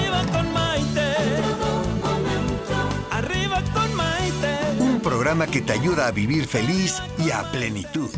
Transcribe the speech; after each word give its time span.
Arriba 0.00 0.24
con 0.32 0.52
Maite. 0.52 1.14
Arriba 3.10 3.62
con 3.74 3.94
Maite. 3.94 4.58
Un 4.78 5.00
programa 5.00 5.46
que 5.46 5.60
te 5.60 5.72
ayuda 5.72 6.06
a 6.06 6.10
vivir 6.10 6.46
feliz 6.46 7.02
y 7.18 7.30
a 7.30 7.42
plenitud. 7.50 8.10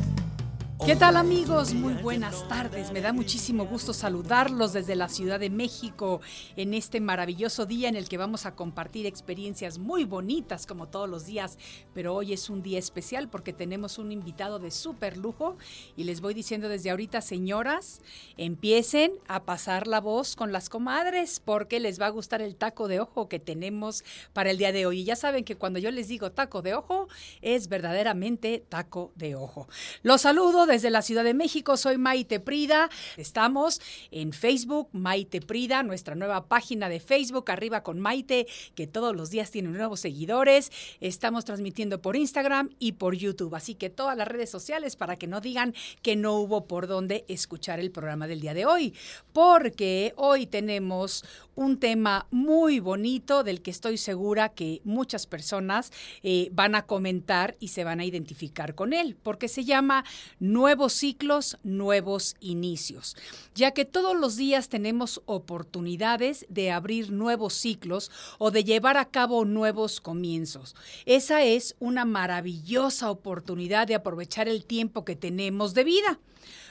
¿Qué 0.85 0.97
tal 0.97 1.17
amigos? 1.17 1.75
Muy 1.75 1.95
buenas 1.95 2.49
tardes. 2.49 2.91
Me 2.91 3.01
da 3.01 3.13
muchísimo 3.13 3.67
gusto 3.67 3.93
saludarlos 3.93 4.73
desde 4.73 4.97
la 4.97 5.09
Ciudad 5.09 5.39
de 5.39 5.49
México 5.49 6.21
en 6.57 6.75
este 6.75 7.01
maravilloso 7.01 7.67
día 7.67 7.89
en 7.89 7.95
el 7.95 8.09
que 8.09 8.17
vamos 8.17 8.47
a 8.47 8.57
compartir 8.57 9.07
experiencias 9.07 9.79
muy 9.79 10.05
bonitas 10.05 10.67
como 10.67 10.89
todos 10.89 11.09
los 11.09 11.25
días, 11.25 11.57
pero 11.95 12.17
hoy 12.17 12.33
es 12.33 12.51
un 12.51 12.63
día 12.63 12.81
especial 12.81 13.29
porque 13.29 13.53
tenemos 13.53 13.97
un 13.99 14.11
invitado 14.11 14.59
de 14.59 14.73
súper 14.73 15.19
lujo 15.19 15.57
y 15.97 16.03
les 16.03 16.21
voy 16.21 16.35
diciendo 16.35 16.69
desde 16.69 16.91
ahorita, 16.91 17.21
señoras, 17.21 18.01
empiecen 18.37 19.13
a 19.29 19.45
pasar 19.45 19.87
la 19.87 20.01
voz 20.01 20.35
con 20.35 20.51
las 20.51 20.69
comadres 20.69 21.39
porque 21.39 21.79
les 21.79 22.01
va 22.01 22.07
a 22.07 22.11
gustar 22.11 22.43
el 22.43 22.57
taco 22.57 22.89
de 22.89 22.99
ojo 22.99 23.29
que 23.29 23.39
tenemos 23.39 24.03
para 24.33 24.51
el 24.51 24.59
día 24.59 24.73
de 24.73 24.85
hoy. 24.87 25.03
Y 25.03 25.05
ya 25.05 25.15
saben 25.15 25.45
que 25.45 25.55
cuando 25.55 25.79
yo 25.79 25.93
les 25.93 26.09
digo 26.09 26.33
taco 26.33 26.61
de 26.61 26.75
ojo, 26.75 27.07
es 27.41 27.69
verdaderamente 27.69 28.65
taco 28.69 29.13
de 29.15 29.37
ojo. 29.37 29.69
Los 30.03 30.23
saludo 30.23 30.72
desde 30.73 30.89
la 30.89 31.03
Ciudad 31.03 31.23
de 31.23 31.35
México. 31.35 31.77
Soy 31.77 31.99
Maite 31.99 32.41
Prida. 32.41 32.89
Estamos 33.19 33.83
en 34.11 34.33
Facebook, 34.33 34.89
Maite 34.93 35.43
Prida, 35.43 35.83
nuestra 35.83 36.15
nueva 36.15 36.47
página 36.47 36.89
de 36.89 36.99
Facebook, 36.99 37.51
arriba 37.51 37.83
con 37.83 38.01
Maite, 38.01 38.47
que 38.75 38.87
todos 38.87 39.15
los 39.15 39.29
días 39.29 39.51
tiene 39.51 39.69
nuevos 39.69 40.01
seguidores. 40.01 40.73
Estamos 41.01 41.45
transmitiendo 41.45 42.01
por 42.01 42.17
Instagram 42.17 42.71
y 42.79 42.93
por 42.93 43.15
YouTube. 43.15 43.55
Así 43.55 43.75
que 43.75 43.91
todas 43.91 44.17
las 44.17 44.27
redes 44.27 44.49
sociales 44.49 44.97
para 44.97 45.17
que 45.17 45.27
no 45.27 45.43
digan 45.43 45.75
que 46.01 46.17
no 46.17 46.37
hubo 46.37 46.67
por 46.67 46.87
dónde 46.87 47.27
escuchar 47.29 47.79
el 47.79 47.91
programa 47.91 48.27
del 48.27 48.41
día 48.41 48.55
de 48.55 48.65
hoy. 48.65 48.95
Porque 49.35 50.15
hoy 50.17 50.47
tenemos 50.47 51.23
un 51.55 51.79
tema 51.79 52.27
muy 52.31 52.81
bonito 52.81 53.45
del 53.45 53.63
que 53.63 53.71
estoy 53.71 53.99
segura 53.99 54.51
que 54.51 54.81
muchas 54.85 55.27
personas 55.27 55.93
eh, 56.23 56.49
van 56.53 56.75
a 56.75 56.87
comentar 56.87 57.57
y 57.61 57.69
se 57.69 57.85
van 57.85 58.01
a 58.01 58.05
identificar 58.05 58.75
con 58.75 58.93
él, 58.93 59.17
porque 59.23 59.49
se 59.49 59.65
llama 59.65 60.05
Nuevos 60.39 60.93
ciclos, 60.93 61.59
nuevos 61.63 62.37
inicios, 62.41 63.17
ya 63.55 63.73
que 63.73 63.85
todos 63.85 64.17
los 64.17 64.37
días 64.37 64.69
tenemos 64.69 65.23
oportunidades 65.27 66.47
de 66.49 66.71
abrir 66.71 67.13
nuevos 67.13 67.55
ciclos 67.55 68.11
o 68.39 68.51
de 68.51 68.65
llevar 68.65 68.97
a 68.97 69.07
cabo 69.07 69.45
nuevos 69.45 70.01
comienzos. 70.01 70.75
Esa 71.07 71.43
es 71.43 71.77
una 71.79 72.05
maravillosa 72.05 73.11
oportunidad 73.11 73.87
de 73.87 73.95
aprovechar 73.95 74.49
el 74.49 74.65
tiempo 74.65 75.05
que 75.05 75.17
tenemos 75.17 75.75
de 75.75 75.85
vida. 75.85 76.21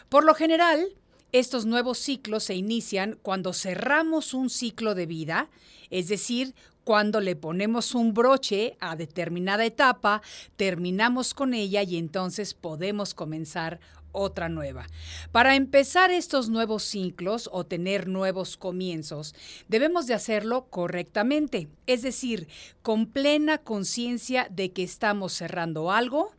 Por 0.09 0.25
lo 0.25 0.33
general, 0.33 0.93
estos 1.31 1.65
nuevos 1.65 1.97
ciclos 1.97 2.43
se 2.43 2.55
inician 2.55 3.17
cuando 3.21 3.53
cerramos 3.53 4.33
un 4.33 4.49
ciclo 4.49 4.95
de 4.95 5.05
vida, 5.05 5.49
es 5.89 6.07
decir, 6.07 6.53
cuando 6.83 7.19
le 7.19 7.35
ponemos 7.35 7.93
un 7.93 8.13
broche 8.13 8.75
a 8.79 8.95
determinada 8.95 9.65
etapa, 9.65 10.21
terminamos 10.55 11.33
con 11.33 11.53
ella 11.53 11.83
y 11.83 11.97
entonces 11.97 12.53
podemos 12.53 13.13
comenzar 13.13 13.79
otra 14.11 14.49
nueva. 14.49 14.87
Para 15.31 15.55
empezar 15.55 16.11
estos 16.11 16.49
nuevos 16.49 16.83
ciclos 16.83 17.49
o 17.51 17.65
tener 17.65 18.07
nuevos 18.07 18.57
comienzos, 18.57 19.35
debemos 19.67 20.07
de 20.07 20.13
hacerlo 20.13 20.67
correctamente, 20.69 21.69
es 21.87 22.01
decir, 22.01 22.47
con 22.81 23.05
plena 23.05 23.59
conciencia 23.59 24.47
de 24.49 24.71
que 24.71 24.83
estamos 24.83 25.33
cerrando 25.33 25.91
algo, 25.91 26.33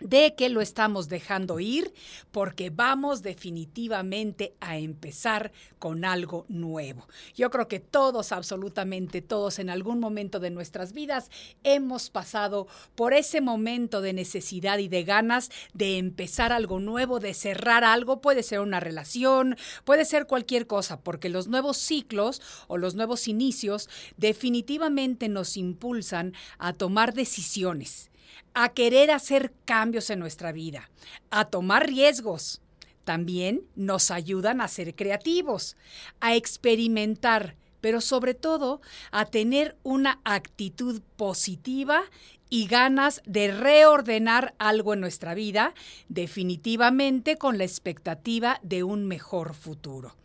de 0.00 0.34
que 0.34 0.48
lo 0.48 0.60
estamos 0.60 1.08
dejando 1.08 1.60
ir 1.60 1.92
porque 2.32 2.70
vamos 2.70 3.22
definitivamente 3.22 4.54
a 4.60 4.76
empezar 4.76 5.52
con 5.78 6.04
algo 6.04 6.46
nuevo. 6.48 7.06
Yo 7.34 7.50
creo 7.50 7.68
que 7.68 7.80
todos, 7.80 8.32
absolutamente 8.32 9.22
todos, 9.22 9.58
en 9.58 9.70
algún 9.70 10.00
momento 10.00 10.40
de 10.40 10.50
nuestras 10.50 10.92
vidas 10.92 11.30
hemos 11.62 12.10
pasado 12.10 12.66
por 12.94 13.14
ese 13.14 13.40
momento 13.40 14.00
de 14.00 14.12
necesidad 14.12 14.78
y 14.78 14.88
de 14.88 15.04
ganas 15.04 15.50
de 15.72 15.98
empezar 15.98 16.52
algo 16.52 16.80
nuevo, 16.80 17.20
de 17.20 17.34
cerrar 17.34 17.84
algo, 17.84 18.20
puede 18.20 18.42
ser 18.42 18.60
una 18.60 18.80
relación, 18.80 19.56
puede 19.84 20.04
ser 20.04 20.26
cualquier 20.26 20.66
cosa, 20.66 21.00
porque 21.00 21.28
los 21.28 21.48
nuevos 21.48 21.76
ciclos 21.76 22.42
o 22.66 22.78
los 22.78 22.94
nuevos 22.94 23.28
inicios 23.28 23.88
definitivamente 24.16 25.28
nos 25.28 25.56
impulsan 25.56 26.34
a 26.58 26.72
tomar 26.72 27.14
decisiones 27.14 28.10
a 28.54 28.70
querer 28.70 29.10
hacer 29.10 29.52
cambios 29.64 30.10
en 30.10 30.18
nuestra 30.18 30.52
vida, 30.52 30.90
a 31.30 31.46
tomar 31.46 31.86
riesgos. 31.88 32.60
También 33.04 33.62
nos 33.74 34.10
ayudan 34.10 34.60
a 34.60 34.68
ser 34.68 34.94
creativos, 34.94 35.76
a 36.20 36.34
experimentar, 36.34 37.56
pero 37.80 38.00
sobre 38.00 38.34
todo 38.34 38.80
a 39.10 39.26
tener 39.26 39.76
una 39.82 40.20
actitud 40.24 41.02
positiva 41.16 42.04
y 42.48 42.66
ganas 42.66 43.20
de 43.26 43.52
reordenar 43.52 44.54
algo 44.58 44.94
en 44.94 45.00
nuestra 45.00 45.34
vida, 45.34 45.74
definitivamente 46.08 47.36
con 47.36 47.58
la 47.58 47.64
expectativa 47.64 48.60
de 48.62 48.84
un 48.84 49.06
mejor 49.06 49.54
futuro. 49.54 50.16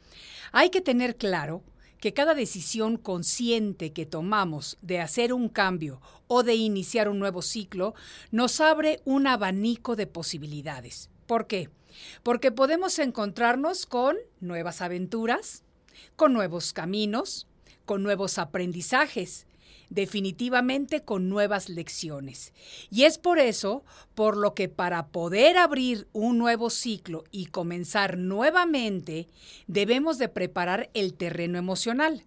Hay 0.52 0.70
que 0.70 0.82
tener 0.82 1.18
claro 1.18 1.64
que 2.00 2.14
cada 2.14 2.34
decisión 2.34 2.98
consciente 2.98 3.92
que 3.92 4.06
tomamos 4.06 4.78
de 4.82 5.00
hacer 5.00 5.34
un 5.34 5.50
cambio 5.50 6.02
o 6.28 6.44
de 6.44 6.56
iniciar 6.56 7.10
un 7.10 7.20
nuevo 7.20 7.42
ciclo 7.42 7.94
nos 8.32 8.62
abre 8.62 9.02
un 9.06 9.28
abanico 9.28 9.96
de 9.96 10.08
posibilidades. 10.08 11.10
¿Por 11.28 11.48
qué? 11.48 11.70
Porque 12.24 12.52
podemos 12.52 13.00
encontrarnos 13.00 13.86
con 13.86 14.18
nuevas 14.40 14.82
aventuras, 14.82 15.64
con 16.16 16.34
nuevos 16.34 16.74
caminos, 16.74 17.48
con 17.86 18.04
nuevos 18.04 18.38
aprendizajes, 18.38 19.48
definitivamente 19.90 21.02
con 21.02 21.30
nuevas 21.30 21.70
lecciones. 21.70 22.54
Y 22.90 23.04
es 23.04 23.18
por 23.18 23.40
eso 23.40 23.84
por 24.16 24.38
lo 24.38 24.54
que 24.54 24.70
para 24.70 25.08
poder 25.08 25.58
abrir 25.58 26.08
un 26.14 26.38
nuevo 26.38 26.70
ciclo 26.70 27.24
y 27.32 27.48
comenzar 27.48 28.18
nuevamente, 28.18 29.28
debemos 29.68 30.18
de 30.18 30.30
preparar 30.30 30.90
el 30.94 31.14
terreno 31.14 31.58
emocional. 31.58 32.24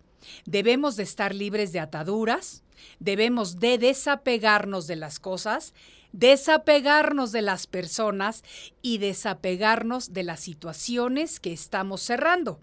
Debemos 0.46 0.96
de 0.96 1.02
estar 1.02 1.34
libres 1.34 1.72
de 1.72 1.80
ataduras, 1.80 2.62
debemos 2.98 3.58
de 3.58 3.78
desapegarnos 3.78 4.86
de 4.86 4.96
las 4.96 5.18
cosas, 5.18 5.74
desapegarnos 6.12 7.32
de 7.32 7.42
las 7.42 7.66
personas 7.66 8.42
y 8.82 8.98
desapegarnos 8.98 10.12
de 10.12 10.22
las 10.22 10.40
situaciones 10.40 11.40
que 11.40 11.52
estamos 11.52 12.02
cerrando. 12.02 12.60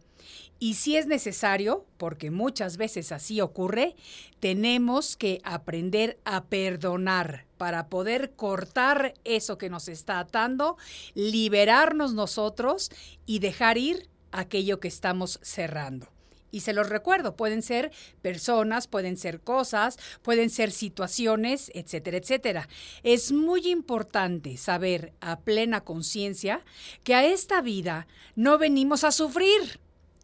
Y 0.62 0.74
si 0.74 0.98
es 0.98 1.08
necesario, 1.08 1.86
porque 1.98 2.32
muchas 2.32 2.76
veces 2.76 3.14
así 3.14 3.40
ocurre, 3.40 3.96
tenemos 4.42 5.16
que 5.16 5.40
aprender 5.46 6.20
a 6.26 6.44
perdonar 6.46 7.46
para 7.58 7.88
poder 7.88 8.32
cortar 8.32 9.14
eso 9.24 9.58
que 9.58 9.70
nos 9.70 9.88
está 9.88 10.20
atando, 10.20 10.78
liberarnos 11.14 12.14
nosotros 12.14 12.92
y 13.26 13.40
dejar 13.40 13.78
ir 13.78 14.10
aquello 14.34 14.82
que 14.82 14.90
estamos 14.90 15.40
cerrando. 15.42 16.10
Y 16.52 16.62
se 16.62 16.74
los 16.74 16.90
recuerdo, 16.90 17.36
pueden 17.36 17.62
ser 17.62 17.92
personas, 18.22 18.88
pueden 18.88 19.18
ser 19.18 19.40
cosas, 19.40 19.98
pueden 20.24 20.50
ser 20.50 20.72
situaciones, 20.72 21.72
etcétera, 21.74 22.18
etcétera. 22.18 22.70
Es 23.04 23.32
muy 23.32 23.70
importante 23.70 24.58
saber 24.58 25.14
a 25.22 25.40
plena 25.40 25.82
conciencia 25.82 26.66
que 27.04 27.14
a 27.16 27.24
esta 27.24 27.62
vida 27.62 28.08
no 28.36 28.58
venimos 28.58 29.04
a 29.04 29.12
sufrir 29.12 29.80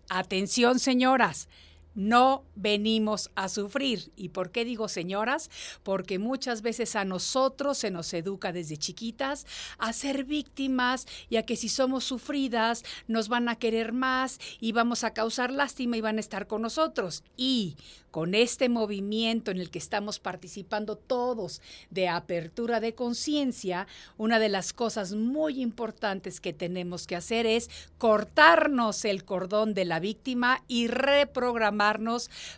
Atención, 0.10 0.80
señoras, 0.80 1.48
no 1.95 2.44
venimos 2.56 3.31
a 3.36 3.50
sufrir. 3.50 4.12
¿Y 4.15 4.30
por 4.30 4.51
qué 4.51 4.65
digo 4.65 4.88
señoras? 4.88 5.50
Porque 5.83 6.19
muchas 6.19 6.62
veces 6.62 6.95
a 6.95 7.06
nosotros 7.06 7.77
se 7.77 7.92
nos 7.92 8.13
educa 8.13 8.51
desde 8.51 8.77
chiquitas 8.77 9.47
a 9.77 9.94
ser 9.94 10.25
víctimas 10.25 11.07
y 11.30 11.38
a 11.38 11.44
que 11.44 11.56
si 11.56 11.69
somos 11.69 12.03
sufridas 12.03 12.83
nos 13.07 13.30
van 13.30 13.50
a 13.50 13.56
querer 13.56 13.94
más 13.94 14.39
y 14.59 14.74
vamos 14.74 15.03
a 15.03 15.13
causar 15.13 15.51
lástima 15.51 15.97
y 15.97 16.01
van 16.01 16.18
a 16.18 16.21
estar 16.21 16.47
con 16.47 16.62
nosotros. 16.62 17.24
Y 17.38 17.77
con 18.15 18.33
este 18.33 18.69
movimiento 18.69 19.51
en 19.51 19.57
el 19.57 19.69
que 19.69 19.77
estamos 19.77 20.19
participando 20.19 20.95
todos 20.95 21.62
de 21.89 22.07
apertura 22.07 22.80
de 22.80 22.95
conciencia, 22.95 23.88
una 24.15 24.39
de 24.39 24.48
las 24.48 24.71
cosas 24.71 25.12
muy 25.12 25.62
importantes 25.62 26.39
que 26.39 26.53
tenemos 26.53 27.07
que 27.07 27.18
hacer 27.18 27.45
es 27.45 27.69
cortarnos 27.98 29.03
el 29.03 29.25
cordón 29.25 29.74
de 29.74 29.83
la 29.83 30.00
víctima 30.00 30.63
y 30.69 30.88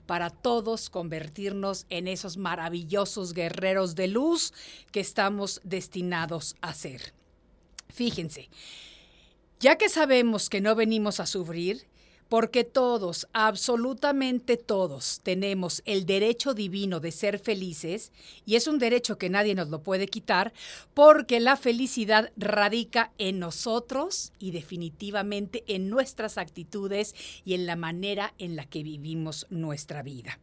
para 0.06 0.30
todos 0.30 0.90
convertirnos 0.90 1.86
en 1.90 2.08
esos 2.08 2.38
maravillosos 2.38 3.34
guerreros 3.34 3.96
de 3.96 4.08
luz 4.08 4.54
que 4.92 5.00
estamos 5.00 5.62
destinados 5.64 6.56
a 6.62 6.74
ser. 6.74 7.14
Fíjense, 7.90 8.50
ya 9.60 9.78
que 9.78 9.90
sabemos 9.90 10.50
que 10.50 10.62
no 10.62 10.76
venimos 10.76 11.20
a 11.20 11.26
sufrir, 11.26 11.88
porque 12.30 12.64
todos, 12.64 13.28
absolutamente 13.34 14.58
todos, 14.58 15.22
tenemos 15.24 15.82
el 15.86 16.06
derecho 16.06 16.54
divino 16.54 17.00
de 17.00 17.12
ser 17.12 17.40
felices, 17.40 18.12
y 18.46 18.56
es 18.56 18.68
un 18.68 18.80
derecho 18.80 19.18
que 19.18 19.30
nadie 19.30 19.56
nos 19.56 19.70
lo 19.70 19.82
puede 19.82 20.08
quitar, 20.08 20.54
porque 20.94 21.40
la 21.40 21.58
felicidad 21.58 22.32
radica 22.36 23.12
en 23.18 23.40
nosotros 23.40 24.32
y 24.40 24.52
definitivamente 24.52 25.64
en 25.68 25.90
nuestras 25.90 26.38
actitudes 26.38 27.16
y 27.46 27.54
en 27.54 27.66
la 27.66 27.76
manera 27.76 28.34
en 28.38 28.56
la 28.56 28.66
que 28.66 28.84
vivimos 28.84 29.46
nuestra 29.50 30.04
vida. 30.04 30.40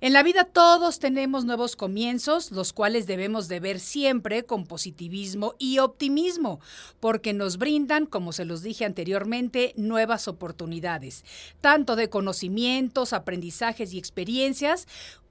En 0.00 0.12
la 0.12 0.22
vida 0.22 0.44
todos 0.44 1.00
tenemos 1.00 1.44
nuevos 1.44 1.74
comienzos, 1.74 2.52
los 2.52 2.72
cuales 2.72 3.06
debemos 3.06 3.48
de 3.48 3.58
ver 3.58 3.80
siempre 3.80 4.44
con 4.44 4.64
positivismo 4.64 5.56
y 5.58 5.80
optimismo, 5.80 6.60
porque 7.00 7.32
nos 7.32 7.58
brindan, 7.58 8.06
como 8.06 8.32
se 8.32 8.44
los 8.44 8.62
dije 8.62 8.84
anteriormente, 8.84 9.74
nuevas 9.76 10.28
oportunidades, 10.28 11.17
tanto 11.60 11.96
de 11.96 12.10
conocimientos, 12.10 13.12
aprendizajes 13.12 13.92
y 13.92 13.98
experiencias, 13.98 14.86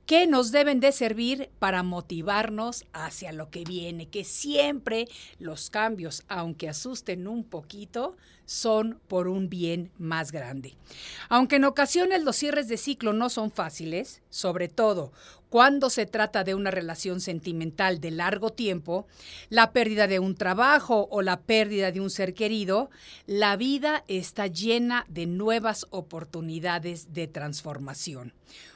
que 0.08 0.26
nos 0.26 0.52
deben 0.52 0.80
de 0.80 0.94
servir 0.94 1.50
para 1.60 1.84
motivarnos 1.84 2.86
hacia 2.94 3.34
lo 3.34 3.50
que 3.50 3.66
viene, 3.66 4.08
que 4.08 4.24
siempre 4.24 5.08
los 5.38 5.70
cambios, 5.70 6.24
aunque 6.30 6.70
asusten 6.70 7.28
un 7.28 7.44
poquito, 7.44 8.16
son 8.46 9.02
por 9.10 9.28
un 9.28 9.50
bien 9.50 9.92
más 9.98 10.32
grande. 10.32 10.76
Aunque 11.28 11.58
en 11.58 11.66
ocasiones 11.66 12.24
los 12.24 12.38
cierres 12.38 12.70
de 12.70 12.78
ciclo 12.78 13.12
no 13.12 13.30
son 13.30 13.52
fáciles, 13.52 14.22
sobre 14.30 14.70
todo 14.70 15.12
cuando 15.50 15.90
se 15.90 16.06
trata 16.06 16.44
de 16.44 16.56
una 16.56 16.72
relación 16.72 17.22
sentimental 17.22 18.02
de 18.02 18.12
largo 18.12 18.50
tiempo, 18.52 19.08
la 19.50 19.72
pérdida 19.72 20.08
de 20.08 20.20
un 20.20 20.36
trabajo 20.36 21.08
o 21.10 21.22
la 21.22 21.42
pérdida 21.42 21.92
de 21.92 22.02
un 22.02 22.10
ser 22.10 22.34
querido, 22.34 22.90
la 23.26 23.56
vida 23.56 24.04
está 24.08 24.48
llena 24.48 25.06
de 25.08 25.26
nuevas 25.26 25.86
oportunidades 25.90 27.14
de 27.14 27.28
transformación. 27.28 28.34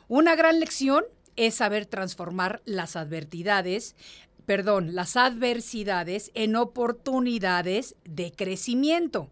Una 0.08 0.36
gran 0.36 0.60
lección 0.60 1.04
es 1.36 1.56
saber 1.56 1.86
transformar 1.86 2.62
las 2.66 2.96
adversidades, 2.96 3.96
perdón, 4.46 4.96
las 4.96 5.18
adversidades 5.18 6.32
en 6.34 6.56
oportunidades 6.56 7.96
de 8.06 8.32
crecimiento. 8.32 9.30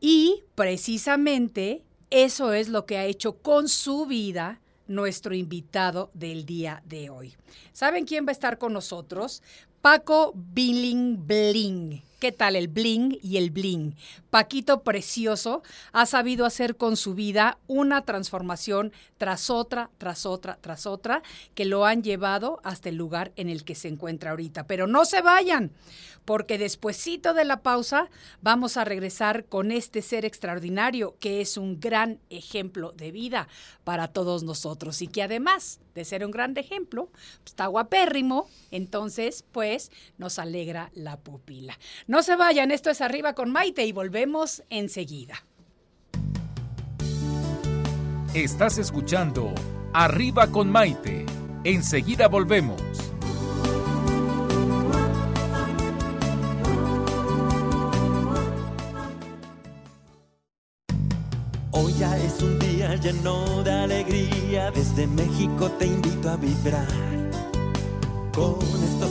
Y 0.00 0.42
precisamente 0.54 1.84
eso 2.10 2.52
es 2.52 2.68
lo 2.68 2.86
que 2.86 2.98
ha 2.98 3.06
hecho 3.06 3.38
con 3.38 3.68
su 3.68 4.06
vida 4.06 4.60
nuestro 4.86 5.34
invitado 5.34 6.10
del 6.14 6.44
día 6.46 6.82
de 6.86 7.10
hoy. 7.10 7.34
¿Saben 7.72 8.04
quién 8.04 8.26
va 8.26 8.30
a 8.30 8.32
estar 8.32 8.58
con 8.58 8.72
nosotros? 8.72 9.42
Paco 9.80 10.32
Billing 10.34 11.26
Bling. 11.26 12.02
¿Qué 12.18 12.32
tal 12.32 12.56
el 12.56 12.68
bling 12.68 13.18
y 13.22 13.36
el 13.36 13.50
bling? 13.50 13.94
Paquito 14.30 14.82
Precioso 14.82 15.62
ha 15.92 16.06
sabido 16.06 16.46
hacer 16.46 16.76
con 16.76 16.96
su 16.96 17.14
vida 17.14 17.58
una 17.66 18.02
transformación 18.02 18.92
tras 19.18 19.50
otra, 19.50 19.90
tras 19.98 20.24
otra, 20.24 20.58
tras 20.60 20.86
otra, 20.86 21.22
que 21.54 21.64
lo 21.64 21.84
han 21.84 22.02
llevado 22.02 22.60
hasta 22.64 22.88
el 22.88 22.96
lugar 22.96 23.32
en 23.36 23.48
el 23.48 23.64
que 23.64 23.74
se 23.74 23.88
encuentra 23.88 24.30
ahorita. 24.30 24.66
Pero 24.66 24.86
no 24.86 25.04
se 25.04 25.22
vayan, 25.22 25.70
porque 26.24 26.58
despuesito 26.58 27.34
de 27.34 27.44
la 27.44 27.62
pausa 27.62 28.10
vamos 28.40 28.76
a 28.76 28.84
regresar 28.84 29.44
con 29.44 29.70
este 29.70 30.02
ser 30.02 30.24
extraordinario 30.24 31.16
que 31.20 31.40
es 31.40 31.56
un 31.56 31.80
gran 31.80 32.20
ejemplo 32.30 32.92
de 32.92 33.12
vida 33.12 33.48
para 33.84 34.08
todos 34.08 34.42
nosotros 34.42 35.02
y 35.02 35.08
que 35.08 35.22
además 35.22 35.80
de 35.94 36.04
ser 36.04 36.24
un 36.24 36.30
gran 36.30 36.56
ejemplo, 36.56 37.06
pues, 37.06 37.46
está 37.46 37.66
guapérrimo, 37.66 38.48
entonces 38.70 39.44
pues 39.52 39.90
nos 40.18 40.38
alegra 40.38 40.90
la 40.94 41.18
pupila. 41.18 41.78
No 42.06 42.22
se 42.22 42.36
vayan, 42.36 42.70
esto 42.70 42.90
es 42.90 43.00
Arriba 43.00 43.32
con 43.32 43.50
Maite 43.50 43.86
y 43.86 43.92
volvemos 43.92 44.62
enseguida. 44.68 45.46
Estás 48.34 48.76
escuchando 48.76 49.54
Arriba 49.94 50.48
con 50.48 50.70
Maite. 50.70 51.24
Enseguida 51.64 52.28
volvemos. 52.28 52.82
Hoy 61.70 61.94
ya 61.98 62.18
es 62.18 62.42
un 62.42 62.58
día 62.58 62.96
lleno 62.96 63.62
de 63.62 63.72
alegría, 63.72 64.70
desde 64.72 65.06
México 65.06 65.70
te 65.78 65.86
invito 65.86 66.28
a 66.28 66.36
vibrar. 66.36 66.86
Con 68.34 68.58
estos 68.84 69.10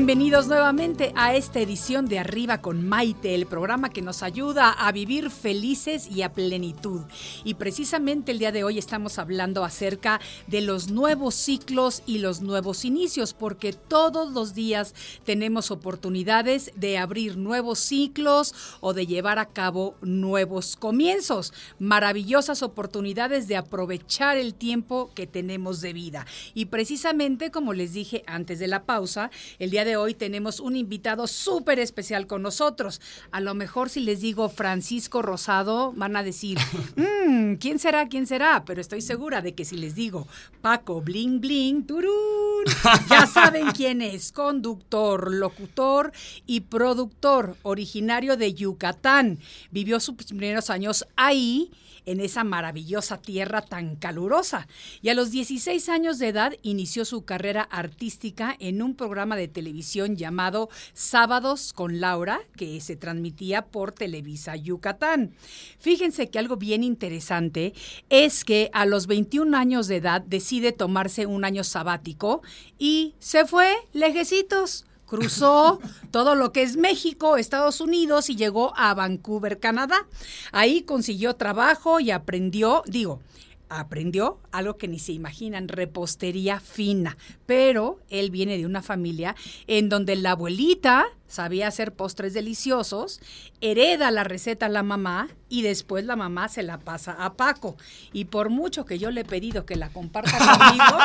Bienvenidos 0.00 0.46
nuevamente 0.46 1.12
a 1.14 1.34
esta 1.34 1.60
edición 1.60 2.06
de 2.06 2.18
Arriba 2.18 2.62
con 2.62 2.88
Maite, 2.88 3.34
el 3.34 3.44
programa 3.44 3.90
que 3.90 4.00
nos 4.00 4.22
ayuda 4.22 4.70
a 4.70 4.90
vivir 4.92 5.28
felices 5.28 6.08
y 6.10 6.22
a 6.22 6.32
plenitud. 6.32 7.02
Y 7.44 7.52
precisamente 7.52 8.32
el 8.32 8.38
día 8.38 8.50
de 8.50 8.64
hoy 8.64 8.78
estamos 8.78 9.18
hablando 9.18 9.62
acerca 9.62 10.18
de 10.46 10.62
los 10.62 10.90
nuevos 10.90 11.34
ciclos 11.34 12.02
y 12.06 12.16
los 12.16 12.40
nuevos 12.40 12.86
inicios, 12.86 13.34
porque 13.34 13.74
todos 13.74 14.32
los 14.32 14.54
días 14.54 14.94
tenemos 15.26 15.70
oportunidades 15.70 16.72
de 16.76 16.96
abrir 16.96 17.36
nuevos 17.36 17.78
ciclos 17.78 18.54
o 18.80 18.94
de 18.94 19.06
llevar 19.06 19.38
a 19.38 19.50
cabo 19.50 19.96
nuevos 20.00 20.76
comienzos. 20.76 21.52
Maravillosas 21.78 22.62
oportunidades 22.62 23.48
de 23.48 23.58
aprovechar 23.58 24.38
el 24.38 24.54
tiempo 24.54 25.10
que 25.14 25.26
tenemos 25.26 25.82
de 25.82 25.92
vida. 25.92 26.24
Y 26.54 26.64
precisamente, 26.64 27.50
como 27.50 27.74
les 27.74 27.92
dije 27.92 28.24
antes 28.26 28.58
de 28.58 28.66
la 28.66 28.84
pausa, 28.84 29.30
el 29.58 29.68
día 29.68 29.84
de 29.84 29.89
hoy 29.96 30.14
tenemos 30.14 30.60
un 30.60 30.76
invitado 30.76 31.26
súper 31.26 31.78
especial 31.78 32.26
con 32.26 32.42
nosotros. 32.42 33.00
A 33.30 33.40
lo 33.40 33.54
mejor 33.54 33.88
si 33.88 34.00
les 34.00 34.20
digo 34.20 34.48
Francisco 34.48 35.22
Rosado, 35.22 35.92
van 35.92 36.16
a 36.16 36.22
decir, 36.22 36.58
"Mm, 36.96 37.54
¿quién 37.54 37.78
será? 37.78 38.08
¿Quién 38.08 38.26
será? 38.26 38.64
Pero 38.64 38.80
estoy 38.80 39.00
segura 39.00 39.42
de 39.42 39.54
que 39.54 39.64
si 39.64 39.76
les 39.76 39.94
digo 39.94 40.26
Paco 40.60 41.00
Bling 41.00 41.40
Bling, 41.40 41.86
turún, 41.86 42.64
ya 43.08 43.26
saben 43.26 43.70
quién 43.72 44.02
es. 44.02 44.32
Conductor, 44.32 45.32
locutor 45.32 46.12
y 46.46 46.60
productor, 46.60 47.56
originario 47.62 48.36
de 48.36 48.54
Yucatán. 48.54 49.38
Vivió 49.70 50.00
sus 50.00 50.14
primeros 50.16 50.70
años 50.70 51.06
ahí 51.16 51.70
en 52.06 52.20
esa 52.20 52.44
maravillosa 52.44 53.18
tierra 53.18 53.62
tan 53.62 53.96
calurosa. 53.96 54.68
Y 55.02 55.08
a 55.08 55.14
los 55.14 55.30
16 55.30 55.88
años 55.88 56.18
de 56.18 56.28
edad 56.28 56.52
inició 56.62 57.04
su 57.04 57.24
carrera 57.24 57.62
artística 57.62 58.56
en 58.58 58.82
un 58.82 58.94
programa 58.94 59.36
de 59.36 59.48
televisión 59.48 60.16
llamado 60.16 60.68
Sábados 60.92 61.72
con 61.72 62.00
Laura, 62.00 62.40
que 62.56 62.80
se 62.80 62.96
transmitía 62.96 63.66
por 63.66 63.92
Televisa 63.92 64.56
Yucatán. 64.56 65.32
Fíjense 65.78 66.30
que 66.30 66.38
algo 66.38 66.56
bien 66.56 66.84
interesante 66.84 67.74
es 68.08 68.44
que 68.44 68.70
a 68.72 68.86
los 68.86 69.06
21 69.06 69.56
años 69.56 69.88
de 69.88 69.96
edad 69.96 70.22
decide 70.22 70.72
tomarse 70.72 71.26
un 71.26 71.44
año 71.44 71.64
sabático 71.64 72.42
y 72.78 73.14
se 73.18 73.46
fue 73.46 73.74
lejecitos 73.92 74.86
cruzó 75.10 75.80
todo 76.12 76.36
lo 76.36 76.52
que 76.52 76.62
es 76.62 76.76
México, 76.76 77.36
Estados 77.36 77.80
Unidos 77.80 78.30
y 78.30 78.36
llegó 78.36 78.72
a 78.76 78.94
Vancouver, 78.94 79.58
Canadá. 79.58 80.06
Ahí 80.52 80.82
consiguió 80.82 81.34
trabajo 81.34 81.98
y 81.98 82.12
aprendió, 82.12 82.84
digo, 82.86 83.20
aprendió 83.70 84.38
algo 84.52 84.76
que 84.76 84.88
ni 84.88 84.98
se 84.98 85.12
imaginan, 85.12 85.68
repostería 85.68 86.60
fina. 86.60 87.16
Pero 87.46 88.00
él 88.10 88.30
viene 88.30 88.58
de 88.58 88.66
una 88.66 88.82
familia 88.82 89.34
en 89.66 89.88
donde 89.88 90.16
la 90.16 90.32
abuelita 90.32 91.06
sabía 91.26 91.68
hacer 91.68 91.92
postres 91.94 92.34
deliciosos, 92.34 93.20
hereda 93.60 94.10
la 94.10 94.24
receta 94.24 94.66
a 94.66 94.68
la 94.68 94.82
mamá 94.82 95.28
y 95.48 95.62
después 95.62 96.04
la 96.04 96.16
mamá 96.16 96.48
se 96.48 96.64
la 96.64 96.78
pasa 96.78 97.12
a 97.12 97.34
Paco. 97.34 97.76
Y 98.12 98.26
por 98.26 98.50
mucho 98.50 98.84
que 98.84 98.98
yo 98.98 99.10
le 99.10 99.22
he 99.22 99.24
pedido 99.24 99.64
que 99.64 99.76
la 99.76 99.90
comparta 99.90 100.36
conmigo, 100.36 100.98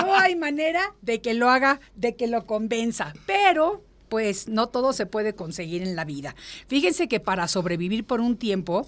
no 0.06 0.16
hay 0.16 0.36
manera 0.36 0.94
de 1.02 1.20
que 1.20 1.34
lo 1.34 1.50
haga, 1.50 1.80
de 1.96 2.14
que 2.14 2.28
lo 2.28 2.46
convenza. 2.46 3.12
Pero 3.26 3.82
pues 4.12 4.46
no 4.46 4.68
todo 4.68 4.92
se 4.92 5.06
puede 5.06 5.34
conseguir 5.34 5.80
en 5.80 5.96
la 5.96 6.04
vida. 6.04 6.36
Fíjense 6.66 7.08
que 7.08 7.18
para 7.18 7.48
sobrevivir 7.48 8.04
por 8.04 8.20
un 8.20 8.36
tiempo, 8.36 8.86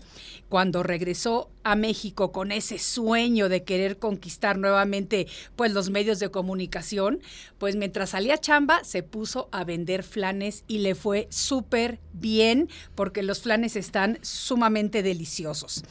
cuando 0.50 0.82
regresó 0.82 1.48
a 1.62 1.76
México 1.76 2.30
con 2.30 2.52
ese 2.52 2.78
sueño 2.78 3.48
de 3.48 3.64
querer 3.64 3.98
conquistar 3.98 4.58
nuevamente 4.58 5.26
pues 5.56 5.72
los 5.72 5.88
medios 5.88 6.18
de 6.18 6.30
comunicación, 6.30 7.22
pues 7.56 7.74
mientras 7.74 8.10
salía 8.10 8.36
chamba 8.36 8.84
se 8.84 9.02
puso 9.02 9.48
a 9.50 9.64
vender 9.64 10.02
flanes 10.02 10.62
y 10.68 10.80
le 10.80 10.94
fue 10.94 11.26
súper 11.30 12.00
bien 12.12 12.68
porque 12.94 13.22
los 13.22 13.40
flanes 13.40 13.76
están 13.76 14.18
sumamente 14.20 15.02
deliciosos. 15.02 15.84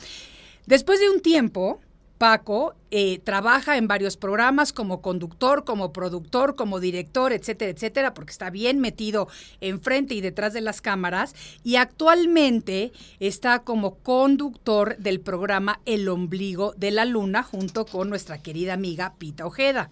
Después 0.68 1.00
de 1.00 1.10
un 1.10 1.22
tiempo, 1.22 1.80
Paco 2.24 2.74
eh, 2.90 3.20
trabaja 3.26 3.76
en 3.76 3.90
varios 3.90 4.16
programas 4.16 4.72
como 4.72 5.02
conductor, 5.02 5.66
como 5.66 5.92
productor, 5.92 6.56
como 6.56 6.80
director, 6.80 7.34
etcétera, 7.34 7.72
etcétera, 7.72 8.14
porque 8.14 8.32
está 8.32 8.50
bien 8.50 8.80
metido 8.80 9.28
enfrente 9.60 10.16
y 10.16 10.22
detrás 10.22 10.54
de 10.54 10.62
las 10.62 10.80
cámaras 10.80 11.36
y 11.66 11.76
actualmente 11.76 12.94
está 13.20 13.60
como 13.66 13.96
conductor 13.96 14.96
del 15.00 15.20
programa 15.20 15.82
El 15.86 16.08
ombligo 16.08 16.74
de 16.78 16.92
la 16.92 17.04
luna 17.04 17.44
junto 17.44 17.86
con 17.86 18.08
nuestra 18.08 18.42
querida 18.42 18.72
amiga 18.72 19.16
Pita 19.18 19.46
Ojeda. 19.46 19.92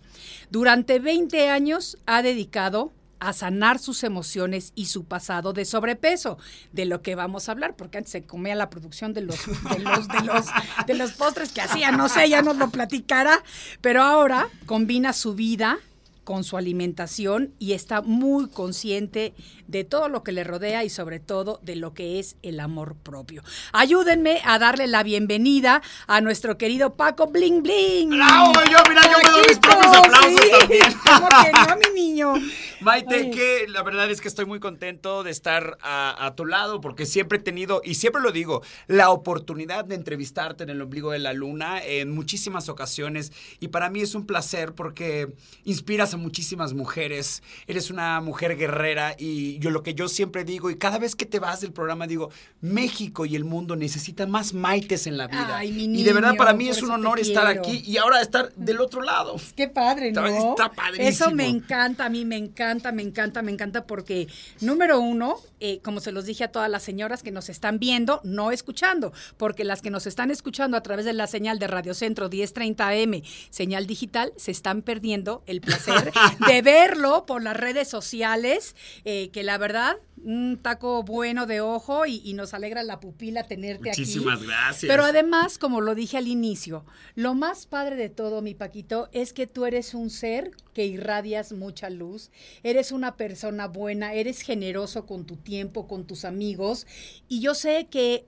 Durante 0.51 0.99
20 0.99 1.49
años 1.49 1.97
ha 2.05 2.21
dedicado 2.21 2.93
a 3.21 3.33
sanar 3.33 3.77
sus 3.77 4.03
emociones 4.03 4.73
y 4.73 4.87
su 4.87 5.05
pasado 5.05 5.53
de 5.53 5.63
sobrepeso, 5.63 6.39
de 6.73 6.85
lo 6.85 7.03
que 7.03 7.13
vamos 7.13 7.47
a 7.47 7.51
hablar, 7.51 7.75
porque 7.75 7.99
antes 7.99 8.11
se 8.11 8.23
comía 8.23 8.55
la 8.55 8.71
producción 8.71 9.13
de 9.13 9.21
los, 9.21 9.37
de 9.45 9.79
los, 9.79 10.47
de 10.87 10.93
los, 10.95 11.11
postres 11.11 11.51
que 11.51 11.61
hacía, 11.61 11.91
no 11.91 12.09
sé, 12.09 12.27
ya 12.27 12.41
nos 12.41 12.57
lo 12.57 12.71
platicará, 12.71 13.43
pero 13.79 14.01
ahora 14.01 14.49
combina 14.65 15.13
su 15.13 15.35
vida 15.35 15.77
con 16.23 16.43
su 16.43 16.57
alimentación 16.57 17.53
y 17.59 17.73
está 17.73 18.01
muy 18.01 18.49
consciente 18.49 19.35
de 19.71 19.85
todo 19.85 20.09
lo 20.09 20.21
que 20.21 20.33
le 20.33 20.43
rodea 20.43 20.83
y 20.83 20.89
sobre 20.89 21.19
todo 21.19 21.59
de 21.63 21.77
lo 21.77 21.93
que 21.93 22.19
es 22.19 22.35
el 22.43 22.59
amor 22.59 22.95
propio. 22.95 23.41
Ayúdenme 23.71 24.41
a 24.43 24.59
darle 24.59 24.85
la 24.87 25.01
bienvenida 25.01 25.81
a 26.07 26.19
nuestro 26.19 26.57
querido 26.57 26.95
Paco 26.95 27.27
Bling 27.27 27.63
Bling. 27.63 28.09
¡Bravo! 28.09 28.53
Yo, 28.69 28.77
mira, 28.89 29.01
yo 29.03 29.17
me 29.23 29.29
doy 29.31 29.47
mis 29.47 29.59
propios 29.59 29.95
aplausos 29.95 30.41
sí. 30.41 30.51
también. 30.59 30.93
¿Cómo 31.05 31.29
que 31.29 31.51
no, 31.51 31.77
mi 31.77 32.01
niño? 32.01 32.33
Maite, 32.81 33.15
Ay. 33.15 33.31
que 33.31 33.65
la 33.69 33.83
verdad 33.83 34.09
es 34.11 34.21
que 34.21 34.27
estoy 34.27 34.45
muy 34.45 34.59
contento 34.59 35.23
de 35.23 35.31
estar 35.31 35.77
a, 35.81 36.25
a 36.25 36.35
tu 36.35 36.45
lado 36.45 36.81
porque 36.81 37.05
siempre 37.05 37.37
he 37.37 37.41
tenido, 37.41 37.81
y 37.85 37.95
siempre 37.95 38.21
lo 38.21 38.31
digo, 38.31 38.63
la 38.87 39.11
oportunidad 39.11 39.85
de 39.85 39.95
entrevistarte 39.95 40.63
en 40.63 40.69
el 40.69 40.81
ombligo 40.81 41.11
de 41.11 41.19
la 41.19 41.31
luna 41.31 41.81
en 41.81 42.11
muchísimas 42.11 42.67
ocasiones 42.67 43.31
y 43.59 43.69
para 43.69 43.89
mí 43.89 44.01
es 44.01 44.15
un 44.15 44.25
placer 44.25 44.73
porque 44.73 45.33
inspiras 45.63 46.13
a 46.13 46.17
muchísimas 46.17 46.73
mujeres, 46.73 47.41
eres 47.67 47.89
una 47.89 48.19
mujer 48.19 48.57
guerrera 48.57 49.15
y 49.17 49.60
yo 49.61 49.69
lo 49.69 49.83
que 49.83 49.93
yo 49.93 50.09
siempre 50.09 50.43
digo 50.43 50.69
y 50.69 50.75
cada 50.75 50.97
vez 50.99 51.15
que 51.15 51.25
te 51.25 51.39
vas 51.39 51.61
del 51.61 51.71
programa 51.71 52.07
digo, 52.07 52.29
México 52.59 53.25
y 53.25 53.35
el 53.35 53.43
mundo 53.45 53.75
necesitan 53.75 54.29
más 54.29 54.53
Maites 54.53 55.07
en 55.07 55.17
la 55.17 55.27
vida. 55.27 55.55
Ay, 55.57 55.71
mi 55.71 55.83
y 55.99 56.03
de 56.03 56.13
verdad 56.13 56.31
niño, 56.31 56.37
para 56.39 56.53
mí 56.53 56.67
es 56.67 56.81
un 56.81 56.91
honor 56.91 57.19
estar 57.19 57.47
aquí 57.47 57.83
y 57.85 57.97
ahora 57.97 58.21
estar 58.21 58.51
del 58.55 58.81
otro 58.81 59.01
lado. 59.01 59.35
Qué 59.55 59.67
padre, 59.67 60.11
¿no? 60.11 60.25
Está- 60.25 60.49
está 60.49 60.71
padrísimo. 60.71 61.07
Eso 61.07 61.31
me 61.31 61.47
encanta, 61.47 62.05
a 62.05 62.09
mí 62.09 62.25
me 62.25 62.37
encanta, 62.37 62.91
me 62.91 63.03
encanta, 63.03 63.41
me 63.41 63.51
encanta 63.51 63.85
porque, 63.85 64.27
número 64.59 64.99
uno, 64.99 65.37
eh, 65.61 65.79
como 65.83 65.99
se 65.99 66.11
los 66.11 66.25
dije 66.25 66.43
a 66.43 66.51
todas 66.51 66.69
las 66.69 66.83
señoras 66.83 67.23
que 67.23 67.31
nos 67.31 67.47
están 67.49 67.79
viendo, 67.79 68.19
no 68.23 68.51
escuchando, 68.51 69.13
porque 69.37 69.63
las 69.63 69.81
que 69.81 69.89
nos 69.91 70.07
están 70.07 70.31
escuchando 70.31 70.75
a 70.75 70.81
través 70.81 71.05
de 71.05 71.13
la 71.13 71.27
señal 71.27 71.59
de 71.59 71.67
Radio 71.67 71.93
Centro 71.93 72.29
1030 72.29 72.87
AM, 72.87 73.21
señal 73.49 73.87
digital, 73.87 74.33
se 74.35 74.51
están 74.51 74.81
perdiendo 74.81 75.43
el 75.45 75.61
placer 75.61 76.11
de 76.47 76.61
verlo 76.61 77.25
por 77.25 77.43
las 77.43 77.55
redes 77.55 77.87
sociales, 77.87 78.75
eh, 79.05 79.29
que 79.29 79.43
la 79.43 79.57
verdad, 79.57 79.97
un 80.23 80.59
taco 80.61 81.03
bueno 81.03 81.45
de 81.45 81.61
ojo 81.61 82.05
y, 82.05 82.21
y 82.23 82.33
nos 82.33 82.53
alegra 82.53 82.83
la 82.83 82.99
pupila 82.99 83.43
tenerte 83.43 83.89
aquí. 83.89 84.01
Muchísimas 84.01 84.43
gracias. 84.43 84.89
Pero 84.89 85.03
además, 85.03 85.57
como 85.57 85.81
lo 85.81 85.95
dije 85.95 86.17
al 86.17 86.27
inicio, 86.27 86.85
lo 87.15 87.33
más 87.33 87.65
padre 87.65 87.95
de 87.95 88.09
todo, 88.09 88.41
mi 88.41 88.53
Paquito, 88.53 89.09
es 89.11 89.33
que 89.33 89.47
tú 89.47 89.65
eres 89.65 89.93
un 89.93 90.09
ser 90.09 90.51
que 90.73 90.85
irradias 90.85 91.51
mucha 91.51 91.89
luz, 91.89 92.31
eres 92.63 92.91
una 92.91 93.17
persona 93.17 93.67
buena, 93.67 94.13
eres 94.13 94.41
generoso 94.41 95.05
con 95.05 95.25
tu 95.25 95.35
tiempo, 95.37 95.87
con 95.87 96.05
tus 96.05 96.25
amigos, 96.25 96.87
y 97.27 97.41
yo 97.41 97.53
sé 97.55 97.87
que, 97.89 98.25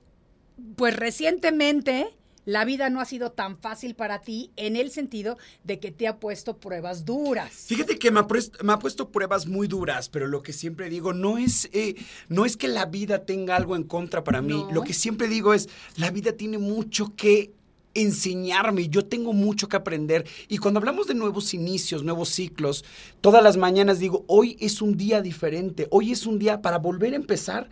pues 0.75 0.95
recientemente, 0.95 2.15
la 2.45 2.65
vida 2.65 2.89
no 2.89 2.99
ha 2.99 3.05
sido 3.05 3.31
tan 3.31 3.57
fácil 3.57 3.95
para 3.95 4.21
ti 4.21 4.51
en 4.55 4.75
el 4.75 4.91
sentido 4.91 5.37
de 5.63 5.79
que 5.79 5.91
te 5.91 6.07
ha 6.07 6.19
puesto 6.19 6.57
pruebas 6.57 7.05
duras. 7.05 7.51
Fíjate 7.51 7.97
que 7.97 8.11
me 8.11 8.19
ha, 8.19 8.27
puesto, 8.27 8.63
me 8.63 8.73
ha 8.73 8.79
puesto 8.79 9.09
pruebas 9.09 9.47
muy 9.47 9.67
duras, 9.67 10.09
pero 10.09 10.27
lo 10.27 10.43
que 10.43 10.53
siempre 10.53 10.89
digo 10.89 11.13
no 11.13 11.37
es, 11.37 11.69
eh, 11.73 11.95
no 12.29 12.45
es 12.45 12.57
que 12.57 12.67
la 12.67 12.85
vida 12.85 13.25
tenga 13.25 13.55
algo 13.55 13.75
en 13.75 13.83
contra 13.83 14.23
para 14.23 14.41
mí. 14.41 14.63
No. 14.63 14.71
Lo 14.71 14.83
que 14.83 14.93
siempre 14.93 15.27
digo 15.27 15.53
es, 15.53 15.69
la 15.95 16.11
vida 16.11 16.33
tiene 16.33 16.57
mucho 16.57 17.13
que 17.15 17.53
enseñarme, 17.93 18.89
yo 18.89 19.05
tengo 19.05 19.33
mucho 19.33 19.67
que 19.67 19.75
aprender. 19.75 20.25
Y 20.47 20.57
cuando 20.57 20.79
hablamos 20.79 21.07
de 21.07 21.13
nuevos 21.13 21.53
inicios, 21.53 22.03
nuevos 22.03 22.29
ciclos, 22.29 22.83
todas 23.21 23.43
las 23.43 23.57
mañanas 23.57 23.99
digo, 23.99 24.25
hoy 24.27 24.57
es 24.59 24.81
un 24.81 24.97
día 24.97 25.21
diferente, 25.21 25.87
hoy 25.91 26.11
es 26.11 26.25
un 26.25 26.39
día 26.39 26.61
para 26.61 26.79
volver 26.79 27.13
a 27.13 27.17
empezar 27.17 27.69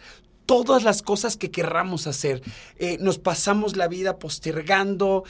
todas 0.51 0.83
las 0.83 1.01
cosas 1.01 1.37
que 1.37 1.49
querramos 1.49 2.07
hacer. 2.07 2.41
Eh, 2.77 2.97
nos 2.99 3.19
pasamos 3.19 3.77
la 3.77 3.87
vida 3.87 4.19
postergando 4.19 5.23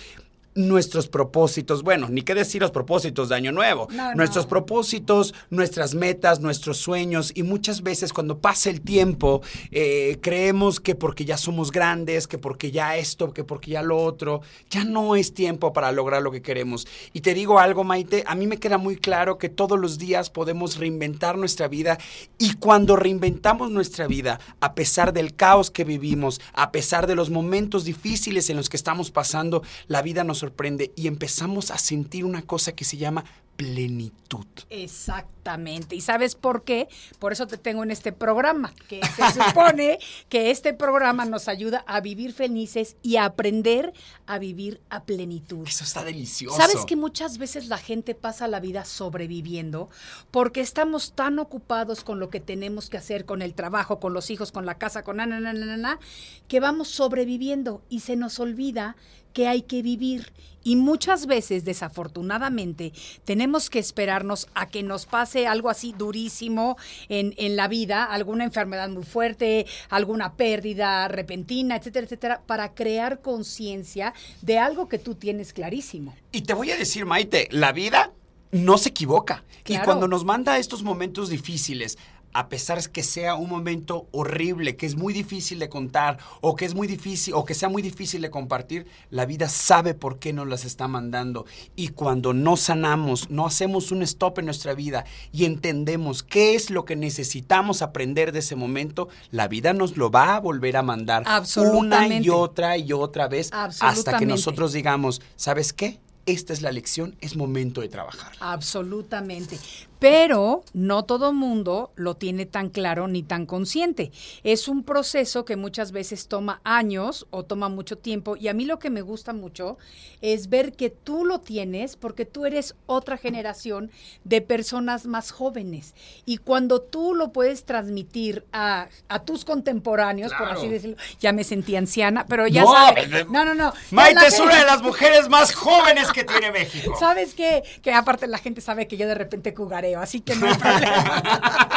nuestros 0.53 1.07
propósitos, 1.07 1.81
bueno, 1.83 2.09
ni 2.09 2.23
qué 2.23 2.35
decir 2.35 2.61
los 2.61 2.71
propósitos 2.71 3.29
de 3.29 3.35
Año 3.35 3.51
Nuevo, 3.51 3.87
No, 3.91 4.13
nuestros 4.15 4.45
no. 4.45 4.49
propósitos, 4.49 5.33
nuestras 5.49 5.95
metas, 5.95 6.41
nuestros 6.41 6.77
sueños 6.77 7.31
y 7.35 7.43
muchas 7.43 7.83
veces 7.83 8.11
cuando 8.11 8.39
pasa 8.39 8.69
el 8.69 8.81
tiempo 8.81 9.41
eh, 9.71 10.17
creemos 10.21 10.79
que 10.79 10.95
porque 10.95 11.23
ya 11.23 11.37
somos 11.37 11.71
grandes, 11.71 12.27
que 12.27 12.37
porque 12.37 12.71
ya 12.71 12.97
esto, 12.97 13.33
que 13.33 13.43
porque 13.43 13.71
ya 13.71 13.81
lo 13.81 14.03
otro, 14.03 14.41
ya 14.69 14.83
no 14.83 15.15
es 15.15 15.33
tiempo 15.33 15.71
para 15.71 15.91
lograr 15.91 16.21
lo 16.21 16.31
que 16.31 16.41
queremos. 16.41 16.85
Y 17.13 17.21
te 17.21 17.33
digo 17.33 17.59
algo, 17.59 17.83
Maite, 17.83 18.23
a 18.27 18.35
mí 18.35 18.45
me 18.45 18.57
queda 18.57 18.77
muy 18.77 18.97
claro 18.97 19.37
que 19.37 19.47
todos 19.49 19.79
los 19.79 19.97
días 19.97 20.29
podemos 20.29 20.77
reinventar 20.77 21.37
nuestra 21.37 21.67
vida 21.69 21.97
y 22.37 22.55
cuando 22.55 22.95
reinventamos 22.97 23.71
nuestra 23.71 24.07
vida, 24.07 24.39
a 24.59 24.75
pesar 24.75 25.13
del 25.13 25.33
caos 25.35 25.71
que 25.71 25.85
vivimos, 25.85 26.41
a 26.53 26.71
pesar 26.71 27.07
de 27.07 27.15
los 27.15 27.29
momentos 27.29 27.85
difíciles 27.85 28.49
en 28.49 28.57
los 28.57 28.67
que 28.69 28.77
estamos 28.77 29.11
pasando, 29.11 29.63
la 29.87 30.01
vida 30.01 30.23
nos 30.23 30.40
sorprende 30.41 30.91
y 30.95 31.07
empezamos 31.07 31.71
a 31.71 31.77
sentir 31.77 32.25
una 32.25 32.41
cosa 32.41 32.73
que 32.73 32.83
se 32.83 32.97
llama 32.97 33.23
plenitud. 33.61 34.47
Exactamente. 34.71 35.95
¿Y 35.95 36.01
sabes 36.01 36.33
por 36.33 36.63
qué? 36.63 36.87
Por 37.19 37.31
eso 37.31 37.45
te 37.45 37.57
tengo 37.57 37.83
en 37.83 37.91
este 37.91 38.11
programa, 38.11 38.73
que 38.87 39.01
se 39.05 39.43
supone 39.43 39.99
que 40.29 40.49
este 40.49 40.73
programa 40.73 41.25
nos 41.25 41.47
ayuda 41.47 41.83
a 41.85 42.01
vivir 42.01 42.33
felices 42.33 42.95
y 43.03 43.17
a 43.17 43.25
aprender 43.25 43.93
a 44.25 44.39
vivir 44.39 44.81
a 44.89 45.03
plenitud. 45.03 45.67
Eso 45.67 45.83
está 45.83 46.03
delicioso. 46.03 46.57
¿Sabes 46.57 46.85
que 46.85 46.95
muchas 46.95 47.37
veces 47.37 47.67
la 47.67 47.77
gente 47.77 48.15
pasa 48.15 48.47
la 48.47 48.59
vida 48.59 48.83
sobreviviendo 48.83 49.89
porque 50.31 50.61
estamos 50.61 51.13
tan 51.13 51.37
ocupados 51.37 52.03
con 52.03 52.19
lo 52.19 52.31
que 52.31 52.39
tenemos 52.39 52.89
que 52.89 52.97
hacer, 52.97 53.25
con 53.25 53.43
el 53.43 53.53
trabajo, 53.53 53.99
con 53.99 54.13
los 54.13 54.31
hijos, 54.31 54.51
con 54.51 54.65
la 54.65 54.79
casa, 54.79 55.03
con 55.03 55.17
na, 55.17 55.27
na, 55.27 55.39
na, 55.39 55.53
na, 55.53 55.77
na, 55.77 55.99
que 56.47 56.59
vamos 56.59 56.87
sobreviviendo 56.87 57.83
y 57.89 57.99
se 57.99 58.15
nos 58.15 58.39
olvida 58.39 58.95
que 59.33 59.47
hay 59.47 59.63
que 59.63 59.81
vivir. 59.81 60.31
Y 60.63 60.75
muchas 60.75 61.25
veces, 61.25 61.65
desafortunadamente, 61.65 62.93
tenemos 63.25 63.69
que 63.69 63.79
esperarnos 63.79 64.47
a 64.53 64.67
que 64.67 64.83
nos 64.83 65.07
pase 65.07 65.47
algo 65.47 65.69
así 65.69 65.93
durísimo 65.97 66.77
en, 67.09 67.33
en 67.37 67.55
la 67.55 67.67
vida, 67.67 68.03
alguna 68.03 68.43
enfermedad 68.43 68.89
muy 68.89 69.03
fuerte, 69.03 69.65
alguna 69.89 70.33
pérdida 70.33 71.07
repentina, 71.07 71.77
etcétera, 71.77 72.05
etcétera, 72.05 72.41
para 72.45 72.75
crear 72.75 73.21
conciencia 73.21 74.13
de 74.43 74.59
algo 74.59 74.87
que 74.87 74.99
tú 74.99 75.15
tienes 75.15 75.51
clarísimo. 75.51 76.13
Y 76.31 76.41
te 76.41 76.53
voy 76.53 76.69
a 76.69 76.77
decir, 76.77 77.07
Maite, 77.07 77.47
la 77.49 77.71
vida 77.71 78.11
no 78.51 78.77
se 78.77 78.89
equivoca. 78.89 79.43
Y 79.65 79.77
cuando 79.79 80.07
nos 80.07 80.25
manda 80.25 80.53
a 80.53 80.57
estos 80.59 80.83
momentos 80.83 81.29
difíciles, 81.29 81.97
a 82.33 82.49
pesar 82.49 82.71
que 82.89 83.03
sea 83.03 83.35
un 83.35 83.49
momento 83.49 84.07
horrible, 84.11 84.75
que 84.75 84.85
es 84.85 84.95
muy 84.95 85.13
difícil 85.13 85.59
de 85.59 85.69
contar, 85.69 86.17
o 86.39 86.55
que 86.55 86.65
es 86.65 86.73
muy 86.73 86.87
difícil, 86.87 87.33
o 87.33 87.45
que 87.45 87.53
sea 87.53 87.69
muy 87.69 87.81
difícil 87.81 88.21
de 88.21 88.31
compartir, 88.31 88.87
la 89.09 89.25
vida 89.25 89.49
sabe 89.49 89.93
por 89.93 90.19
qué 90.19 90.33
nos 90.33 90.47
las 90.47 90.65
está 90.65 90.87
mandando. 90.87 91.45
Y 91.75 91.89
cuando 91.89 92.33
no 92.33 92.57
sanamos, 92.57 93.29
no 93.29 93.45
hacemos 93.45 93.91
un 93.91 94.01
stop 94.03 94.39
en 94.39 94.45
nuestra 94.45 94.73
vida 94.73 95.05
y 95.31 95.45
entendemos 95.45 96.23
qué 96.23 96.55
es 96.55 96.69
lo 96.69 96.85
que 96.85 96.95
necesitamos 96.95 97.81
aprender 97.81 98.31
de 98.31 98.39
ese 98.39 98.55
momento, 98.55 99.09
la 99.31 99.47
vida 99.47 99.73
nos 99.73 99.97
lo 99.97 100.09
va 100.09 100.35
a 100.35 100.39
volver 100.39 100.77
a 100.77 100.81
mandar 100.81 101.23
una 101.57 102.07
y 102.07 102.29
otra 102.29 102.77
y 102.77 102.93
otra 102.93 103.27
vez 103.27 103.49
hasta 103.51 104.17
que 104.17 104.25
nosotros 104.25 104.73
digamos, 104.73 105.21
¿sabes 105.35 105.73
qué? 105.73 105.99
esta 106.25 106.53
es 106.53 106.61
la 106.61 106.71
lección, 106.71 107.15
es 107.19 107.35
momento 107.35 107.81
de 107.81 107.89
trabajar. 107.89 108.31
Absolutamente. 108.39 109.57
Pero 110.01 110.63
no 110.73 111.05
todo 111.05 111.31
mundo 111.31 111.91
lo 111.95 112.15
tiene 112.15 112.47
tan 112.47 112.69
claro 112.69 113.07
ni 113.07 113.21
tan 113.21 113.45
consciente. 113.45 114.11
Es 114.43 114.67
un 114.67 114.83
proceso 114.83 115.45
que 115.45 115.57
muchas 115.57 115.91
veces 115.91 116.27
toma 116.27 116.59
años 116.63 117.27
o 117.29 117.43
toma 117.43 117.69
mucho 117.69 117.99
tiempo. 117.99 118.35
Y 118.35 118.47
a 118.47 118.55
mí 118.55 118.65
lo 118.65 118.79
que 118.79 118.89
me 118.89 119.03
gusta 119.03 119.31
mucho 119.31 119.77
es 120.21 120.49
ver 120.49 120.73
que 120.73 120.89
tú 120.89 121.23
lo 121.23 121.39
tienes 121.41 121.97
porque 121.97 122.25
tú 122.25 122.47
eres 122.47 122.73
otra 122.87 123.15
generación 123.15 123.91
de 124.23 124.41
personas 124.41 125.05
más 125.05 125.29
jóvenes. 125.29 125.93
Y 126.25 126.37
cuando 126.37 126.81
tú 126.81 127.13
lo 127.13 127.31
puedes 127.31 127.65
transmitir 127.65 128.43
a, 128.51 128.87
tus 129.23 129.45
contemporáneos, 129.45 130.33
por 130.33 130.49
así 130.49 130.67
decirlo, 130.67 130.97
ya 131.19 131.31
me 131.31 131.43
sentí 131.43 131.75
anciana, 131.75 132.25
pero 132.27 132.47
ya 132.47 132.63
no, 132.63 132.73
sabes. 132.73 133.29
No, 133.29 133.45
no, 133.45 133.53
no. 133.53 133.71
Maite 133.91 134.25
es 134.25 134.39
una 134.39 134.57
de 134.57 134.65
las 134.65 134.81
mujeres 134.81 135.29
más 135.29 135.53
jóvenes 135.53 136.11
que 136.11 136.23
tiene 136.23 136.51
México. 136.51 136.95
¿Sabes 136.99 137.35
qué? 137.35 137.61
Que 137.83 137.93
aparte 137.93 138.25
la 138.25 138.39
gente 138.39 138.61
sabe 138.61 138.87
que 138.87 138.97
yo 138.97 139.07
de 139.07 139.13
repente 139.13 139.53
jugaré 139.55 139.90
así 139.99 140.21
que 140.21 140.35
no 140.35 140.47
hay 140.47 140.55
problema. 140.55 141.23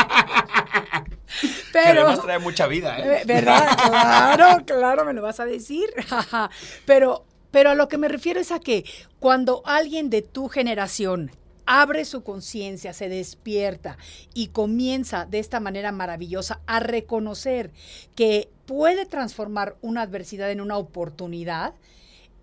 Pero, 1.72 2.14
que 2.14 2.20
trae 2.22 2.38
mucha 2.38 2.66
vida, 2.68 2.98
¿eh? 2.98 3.18
¿eh? 3.18 3.22
¿Verdad? 3.26 3.76
Claro, 3.76 4.64
claro, 4.64 5.04
me 5.04 5.12
lo 5.12 5.22
vas 5.22 5.40
a 5.40 5.44
decir. 5.44 5.90
pero, 6.86 7.24
pero 7.50 7.70
a 7.70 7.74
lo 7.74 7.88
que 7.88 7.98
me 7.98 8.06
refiero 8.06 8.38
es 8.40 8.52
a 8.52 8.60
que 8.60 8.84
cuando 9.18 9.62
alguien 9.66 10.08
de 10.08 10.22
tu 10.22 10.48
generación 10.48 11.32
abre 11.66 12.04
su 12.04 12.22
conciencia, 12.22 12.92
se 12.92 13.08
despierta 13.08 13.96
y 14.34 14.48
comienza 14.48 15.26
de 15.26 15.38
esta 15.38 15.60
manera 15.60 15.92
maravillosa 15.92 16.60
a 16.66 16.80
reconocer 16.80 17.72
que 18.14 18.48
puede 18.66 19.06
transformar 19.06 19.76
una 19.80 20.02
adversidad 20.02 20.50
en 20.50 20.60
una 20.60 20.76
oportunidad, 20.76 21.74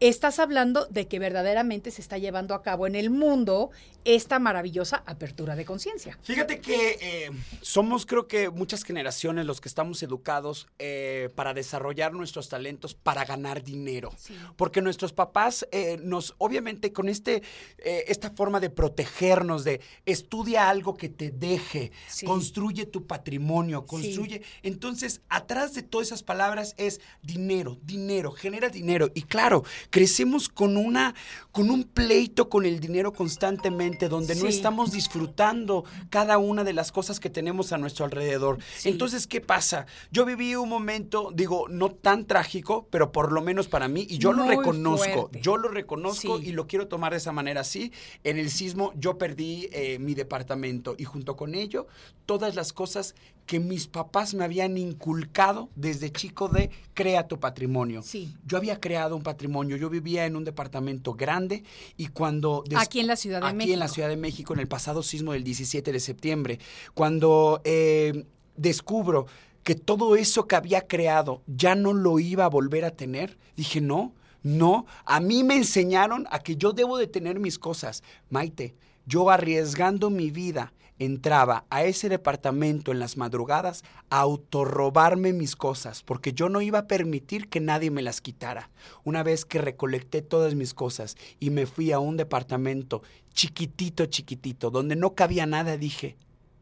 estás 0.02 0.40
hablando 0.40 0.88
de 0.88 1.08
que 1.08 1.20
verdaderamente 1.20 1.92
se 1.92 2.02
está 2.02 2.18
llevando 2.18 2.56
a 2.56 2.64
cabo 2.64 2.88
en 2.88 2.96
el 2.96 3.12
mundo 3.12 3.70
esta 4.04 4.40
maravillosa 4.40 5.04
apertura 5.06 5.56
de 5.56 5.64
conciencia. 5.64 6.18
Fíjate 6.24 6.60
que 6.60 6.98
eh, 7.00 7.32
somos 7.62 8.08
creo 8.08 8.28
que 8.28 8.50
muchas 8.50 8.84
generaciones 8.84 9.46
los 9.46 9.62
que 9.62 9.70
estamos 9.70 10.02
educados 10.02 10.68
eh, 10.80 11.30
para 11.36 11.54
desarrollar 11.54 12.14
nuestros 12.14 12.50
talentos 12.50 12.96
para 12.96 13.26
ganar 13.26 13.64
dinero. 13.64 14.12
Porque 14.56 14.82
nuestros 14.82 15.14
papás 15.14 15.68
eh, 15.72 16.00
nos, 16.02 16.34
obviamente 16.40 16.92
con 16.92 17.10
este, 17.10 17.44
esta 17.78 18.32
forma 18.32 18.60
de 18.60 18.72
protegernos, 18.72 19.64
de 19.64 19.82
estudia 20.06 20.70
algo 20.70 20.96
que 20.96 21.10
te 21.10 21.30
deje, 21.30 21.92
construye 22.26 22.88
tu 22.88 23.06
patrimonio, 23.06 23.86
construye. 23.86 24.42
Entonces, 24.64 25.22
atrás 25.30 25.76
de 25.76 25.84
todas 25.84 26.08
esas 26.08 26.24
palabras 26.24 26.74
es 26.78 27.02
dinero, 27.22 27.78
dinero, 27.84 28.32
genera 28.32 28.70
dinero. 28.70 29.12
Y 29.14 29.24
claro, 29.24 29.64
crecemos 29.92 30.50
con 30.50 30.78
una, 30.78 31.14
con 31.52 31.70
un 31.70 31.84
pleito 31.84 32.50
con 32.50 32.66
el 32.66 32.80
dinero 32.80 33.14
constantemente 33.14 34.10
donde 34.10 34.36
no 34.36 34.48
estamos 34.48 34.92
disfrutando 34.92 35.84
cada 36.10 36.40
una 36.40 36.64
de 36.64 36.74
las 36.74 36.92
cosas 36.92 37.20
que 37.20 37.30
tenemos 37.30 37.72
a 37.74 37.78
nuestro 37.78 38.06
alrededor. 38.06 38.58
Entonces, 38.86 39.28
¿qué 39.28 39.42
pasa? 39.42 39.86
Yo 40.10 40.26
viví 40.26 40.56
un 40.56 40.70
momento, 40.70 41.32
digo, 41.36 41.68
no 41.70 41.92
tan 41.92 42.26
trágico, 42.26 42.88
pero 42.90 43.12
por 43.12 43.32
lo 43.32 43.42
menos 43.42 43.68
para 43.68 43.88
mí, 43.88 44.08
y 44.10 44.18
yo 44.18 44.34
lo 44.34 44.48
reconozco, 44.48 45.30
yo 45.42 45.58
lo 45.58 45.68
reconozco 45.68 46.40
y 46.40 46.54
lo 46.54 46.66
quiero 46.66 46.88
tomar 46.88 47.12
de 47.12 47.18
esa 47.18 47.34
manera 47.34 47.62
así. 47.62 47.92
En 48.24 48.40
el 48.40 48.50
sismo 48.50 48.94
yo 48.96 49.18
perdí 49.18 49.70
eh, 49.74 50.00
mi 50.00 50.16
departamento 50.16 50.96
y 50.98 51.04
junto 51.04 51.36
con 51.36 51.54
ello 51.54 51.88
todas 52.26 52.56
las 52.56 52.72
cosas 52.72 53.14
que 53.52 53.60
mis 53.60 53.88
papás 53.88 54.34
me 54.34 54.46
habían 54.46 54.78
inculcado 54.78 55.68
desde 55.76 56.10
chico 56.10 56.48
de 56.48 56.70
crea 56.94 57.28
tu 57.28 57.38
patrimonio. 57.38 58.02
Sí. 58.02 58.34
Yo 58.46 58.56
había 58.56 58.80
creado 58.80 59.14
un 59.14 59.24
patrimonio, 59.24 59.76
yo 59.76 59.90
vivía 59.90 60.26
en 60.26 60.38
un 60.38 60.46
departamento 60.46 61.16
grande 61.16 61.66
y 61.98 62.08
cuando... 62.08 62.64
Aquí 62.78 63.02
en 63.02 63.08
la 63.08 63.18
Ciudad 63.18 63.42
de 63.42 63.48
México. 63.48 63.64
Aquí 63.64 63.74
en 63.74 63.80
la 63.80 63.90
Ciudad 63.90 64.08
de 64.08 64.16
México, 64.16 64.54
en 64.54 64.62
el 64.62 64.70
pasado 64.70 65.04
sismo 65.04 65.34
del 65.34 65.44
17 65.44 65.92
de 65.92 66.00
septiembre, 66.00 66.60
cuando 66.94 67.60
eh, 67.66 68.24
descubro 68.56 69.26
que 69.64 69.76
todo 69.76 70.16
eso 70.16 70.48
que 70.48 70.56
había 70.56 70.88
creado 70.88 71.42
ya 71.46 71.76
no 71.76 71.92
lo 71.92 72.20
iba 72.20 72.46
a 72.46 72.50
volver 72.50 72.86
a 72.86 72.92
tener, 72.92 73.38
dije, 73.58 73.82
no, 73.82 74.14
no, 74.44 74.86
a 75.04 75.20
mí 75.20 75.44
me 75.44 75.58
enseñaron 75.58 76.26
a 76.32 76.40
que 76.40 76.56
yo 76.56 76.72
debo 76.72 76.98
de 76.98 77.08
tener 77.08 77.38
mis 77.42 77.60
cosas. 77.60 78.02
Maite, 78.30 78.76
yo 79.06 79.30
arriesgando 79.30 80.10
mi 80.10 80.32
vida 80.32 80.72
entraba 81.06 81.66
a 81.72 81.84
ese 81.84 82.10
departamento 82.10 82.92
en 82.92 83.00
las 83.00 83.18
madrugadas 83.18 83.84
a 84.12 84.20
autorrobarme 84.20 85.34
mis 85.34 85.56
cosas, 85.56 86.04
porque 86.04 86.34
yo 86.34 86.48
no 86.48 86.62
iba 86.62 86.78
a 86.78 86.88
permitir 86.88 87.50
que 87.50 87.60
nadie 87.60 87.90
me 87.90 88.04
las 88.04 88.22
quitara. 88.22 88.70
Una 89.04 89.24
vez 89.24 89.44
que 89.44 89.58
recolecté 89.58 90.22
todas 90.22 90.54
mis 90.54 90.76
cosas 90.76 91.18
y 91.40 91.50
me 91.50 91.66
fui 91.66 91.92
a 91.92 91.98
un 91.98 92.18
departamento 92.18 93.02
chiquitito, 93.34 94.06
chiquitito, 94.06 94.70
donde 94.70 94.96
no 94.96 95.16
cabía 95.16 95.48
nada, 95.48 95.76
dije, 95.76 96.18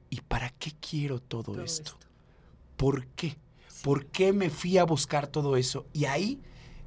¿y 0.09 0.21
para 0.21 0.51
qué 0.51 0.71
quiero 0.79 1.19
todo, 1.19 1.61
esto? 1.61 1.97
¿Por 2.77 3.07
qué? 3.07 3.35
¿Por 3.83 4.05
qué 4.05 4.31
me 4.31 4.49
fui 4.49 4.77
a 4.77 4.85
buscar 4.85 5.27
todo 5.27 5.57
eso? 5.57 5.85
Y 5.91 6.05
ahí 6.05 6.39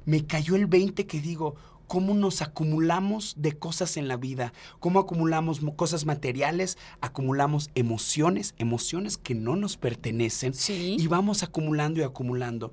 me 0.05 0.25
cayó 0.25 0.55
el 0.55 0.65
20 0.65 1.05
que 1.05 1.21
digo, 1.21 1.53
cómo 1.93 2.15
nos 2.15 2.41
acumulamos 2.41 3.35
de 3.37 3.51
cosas 3.51 3.97
en 3.97 4.07
la 4.07 4.17
vida, 4.17 4.51
cómo 4.79 4.99
acumulamos 4.99 5.59
cosas 5.75 6.07
materiales, 6.07 6.79
acumulamos 7.01 7.69
emociones, 7.75 8.55
emociones 8.57 9.19
que 9.19 9.35
no 9.35 9.55
nos 9.55 9.77
pertenecen 9.77 10.55
y 10.69 11.05
vamos 11.05 11.43
acumulando 11.43 11.99
y 11.99 12.03
acumulando. 12.03 12.71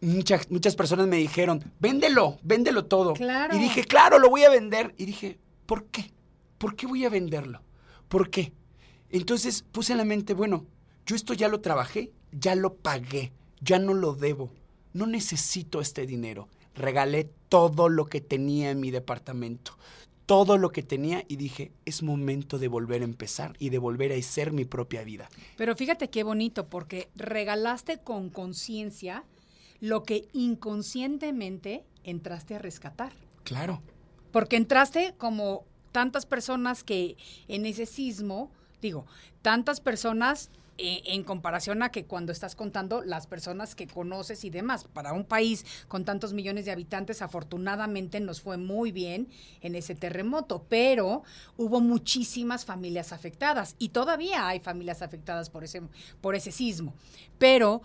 Muchas, 0.00 0.48
muchas 0.52 0.76
personas 0.76 1.08
me 1.08 1.16
dijeron, 1.16 1.64
véndelo, 1.80 2.38
véndelo 2.44 2.84
todo. 2.84 3.14
Y 3.52 3.58
dije, 3.58 3.82
claro, 3.82 4.20
lo 4.20 4.30
voy 4.30 4.44
a 4.44 4.50
vender. 4.50 4.94
Y 4.96 5.06
dije, 5.06 5.40
¿por 5.66 5.86
qué? 5.86 6.12
¿Por 6.58 6.76
qué 6.76 6.86
voy 6.86 7.04
a 7.04 7.10
venderlo? 7.10 7.60
¿Por 8.06 8.30
qué? 8.30 8.52
Entonces 9.10 9.64
puse 9.72 9.94
en 9.94 9.98
la 9.98 10.04
mente, 10.04 10.32
bueno, 10.32 10.64
yo 11.06 11.16
esto 11.16 11.34
ya 11.34 11.48
lo 11.48 11.60
trabajé, 11.60 12.12
ya 12.30 12.54
lo 12.54 12.76
pagué, 12.76 13.32
ya 13.60 13.80
no 13.80 13.94
lo 13.94 14.14
debo, 14.14 14.52
no 14.92 15.08
necesito 15.08 15.80
este 15.80 16.06
dinero 16.06 16.48
regalé 16.78 17.30
todo 17.48 17.88
lo 17.88 18.06
que 18.06 18.20
tenía 18.20 18.70
en 18.70 18.80
mi 18.80 18.90
departamento, 18.90 19.76
todo 20.26 20.58
lo 20.58 20.72
que 20.72 20.82
tenía 20.82 21.24
y 21.28 21.36
dije, 21.36 21.72
es 21.84 22.02
momento 22.02 22.58
de 22.58 22.68
volver 22.68 23.02
a 23.02 23.04
empezar 23.04 23.54
y 23.58 23.70
de 23.70 23.78
volver 23.78 24.12
a 24.12 24.22
ser 24.22 24.52
mi 24.52 24.64
propia 24.64 25.02
vida. 25.02 25.28
Pero 25.56 25.74
fíjate 25.74 26.10
qué 26.10 26.22
bonito, 26.22 26.68
porque 26.68 27.08
regalaste 27.16 27.98
con 27.98 28.30
conciencia 28.30 29.24
lo 29.80 30.02
que 30.02 30.28
inconscientemente 30.32 31.84
entraste 32.04 32.56
a 32.56 32.58
rescatar. 32.58 33.12
Claro. 33.44 33.82
Porque 34.30 34.56
entraste 34.56 35.14
como 35.16 35.64
tantas 35.92 36.26
personas 36.26 36.84
que 36.84 37.16
en 37.48 37.64
ese 37.64 37.86
sismo, 37.86 38.50
digo, 38.82 39.06
tantas 39.42 39.80
personas 39.80 40.50
eh, 40.78 41.02
en 41.06 41.24
comparación 41.24 41.82
a 41.82 41.90
que 41.90 42.04
cuando 42.04 42.30
estás 42.30 42.54
contando 42.54 43.02
las 43.02 43.26
personas 43.26 43.74
que 43.74 43.88
conoces 43.88 44.44
y 44.44 44.50
demás. 44.50 44.84
Para 44.84 45.12
un 45.12 45.24
país 45.24 45.66
con 45.88 46.04
tantos 46.04 46.32
millones 46.32 46.66
de 46.66 46.70
habitantes, 46.70 47.20
afortunadamente 47.20 48.20
nos 48.20 48.40
fue 48.40 48.56
muy 48.58 48.92
bien 48.92 49.28
en 49.60 49.74
ese 49.74 49.96
terremoto, 49.96 50.64
pero 50.68 51.24
hubo 51.56 51.80
muchísimas 51.80 52.64
familias 52.64 53.12
afectadas 53.12 53.74
y 53.78 53.88
todavía 53.88 54.46
hay 54.46 54.60
familias 54.60 55.02
afectadas 55.02 55.50
por 55.50 55.64
ese, 55.64 55.82
por 56.20 56.36
ese 56.36 56.52
sismo. 56.52 56.94
Pero 57.38 57.82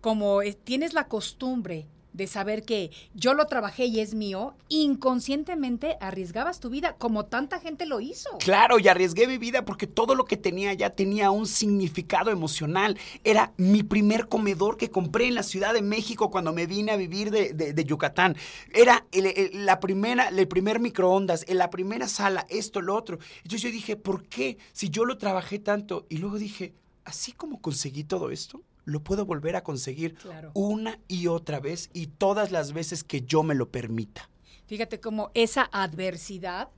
como 0.00 0.42
eh, 0.42 0.52
tienes 0.52 0.94
la 0.94 1.08
costumbre 1.08 1.88
de 2.12 2.26
saber 2.26 2.64
que 2.64 2.90
yo 3.14 3.34
lo 3.34 3.46
trabajé 3.46 3.86
y 3.86 4.00
es 4.00 4.14
mío, 4.14 4.54
inconscientemente 4.68 5.96
arriesgabas 6.00 6.60
tu 6.60 6.70
vida 6.70 6.94
como 6.96 7.26
tanta 7.26 7.60
gente 7.60 7.86
lo 7.86 8.00
hizo. 8.00 8.30
Claro, 8.38 8.78
y 8.78 8.88
arriesgué 8.88 9.26
mi 9.26 9.38
vida 9.38 9.64
porque 9.64 9.86
todo 9.86 10.14
lo 10.14 10.24
que 10.24 10.36
tenía 10.36 10.72
ya 10.74 10.90
tenía 10.90 11.30
un 11.30 11.46
significado 11.46 12.30
emocional. 12.30 12.98
Era 13.24 13.52
mi 13.56 13.82
primer 13.82 14.28
comedor 14.28 14.76
que 14.76 14.90
compré 14.90 15.28
en 15.28 15.34
la 15.34 15.42
Ciudad 15.42 15.74
de 15.74 15.82
México 15.82 16.30
cuando 16.30 16.52
me 16.52 16.66
vine 16.66 16.92
a 16.92 16.96
vivir 16.96 17.30
de, 17.30 17.84
Yucatán. 17.84 18.36
Era 18.74 19.06
la 19.52 19.80
primera, 19.80 20.28
el 20.28 20.48
primer 20.48 20.80
microondas, 20.80 21.44
en 21.48 21.58
la 21.58 21.70
primera 21.70 22.08
sala, 22.08 22.46
esto, 22.48 22.80
lo 22.80 22.94
otro. 22.94 23.18
Entonces 23.38 23.62
yo 23.62 23.70
dije, 23.70 23.96
¿por 23.96 24.24
qué? 24.24 24.58
Si 24.72 24.90
yo 24.90 25.04
lo 25.04 25.18
trabajé 25.18 25.58
tanto. 25.58 26.06
Y 26.08 26.18
luego 26.18 26.38
dije, 26.38 26.74
así 27.04 27.32
como 27.32 27.60
conseguí 27.60 28.04
todo 28.04 28.30
esto, 28.30 28.62
lo 28.88 29.00
puedo 29.00 29.26
volver 29.26 29.54
a 29.54 29.62
conseguir 29.62 30.16
una 30.54 30.98
y 31.08 31.26
otra 31.26 31.60
vez 31.60 31.90
y 31.92 32.06
todas 32.06 32.50
las 32.50 32.72
veces 32.72 33.04
que 33.04 33.20
yo 33.20 33.42
me 33.42 33.54
lo 33.54 33.70
permita. 33.70 34.30
Fíjate 34.66 34.98
cómo 34.98 35.30
esa 35.34 35.68
adversidad, 35.72 36.70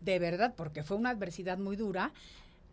de 0.00 0.20
verdad, 0.20 0.54
porque 0.56 0.84
fue 0.84 0.96
una 0.96 1.10
adversidad 1.10 1.58
muy 1.58 1.74
dura, 1.74 2.12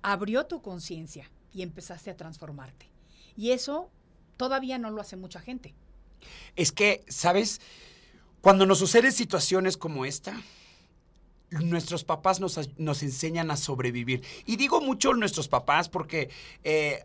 abrió 0.04 0.46
tu 0.46 0.62
conciencia 0.62 1.32
y 1.52 1.64
empezaste 1.64 2.12
a 2.12 2.16
transformarte. 2.16 2.88
Y 3.36 3.52
eso 3.52 3.90
todavía 4.38 4.78
no 4.78 4.92
lo 4.92 5.02
hace 5.02 5.16
mucha 5.16 5.40
gente. 5.40 5.74
Es 6.56 6.72
que, 6.72 7.04
¿sabes? 7.08 7.62
Cuando 8.42 8.68
nos 8.68 8.78
suceden 8.78 9.12
situaciones 9.12 9.78
como 9.78 10.06
esta, 10.06 10.40
nuestros 11.50 12.04
papás 12.04 12.40
nos, 12.40 12.60
nos 12.78 13.02
enseñan 13.02 13.50
a 13.50 13.58
sobrevivir. 13.58 14.22
Y 14.46 14.58
digo 14.58 14.80
mucho 14.80 15.14
nuestros 15.16 15.48
papás 15.48 15.90
porque 15.90 16.30
eh, 16.64 17.04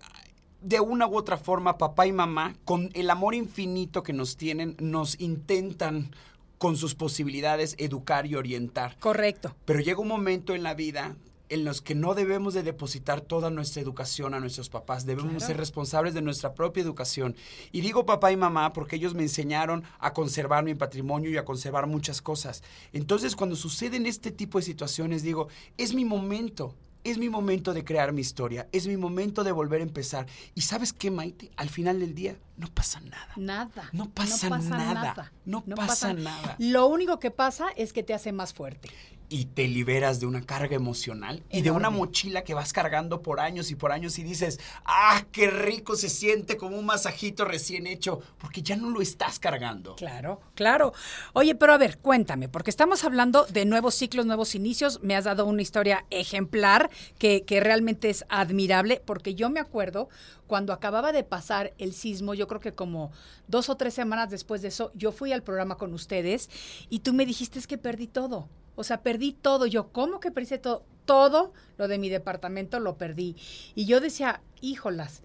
de 0.63 0.81
una 0.81 1.07
u 1.07 1.17
otra 1.17 1.37
forma, 1.37 1.79
papá 1.79 2.07
y 2.07 2.13
mamá, 2.13 2.55
con 2.65 2.91
el 2.95 3.11
amor 3.11 3.35
infinito 3.35 4.03
que 4.03 4.13
nos 4.13 4.37
tienen, 4.37 4.77
nos 4.79 5.19
intentan 5.21 6.11
con 6.59 6.77
sus 6.77 6.95
posibilidades 6.95 7.75
educar 7.79 8.27
y 8.27 8.35
orientar. 8.35 8.97
Correcto. 8.99 9.55
Pero 9.65 9.81
llega 9.81 10.01
un 10.01 10.09
momento 10.09 10.55
en 10.55 10.63
la 10.63 10.75
vida 10.75 11.17
en 11.49 11.65
los 11.65 11.81
que 11.83 11.97
no 11.97 12.15
debemos 12.15 12.55
de 12.55 12.63
depositar 12.63 13.21
toda 13.21 13.51
nuestra 13.51 13.83
educación 13.83 14.35
a 14.35 14.41
nuestros 14.41 14.69
papás, 14.69 15.05
debemos 15.05 15.33
Claro. 15.33 15.47
ser 15.47 15.57
responsables 15.57 16.15
de 16.15 16.23
nuestra 16.23 16.55
propia 16.55 16.81
educación. 16.83 17.35
Y 17.73 17.81
digo 17.81 18.07
papá 18.07 18.31
y 18.31 18.37
mamá 18.37 18.73
porque 18.73 18.97
ellos 18.97 19.15
me 19.15 19.23
enseñaron 19.25 19.83
a 19.99 20.13
conservar 20.13 20.63
mi 20.63 20.77
patrimonio 20.77 21.29
y 21.29 21.37
a 21.37 21.45
conservar 21.45 21.89
muchas 21.89 22.23
cosas. 22.23 22.63
Entonces, 22.93 23.35
cuando 23.35 23.57
suceden 23.57 24.07
este 24.07 24.31
tipo 24.31 24.59
de 24.59 24.65
situaciones, 24.65 25.23
digo, 25.25 25.49
es 25.77 25.93
mi 25.93 26.05
momento. 26.05 26.77
Es 27.03 27.17
mi 27.17 27.29
momento 27.29 27.73
de 27.73 27.85
crear 27.85 28.13
mi 28.13 28.21
historia, 28.21 28.69
es 28.73 28.87
mi 28.87 28.97
momento 28.97 29.43
de 29.43 29.53
volver 29.53 29.81
a 29.81 29.85
empezar. 29.85 30.27
Y 30.55 30.63
sabes 30.63 30.93
qué, 30.93 31.11
Maite, 31.11 31.51
al 31.57 31.71
final 31.71 32.01
del 32.01 32.15
día 32.15 32.37
no 32.57 32.69
pasa 32.69 33.01
nada. 33.01 33.33
Nada. 33.37 33.89
No 33.93 34.11
pasa 34.11 34.51
nada. 34.51 35.33
No 35.47 35.63
pasa 35.75 36.13
nada. 36.13 36.57
Lo 36.59 36.87
único 36.87 37.19
que 37.19 37.31
pasa 37.31 37.69
es 37.77 37.93
que 37.93 38.03
te 38.03 38.13
hace 38.13 38.33
más 38.33 38.53
fuerte. 38.53 38.91
Y 39.31 39.47
te 39.47 39.69
liberas 39.69 40.19
de 40.19 40.27
una 40.27 40.43
carga 40.43 40.75
emocional 40.75 41.45
y 41.51 41.63
de 41.63 41.71
una 41.71 41.89
mochila 41.89 42.43
que 42.43 42.53
vas 42.53 42.73
cargando 42.73 43.23
por 43.23 43.39
años 43.39 43.71
y 43.71 43.77
por 43.77 43.93
años 43.93 44.19
y 44.19 44.25
dices, 44.25 44.59
ah, 44.85 45.25
qué 45.31 45.49
rico 45.49 45.95
se 45.95 46.09
siente 46.09 46.57
como 46.57 46.77
un 46.77 46.85
masajito 46.85 47.45
recién 47.45 47.87
hecho, 47.87 48.21
porque 48.39 48.61
ya 48.61 48.77
no 48.77 48.91
lo 48.91 49.01
estás 49.01 49.39
cargando. 49.39 49.95
Claro, 49.95 50.41
claro. 50.57 50.93
Oye, 51.33 51.55
pero 51.55 51.73
a 51.73 51.79
ver, 51.79 51.99
cuéntame, 51.99 52.49
porque 52.49 52.71
estamos 52.71 53.05
hablando 53.05 53.47
de 53.47 53.65
nuevos 53.65 53.95
ciclos, 53.95 54.27
nuevos 54.27 54.57
inicios. 54.57 55.01
Me 55.03 55.15
has 55.15 55.25
dado 55.25 55.47
una 55.47 55.63
historia 55.63 56.05
ejemplar 56.11 56.91
que, 57.19 57.45
que 57.45 57.61
realmente 57.61 58.11
es 58.11 58.25
admirable, 58.29 59.01
porque 59.07 59.37
yo 59.37 59.49
me 59.49 59.61
acuerdo 59.61 60.09
cuando 60.49 60.73
acababa 60.73 61.13
de 61.13 61.23
pasar 61.23 61.73
el 61.79 61.93
sismo, 61.93 62.35
yo 62.35 62.49
creo 62.49 62.61
que 62.61 62.73
como 62.73 63.13
dos 63.47 63.69
o 63.69 63.77
tres 63.77 63.95
semanas 63.95 64.31
después 64.31 64.63
de 64.63 64.69
eso, 64.69 64.91
yo 64.97 65.13
fui 65.13 65.33
al 65.33 65.45
programa 65.45 65.77
con 65.77 65.95
ustedes 65.95 66.51
y 66.89 66.99
tú 66.99 67.13
me 67.13 67.25
dijiste 67.25 67.61
es 67.61 67.69
que 67.69 67.79
perdí 67.79 68.09
todo. 68.09 68.49
O 68.81 68.85
sea, 68.85 69.03
perdí 69.03 69.33
todo. 69.33 69.67
Yo, 69.67 69.89
¿cómo 69.93 70.21
que 70.21 70.31
perdí 70.31 70.57
todo? 70.59 70.85
Todo 71.05 71.53
lo 71.77 71.87
de 71.87 71.99
mi 71.99 72.09
departamento 72.09 72.81
lo 72.81 72.97
perdí. 72.97 73.37
Y 73.75 73.85
yo 73.85 74.01
decía, 74.01 74.41
híjolas. 74.63 75.23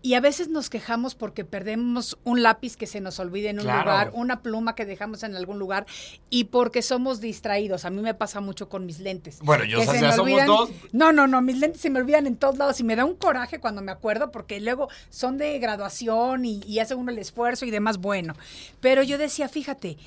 Y 0.00 0.14
a 0.14 0.20
veces 0.20 0.48
nos 0.48 0.70
quejamos 0.70 1.16
porque 1.16 1.44
perdemos 1.44 2.18
un 2.22 2.42
lápiz 2.44 2.76
que 2.76 2.86
se 2.86 3.00
nos 3.00 3.18
olvida 3.18 3.50
en 3.50 3.58
un 3.58 3.64
Claro. 3.64 3.82
lugar, 3.90 4.10
una 4.14 4.42
pluma 4.42 4.74
que 4.76 4.86
dejamos 4.86 5.24
en 5.24 5.34
algún 5.34 5.58
lugar 5.58 5.86
y 6.30 6.44
porque 6.44 6.82
somos 6.82 7.20
distraídos. 7.20 7.84
A 7.84 7.90
mí 7.90 8.00
me 8.00 8.14
pasa 8.14 8.40
mucho 8.40 8.68
con 8.68 8.86
mis 8.86 9.00
lentes. 9.00 9.40
Bueno, 9.42 9.64
yo, 9.64 9.80
se 9.80 10.00
ya 10.00 10.12
somos 10.12 10.32
olvidan- 10.32 10.46
dos. 10.46 10.70
No, 10.92 11.12
no, 11.12 11.26
no, 11.26 11.42
mis 11.42 11.58
lentes 11.58 11.80
se 11.80 11.90
me 11.90 11.98
olvidan 11.98 12.26
en 12.28 12.36
todos 12.36 12.56
lados 12.58 12.78
y 12.78 12.84
me 12.84 12.94
da 12.94 13.04
un 13.04 13.16
coraje 13.16 13.58
cuando 13.58 13.82
me 13.82 13.90
acuerdo 13.90 14.30
porque 14.30 14.60
luego 14.60 14.88
son 15.10 15.36
de 15.36 15.58
graduación 15.58 16.44
y, 16.44 16.60
y 16.64 16.78
hace 16.78 16.94
uno 16.94 17.10
el 17.10 17.18
esfuerzo 17.18 17.64
y 17.66 17.70
demás, 17.72 17.98
bueno. 17.98 18.34
Pero 18.80 19.02
yo 19.02 19.18
decía, 19.18 19.48
fíjate, 19.48 19.98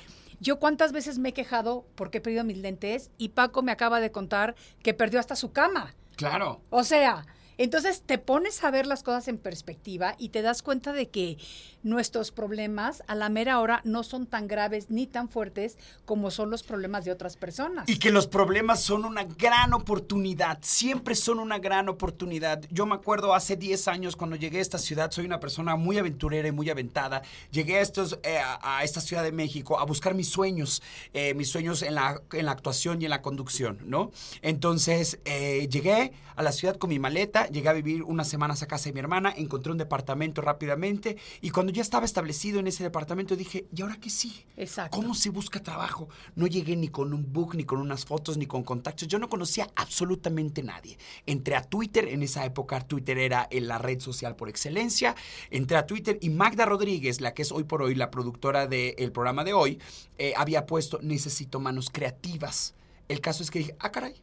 yo 0.42 0.58
cuántas 0.58 0.92
veces 0.92 1.18
me 1.18 1.30
he 1.30 1.32
quejado 1.32 1.86
porque 1.94 2.18
he 2.18 2.20
perdido 2.20 2.44
mis 2.44 2.58
lentes 2.58 3.10
y 3.16 3.30
Paco 3.30 3.62
me 3.62 3.72
acaba 3.72 4.00
de 4.00 4.10
contar 4.10 4.56
que 4.82 4.92
perdió 4.92 5.20
hasta 5.20 5.36
su 5.36 5.52
cama. 5.52 5.94
Claro. 6.16 6.60
O 6.68 6.82
sea, 6.82 7.24
entonces 7.58 8.02
te 8.02 8.18
pones 8.18 8.62
a 8.64 8.70
ver 8.72 8.86
las 8.86 9.04
cosas 9.04 9.28
en 9.28 9.38
perspectiva 9.38 10.16
y 10.18 10.30
te 10.30 10.42
das 10.42 10.62
cuenta 10.62 10.92
de 10.92 11.10
que 11.10 11.38
nuestros 11.82 12.30
problemas 12.30 13.02
a 13.06 13.14
la 13.14 13.28
mera 13.28 13.60
hora 13.60 13.80
no 13.84 14.02
son 14.02 14.26
tan 14.26 14.46
graves 14.46 14.90
ni 14.90 15.06
tan 15.06 15.28
fuertes 15.28 15.78
como 16.04 16.30
son 16.30 16.50
los 16.50 16.62
problemas 16.62 17.04
de 17.04 17.12
otras 17.12 17.36
personas. 17.36 17.88
Y 17.88 17.98
que 17.98 18.10
los 18.10 18.26
problemas 18.26 18.82
son 18.82 19.04
una 19.04 19.24
gran 19.24 19.72
oportunidad, 19.72 20.58
siempre 20.62 21.14
son 21.14 21.38
una 21.38 21.58
gran 21.58 21.88
oportunidad. 21.88 22.62
Yo 22.70 22.86
me 22.86 22.94
acuerdo 22.94 23.34
hace 23.34 23.56
10 23.56 23.88
años 23.88 24.16
cuando 24.16 24.36
llegué 24.36 24.58
a 24.58 24.62
esta 24.62 24.78
ciudad, 24.78 25.10
soy 25.10 25.24
una 25.24 25.40
persona 25.40 25.76
muy 25.76 25.98
aventurera 25.98 26.48
y 26.48 26.52
muy 26.52 26.70
aventada. 26.70 27.22
Llegué 27.50 27.78
a, 27.78 27.82
eh, 27.82 28.42
esta 28.82 29.00
Ciudad 29.00 29.22
de 29.22 29.32
México 29.32 29.78
a 29.78 29.84
buscar 29.84 30.14
mis 30.14 30.28
sueños, 30.28 30.82
eh, 31.12 31.34
mis 31.34 31.48
sueños 31.48 31.82
en 31.82 31.94
la, 31.94 32.20
en 32.32 32.46
la 32.46 32.52
actuación 32.52 33.00
y 33.00 33.04
en 33.04 33.10
la 33.10 33.22
conducción, 33.22 33.78
¿no? 33.84 34.10
Entonces 34.42 35.18
eh, 35.24 35.68
llegué 35.70 36.12
a 36.36 36.42
la 36.42 36.52
ciudad 36.52 36.76
con 36.76 36.90
mi 36.90 36.98
maleta, 36.98 37.48
llegué 37.48 37.68
a 37.68 37.72
vivir 37.72 38.02
unas 38.02 38.28
semanas 38.28 38.62
a 38.62 38.66
casa 38.66 38.86
de 38.86 38.92
mi 38.94 39.00
hermana, 39.00 39.34
encontré 39.36 39.72
un 39.72 39.78
departamento 39.78 40.40
rápidamente 40.40 41.16
y 41.40 41.50
cuando 41.50 41.71
ya 41.72 41.82
estaba 41.82 42.04
establecido 42.04 42.60
en 42.60 42.66
ese 42.66 42.84
departamento 42.84 43.34
dije, 43.36 43.66
¿y 43.74 43.82
ahora 43.82 43.96
qué 44.00 44.10
sí? 44.10 44.44
Exacto. 44.56 44.96
¿Cómo 44.96 45.14
se 45.14 45.30
busca 45.30 45.62
trabajo? 45.62 46.08
No 46.34 46.46
llegué 46.46 46.76
ni 46.76 46.88
con 46.88 47.12
un 47.12 47.32
book, 47.32 47.54
ni 47.54 47.64
con 47.64 47.80
unas 47.80 48.04
fotos, 48.04 48.36
ni 48.36 48.46
con 48.46 48.62
contactos. 48.62 49.08
Yo 49.08 49.18
no 49.18 49.28
conocía 49.28 49.68
absolutamente 49.74 50.62
nadie. 50.62 50.98
Entré 51.26 51.56
a 51.56 51.62
Twitter, 51.62 52.08
en 52.08 52.22
esa 52.22 52.44
época 52.44 52.80
Twitter 52.80 53.18
era 53.18 53.48
eh, 53.50 53.60
la 53.60 53.78
red 53.78 54.00
social 54.00 54.36
por 54.36 54.48
excelencia. 54.48 55.16
Entré 55.50 55.76
a 55.76 55.86
Twitter 55.86 56.18
y 56.20 56.30
Magda 56.30 56.66
Rodríguez, 56.66 57.20
la 57.20 57.34
que 57.34 57.42
es 57.42 57.52
hoy 57.52 57.64
por 57.64 57.82
hoy 57.82 57.94
la 57.94 58.10
productora 58.10 58.66
del 58.66 59.12
programa 59.12 59.44
de 59.44 59.52
hoy, 59.52 59.78
eh, 60.18 60.34
había 60.36 60.66
puesto, 60.66 60.98
necesito 61.02 61.60
manos 61.60 61.90
creativas. 61.90 62.74
El 63.08 63.20
caso 63.20 63.42
es 63.42 63.50
que 63.50 63.60
dije, 63.60 63.76
ah, 63.78 63.90
caray. 63.90 64.14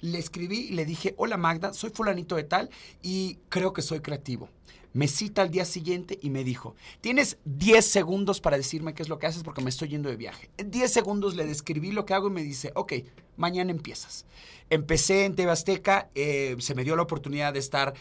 Le 0.00 0.18
escribí 0.18 0.58
y 0.58 0.70
le 0.74 0.84
dije, 0.84 1.14
hola 1.16 1.36
Magda, 1.36 1.72
soy 1.72 1.90
fulanito 1.90 2.36
de 2.36 2.44
tal 2.44 2.70
y 3.02 3.38
creo 3.48 3.72
que 3.72 3.82
soy 3.82 3.98
creativo. 3.98 4.48
Me 4.92 5.06
cita 5.08 5.42
al 5.42 5.50
día 5.50 5.64
siguiente 5.64 6.18
y 6.22 6.30
me 6.30 6.44
dijo, 6.44 6.74
tienes 7.00 7.38
10 7.44 7.84
segundos 7.84 8.40
para 8.40 8.56
decirme 8.56 8.94
qué 8.94 9.02
es 9.02 9.08
lo 9.08 9.18
que 9.18 9.26
haces 9.26 9.42
porque 9.42 9.62
me 9.62 9.70
estoy 9.70 9.88
yendo 9.88 10.08
de 10.08 10.16
viaje. 10.16 10.50
En 10.56 10.70
10 10.70 10.92
segundos 10.92 11.36
le 11.36 11.46
describí 11.46 11.92
lo 11.92 12.06
que 12.06 12.14
hago 12.14 12.28
y 12.28 12.32
me 12.32 12.42
dice, 12.42 12.72
ok, 12.74 12.94
mañana 13.36 13.70
empiezas. 13.70 14.26
Empecé 14.70 15.24
en 15.24 15.34
TV 15.34 15.50
Azteca, 15.50 16.10
eh, 16.14 16.56
se 16.58 16.74
me 16.74 16.84
dio 16.84 16.94
la 16.96 17.02
oportunidad 17.02 17.52
de 17.52 17.58
estar 17.58 17.94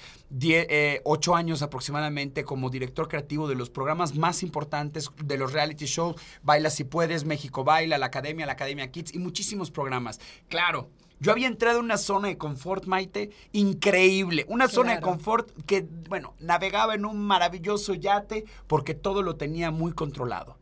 8 1.03 1.35
años 1.35 1.61
aproximadamente 1.61 2.43
como 2.43 2.69
director 2.69 3.07
creativo 3.07 3.47
de 3.47 3.55
los 3.55 3.69
programas 3.69 4.15
más 4.15 4.43
importantes 4.43 5.09
de 5.23 5.37
los 5.37 5.53
reality 5.53 5.85
shows, 5.85 6.15
Baila 6.43 6.69
si 6.69 6.83
puedes, 6.83 7.23
México 7.25 7.63
Baila, 7.63 7.97
la 7.97 8.07
Academia, 8.07 8.45
la 8.45 8.53
Academia 8.53 8.91
Kids 8.91 9.13
y 9.13 9.19
muchísimos 9.19 9.71
programas. 9.71 10.19
Claro, 10.49 10.89
yo 11.19 11.31
había 11.31 11.47
entrado 11.47 11.79
en 11.79 11.85
una 11.85 11.97
zona 11.97 12.27
de 12.27 12.37
confort, 12.37 12.85
Maite, 12.85 13.31
increíble. 13.51 14.45
Una 14.49 14.67
zona 14.67 14.95
de 14.95 15.01
confort 15.01 15.49
que, 15.65 15.87
bueno, 16.09 16.33
navegaba 16.39 16.93
en 16.95 17.05
un 17.05 17.19
maravilloso 17.19 17.93
yate 17.93 18.45
porque 18.67 18.93
todo 18.93 19.23
lo 19.23 19.35
tenía 19.35 19.71
muy 19.71 19.93
controlado. 19.93 20.57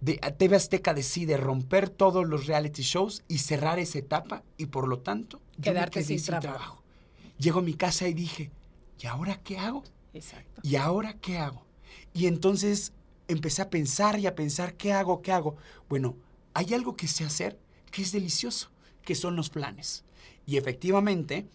De, 0.00 0.14
TV 0.36 0.56
Azteca 0.56 0.94
decide 0.94 1.36
romper 1.36 1.88
todos 1.88 2.26
los 2.26 2.46
reality 2.46 2.82
shows 2.82 3.22
y 3.28 3.38
cerrar 3.38 3.78
esa 3.78 3.98
etapa 3.98 4.42
y 4.56 4.66
por 4.66 4.88
lo 4.88 4.98
tanto 4.98 5.40
yo 5.56 5.72
me 5.72 5.78
Quedarte 5.78 6.02
quedé 6.02 6.18
sin 6.18 6.40
trabajo. 6.40 6.82
Llego 7.38 7.60
a 7.60 7.62
mi 7.62 7.74
casa 7.74 8.08
y 8.08 8.14
dije, 8.14 8.50
¿y 8.98 9.06
ahora 9.06 9.40
qué 9.44 9.58
hago? 9.58 9.84
Exacto. 10.12 10.60
¿Y 10.64 10.74
ahora 10.74 11.14
qué 11.14 11.38
hago? 11.38 11.64
Y 12.12 12.26
entonces 12.26 12.92
empecé 13.28 13.62
a 13.62 13.70
pensar 13.70 14.18
y 14.18 14.26
a 14.26 14.34
pensar, 14.34 14.74
¿qué 14.74 14.92
hago? 14.92 15.22
¿Qué 15.22 15.30
hago? 15.30 15.56
Bueno, 15.88 16.16
hay 16.54 16.74
algo 16.74 16.96
que 16.96 17.06
sé 17.06 17.24
hacer 17.24 17.58
que 17.90 18.02
es 18.02 18.10
delicioso, 18.12 18.70
que 19.02 19.14
son 19.14 19.36
los 19.36 19.50
planes. 19.50 20.04
Y 20.46 20.56
efectivamente, 20.56 21.46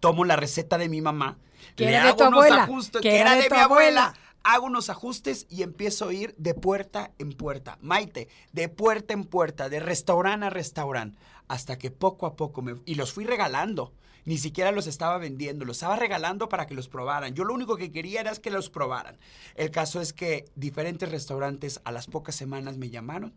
tomo 0.00 0.24
la 0.24 0.36
receta 0.36 0.78
de 0.78 0.88
mi 0.88 1.00
mamá, 1.00 1.38
Que 1.76 1.84
le 1.84 1.90
era 1.92 2.02
de 2.04 2.08
hago 2.10 2.16
tu 2.18 2.24
unos 2.24 2.38
abuela, 2.44 2.62
ajustes, 2.64 3.00
que 3.02 3.18
era 3.18 3.34
de 3.34 3.42
de 3.42 3.50
mi 3.50 3.56
abuela. 3.56 4.04
abuela. 4.06 4.14
Hago 4.42 4.66
unos 4.66 4.88
ajustes 4.88 5.46
y 5.50 5.62
empiezo 5.62 6.08
a 6.08 6.14
ir 6.14 6.34
de 6.38 6.54
puerta 6.54 7.10
en 7.18 7.32
puerta. 7.32 7.76
Maite, 7.82 8.28
de 8.52 8.70
puerta 8.70 9.12
en 9.12 9.24
puerta, 9.24 9.68
de 9.68 9.80
restaurante 9.80 10.46
a 10.46 10.50
restaurante, 10.50 11.18
hasta 11.46 11.76
que 11.76 11.90
poco 11.90 12.24
a 12.26 12.36
poco 12.36 12.62
me... 12.62 12.76
Y 12.86 12.94
los 12.94 13.12
fui 13.12 13.24
regalando. 13.24 13.92
Ni 14.24 14.38
siquiera 14.38 14.72
los 14.72 14.86
estaba 14.86 15.18
vendiendo, 15.18 15.64
los 15.64 15.78
estaba 15.78 15.96
regalando 15.96 16.48
para 16.48 16.66
que 16.66 16.74
los 16.74 16.88
probaran. 16.88 17.34
Yo 17.34 17.44
lo 17.44 17.52
único 17.54 17.76
que 17.76 17.90
quería 17.90 18.20
era 18.20 18.34
que 18.36 18.50
los 18.50 18.70
probaran. 18.70 19.18
El 19.56 19.70
caso 19.70 20.00
es 20.00 20.12
que 20.12 20.46
diferentes 20.54 21.10
restaurantes 21.10 21.80
a 21.84 21.92
las 21.92 22.06
pocas 22.06 22.34
semanas 22.34 22.76
me 22.76 22.90
llamaron 22.90 23.34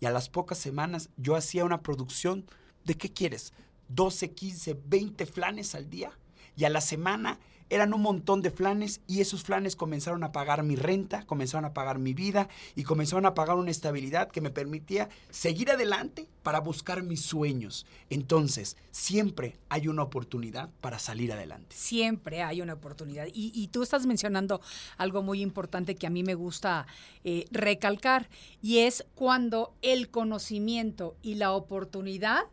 y 0.00 0.06
a 0.06 0.10
las 0.10 0.28
pocas 0.28 0.58
semanas 0.58 1.10
yo 1.16 1.36
hacía 1.36 1.64
una 1.64 1.82
producción 1.82 2.46
de 2.86 2.96
¿qué 2.96 3.12
quieres? 3.12 3.52
12, 3.88 4.32
15, 4.32 4.76
20 4.86 5.26
flanes 5.26 5.74
al 5.74 5.90
día 5.90 6.10
y 6.56 6.64
a 6.64 6.70
la 6.70 6.80
semana 6.80 7.38
eran 7.68 7.92
un 7.92 8.02
montón 8.02 8.42
de 8.42 8.50
flanes 8.50 9.00
y 9.08 9.20
esos 9.20 9.42
flanes 9.42 9.74
comenzaron 9.74 10.22
a 10.22 10.30
pagar 10.30 10.62
mi 10.62 10.76
renta, 10.76 11.26
comenzaron 11.26 11.64
a 11.64 11.74
pagar 11.74 11.98
mi 11.98 12.14
vida 12.14 12.48
y 12.76 12.84
comenzaron 12.84 13.26
a 13.26 13.34
pagar 13.34 13.56
una 13.56 13.72
estabilidad 13.72 14.30
que 14.30 14.40
me 14.40 14.50
permitía 14.50 15.08
seguir 15.30 15.70
adelante 15.70 16.28
para 16.44 16.60
buscar 16.60 17.02
mis 17.02 17.22
sueños. 17.22 17.84
Entonces, 18.08 18.76
siempre 18.92 19.58
hay 19.68 19.88
una 19.88 20.04
oportunidad 20.04 20.70
para 20.80 21.00
salir 21.00 21.32
adelante. 21.32 21.74
Siempre 21.74 22.42
hay 22.42 22.62
una 22.62 22.74
oportunidad. 22.74 23.26
Y, 23.32 23.66
tú 23.68 23.82
estás 23.82 24.06
mencionando 24.06 24.60
algo 24.96 25.22
muy 25.22 25.42
importante 25.42 25.96
que 25.96 26.06
a 26.06 26.10
mí 26.10 26.22
me 26.22 26.34
gusta 26.34 26.86
eh, 27.24 27.46
recalcar, 27.50 28.28
y 28.62 28.78
es 28.78 29.04
cuando 29.16 29.74
el 29.82 30.08
conocimiento 30.08 31.16
y 31.20 31.34
la 31.34 31.52
oportunidad 31.52 32.44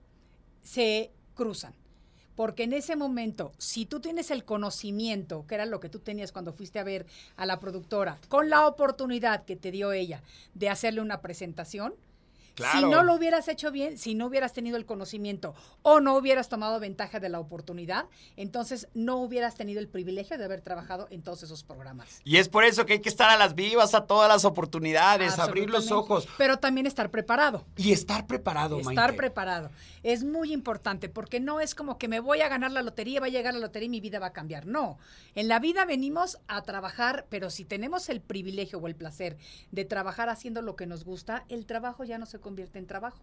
se 0.63 1.11
cruzan. 1.35 1.73
Porque 2.35 2.63
en 2.63 2.73
ese 2.73 2.95
momento, 2.95 3.51
si 3.59 3.85
tú 3.85 3.99
tienes 3.99 4.31
el 4.31 4.43
conocimiento, 4.43 5.45
que 5.47 5.55
era 5.55 5.67
lo 5.67 5.79
que 5.79 5.89
tú 5.89 5.99
tenías 5.99 6.31
cuando 6.31 6.51
fuiste 6.51 6.79
a 6.79 6.83
ver 6.83 7.05
a 7.35 7.45
la 7.45 7.59
productora, 7.59 8.17
con 8.27 8.49
la 8.49 8.67
oportunidad 8.67 9.45
que 9.45 9.55
te 9.55 9.69
dio 9.69 9.91
ella 9.91 10.23
de 10.55 10.69
hacerle 10.69 11.01
una 11.01 11.21
presentación, 11.21 11.93
si 12.55 12.81
no 12.81 13.03
lo 13.03 13.15
hubieras 13.15 13.47
hecho 13.47 13.71
bien, 13.71 13.97
si 13.97 14.15
no 14.15 14.27
hubieras 14.27 14.53
tenido 14.53 14.77
el 14.77 14.85
conocimiento 14.85 15.55
o 15.81 15.99
no 15.99 16.15
hubieras 16.15 16.49
tomado 16.49 16.79
ventaja 16.79 17.19
de 17.19 17.29
la 17.29 17.39
oportunidad, 17.39 18.05
entonces 18.35 18.87
no 18.93 19.17
hubieras 19.17 19.55
tenido 19.55 19.79
el 19.79 19.87
privilegio 19.87 20.37
de 20.37 20.45
haber 20.45 20.61
trabajado 20.61 21.07
en 21.09 21.21
todos 21.21 21.43
esos 21.43 21.63
programas. 21.63 22.21
Y 22.23 22.37
es 22.37 22.49
por 22.49 22.63
eso 22.63 22.85
que 22.85 22.93
hay 22.93 23.01
que 23.01 23.09
estar 23.09 23.29
a 23.29 23.37
las 23.37 23.55
vivas, 23.55 23.93
a 23.95 24.05
todas 24.05 24.29
las 24.29 24.45
oportunidades, 24.45 25.39
abrir 25.39 25.69
los 25.69 25.91
ojos. 25.91 26.27
Pero 26.37 26.57
también 26.57 26.87
estar 26.87 27.09
preparado. 27.09 27.65
Y 27.75 27.91
estar 27.91 28.27
preparado, 28.27 28.79
Estar 28.79 29.15
preparado. 29.15 29.71
Es 30.03 30.23
muy 30.23 30.53
importante 30.53 31.09
porque 31.09 31.39
no 31.39 31.59
es 31.59 31.75
como 31.75 31.97
que 31.97 32.07
me 32.07 32.19
voy 32.19 32.41
a 32.41 32.49
ganar 32.49 32.71
la 32.71 32.81
lotería, 32.81 33.19
va 33.19 33.27
a 33.27 33.29
llegar 33.29 33.53
la 33.53 33.59
lotería 33.59 33.87
y 33.87 33.89
mi 33.89 34.01
vida 34.01 34.19
va 34.19 34.27
a 34.27 34.33
cambiar. 34.33 34.65
No. 34.65 34.97
En 35.35 35.47
la 35.47 35.59
vida 35.59 35.85
venimos 35.85 36.39
a 36.47 36.61
trabajar, 36.61 37.25
pero 37.29 37.49
si 37.49 37.65
tenemos 37.65 38.09
el 38.09 38.21
privilegio 38.21 38.79
o 38.79 38.87
el 38.87 38.95
placer 38.95 39.37
de 39.71 39.85
trabajar 39.85 40.29
haciendo 40.29 40.61
lo 40.61 40.75
que 40.75 40.85
nos 40.85 41.03
gusta, 41.03 41.45
el 41.49 41.65
trabajo 41.65 42.03
ya 42.03 42.17
no 42.17 42.25
se 42.25 42.39
convierte 42.43 42.77
en 42.77 42.85
trabajo. 42.85 43.19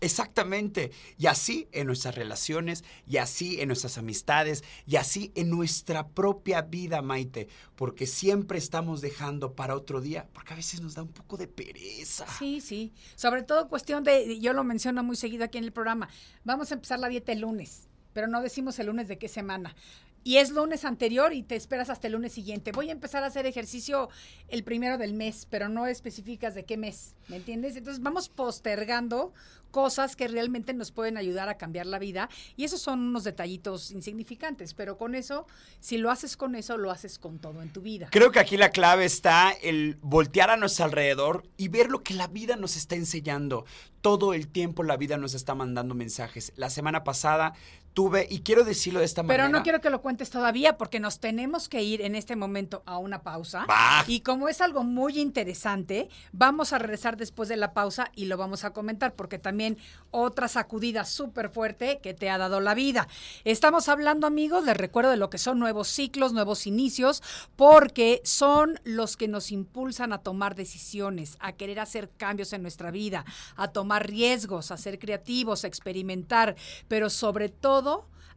Exactamente. 0.00 0.92
Y 1.18 1.26
así 1.26 1.68
en 1.72 1.86
nuestras 1.86 2.14
relaciones, 2.14 2.84
y 3.06 3.18
así 3.18 3.60
en 3.60 3.68
nuestras 3.68 3.98
amistades, 3.98 4.64
y 4.86 4.96
así 4.96 5.30
en 5.34 5.50
nuestra 5.50 6.08
propia 6.08 6.62
vida, 6.62 7.02
Maite. 7.02 7.48
Porque 7.76 8.06
siempre 8.06 8.58
estamos 8.58 9.00
dejando 9.00 9.54
para 9.54 9.76
otro 9.76 10.00
día, 10.00 10.26
porque 10.32 10.54
a 10.54 10.56
veces 10.56 10.80
nos 10.80 10.94
da 10.94 11.02
un 11.02 11.12
poco 11.12 11.36
de 11.36 11.48
pereza. 11.48 12.26
Sí, 12.38 12.60
sí. 12.60 12.92
Sobre 13.14 13.42
todo 13.42 13.68
cuestión 13.68 14.02
de, 14.02 14.40
yo 14.40 14.52
lo 14.52 14.64
menciono 14.64 15.02
muy 15.02 15.16
seguido 15.16 15.44
aquí 15.44 15.58
en 15.58 15.64
el 15.64 15.72
programa, 15.72 16.08
vamos 16.44 16.70
a 16.70 16.74
empezar 16.74 16.98
la 16.98 17.08
dieta 17.08 17.32
el 17.32 17.40
lunes, 17.40 17.88
pero 18.12 18.26
no 18.26 18.40
decimos 18.40 18.78
el 18.78 18.86
lunes 18.86 19.08
de 19.08 19.18
qué 19.18 19.28
semana 19.28 19.74
y 20.22 20.36
es 20.36 20.50
lunes 20.50 20.84
anterior 20.84 21.32
y 21.32 21.42
te 21.42 21.56
esperas 21.56 21.90
hasta 21.90 22.06
el 22.06 22.14
lunes 22.14 22.32
siguiente. 22.32 22.72
Voy 22.72 22.88
a 22.88 22.92
empezar 22.92 23.22
a 23.22 23.26
hacer 23.26 23.46
ejercicio 23.46 24.08
el 24.48 24.64
primero 24.64 24.98
del 24.98 25.14
mes, 25.14 25.46
pero 25.48 25.68
no 25.68 25.86
especificas 25.86 26.54
de 26.54 26.64
qué 26.64 26.76
mes, 26.76 27.14
¿me 27.28 27.36
entiendes? 27.36 27.76
Entonces 27.76 28.02
vamos 28.02 28.28
postergando 28.28 29.32
cosas 29.70 30.16
que 30.16 30.28
realmente 30.28 30.74
nos 30.74 30.90
pueden 30.90 31.16
ayudar 31.16 31.48
a 31.48 31.56
cambiar 31.56 31.86
la 31.86 31.98
vida 31.98 32.28
y 32.56 32.64
esos 32.64 32.80
son 32.80 33.00
unos 33.00 33.24
detallitos 33.24 33.90
insignificantes, 33.90 34.74
pero 34.74 34.98
con 34.98 35.14
eso, 35.14 35.46
si 35.80 35.98
lo 35.98 36.10
haces 36.10 36.36
con 36.36 36.54
eso, 36.54 36.76
lo 36.76 36.90
haces 36.90 37.18
con 37.18 37.38
todo 37.38 37.62
en 37.62 37.72
tu 37.72 37.80
vida. 37.80 38.08
Creo 38.10 38.32
que 38.32 38.40
aquí 38.40 38.56
la 38.56 38.70
clave 38.70 39.04
está 39.04 39.50
el 39.62 39.96
voltear 40.02 40.50
a 40.50 40.56
nuestro 40.56 40.84
alrededor 40.84 41.44
y 41.56 41.68
ver 41.68 41.90
lo 41.90 42.02
que 42.02 42.14
la 42.14 42.26
vida 42.26 42.56
nos 42.56 42.76
está 42.76 42.96
enseñando. 42.96 43.64
Todo 44.00 44.34
el 44.34 44.48
tiempo 44.48 44.82
la 44.82 44.96
vida 44.96 45.18
nos 45.18 45.34
está 45.34 45.54
mandando 45.54 45.94
mensajes. 45.94 46.52
La 46.56 46.70
semana 46.70 47.04
pasada 47.04 47.52
tuve, 47.94 48.26
y 48.30 48.40
quiero 48.40 48.64
decirlo 48.64 49.00
de 49.00 49.06
esta 49.06 49.22
manera. 49.22 49.44
Pero 49.44 49.56
no 49.56 49.62
quiero 49.62 49.80
que 49.80 49.90
lo 49.90 50.00
cuentes 50.00 50.30
todavía 50.30 50.76
porque 50.78 51.00
nos 51.00 51.20
tenemos 51.20 51.68
que 51.68 51.82
ir 51.82 52.02
en 52.02 52.14
este 52.14 52.36
momento 52.36 52.82
a 52.86 52.98
una 52.98 53.22
pausa. 53.22 53.66
Y 54.06 54.20
como 54.20 54.48
es 54.48 54.60
algo 54.60 54.84
muy 54.84 55.18
interesante, 55.18 56.08
vamos 56.32 56.72
a 56.72 56.78
regresar 56.78 57.16
después 57.16 57.48
de 57.48 57.56
la 57.56 57.72
pausa 57.72 58.10
y 58.14 58.26
lo 58.26 58.36
vamos 58.36 58.64
a 58.64 58.72
comentar 58.72 59.14
porque 59.14 59.38
también 59.38 59.76
otra 60.10 60.48
sacudida 60.48 61.04
súper 61.04 61.50
fuerte 61.50 62.00
que 62.02 62.14
te 62.14 62.30
ha 62.30 62.38
dado 62.38 62.60
la 62.60 62.74
vida. 62.74 63.08
Estamos 63.44 63.88
hablando, 63.88 64.26
amigos, 64.26 64.64
les 64.64 64.76
recuerdo 64.76 65.10
de 65.10 65.16
lo 65.16 65.30
que 65.30 65.38
son 65.38 65.58
nuevos 65.58 65.88
ciclos, 65.88 66.32
nuevos 66.32 66.66
inicios, 66.66 67.22
porque 67.56 68.20
son 68.24 68.78
los 68.84 69.16
que 69.16 69.28
nos 69.28 69.50
impulsan 69.50 70.12
a 70.12 70.18
tomar 70.18 70.54
decisiones, 70.54 71.36
a 71.40 71.52
querer 71.52 71.80
hacer 71.80 72.10
cambios 72.16 72.52
en 72.52 72.62
nuestra 72.62 72.90
vida, 72.90 73.24
a 73.56 73.68
tomar 73.68 74.06
riesgos, 74.06 74.70
a 74.70 74.76
ser 74.76 74.98
creativos, 74.98 75.64
a 75.64 75.68
experimentar, 75.68 76.56
pero 76.88 77.10
sobre 77.10 77.48
todo 77.48 77.79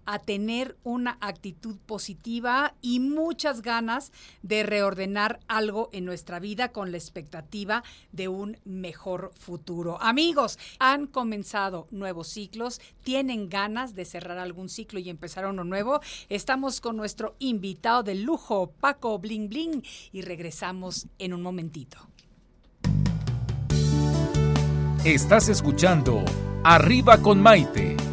a 0.05 0.19
tener 0.19 0.77
una 0.83 1.17
actitud 1.21 1.77
positiva 1.85 2.75
y 2.81 2.99
muchas 2.99 3.61
ganas 3.61 4.11
de 4.41 4.63
reordenar 4.63 5.39
algo 5.47 5.89
en 5.93 6.05
nuestra 6.05 6.39
vida 6.39 6.71
con 6.71 6.91
la 6.91 6.97
expectativa 6.97 7.83
de 8.11 8.27
un 8.27 8.57
mejor 8.65 9.31
futuro. 9.35 10.01
Amigos, 10.01 10.59
han 10.79 11.07
comenzado 11.07 11.87
nuevos 11.91 12.27
ciclos, 12.27 12.81
tienen 13.03 13.49
ganas 13.49 13.95
de 13.95 14.05
cerrar 14.05 14.37
algún 14.37 14.69
ciclo 14.69 14.99
y 14.99 15.09
empezar 15.09 15.45
uno 15.45 15.63
nuevo. 15.63 15.99
Estamos 16.29 16.81
con 16.81 16.97
nuestro 16.97 17.35
invitado 17.39 18.03
de 18.03 18.15
lujo, 18.15 18.71
Paco 18.79 19.17
Bling 19.19 19.49
Bling, 19.49 19.83
y 20.11 20.21
regresamos 20.21 21.07
en 21.17 21.33
un 21.33 21.41
momentito. 21.41 21.97
Estás 25.03 25.49
escuchando 25.49 26.23
Arriba 26.63 27.17
con 27.17 27.41
Maite. 27.41 28.12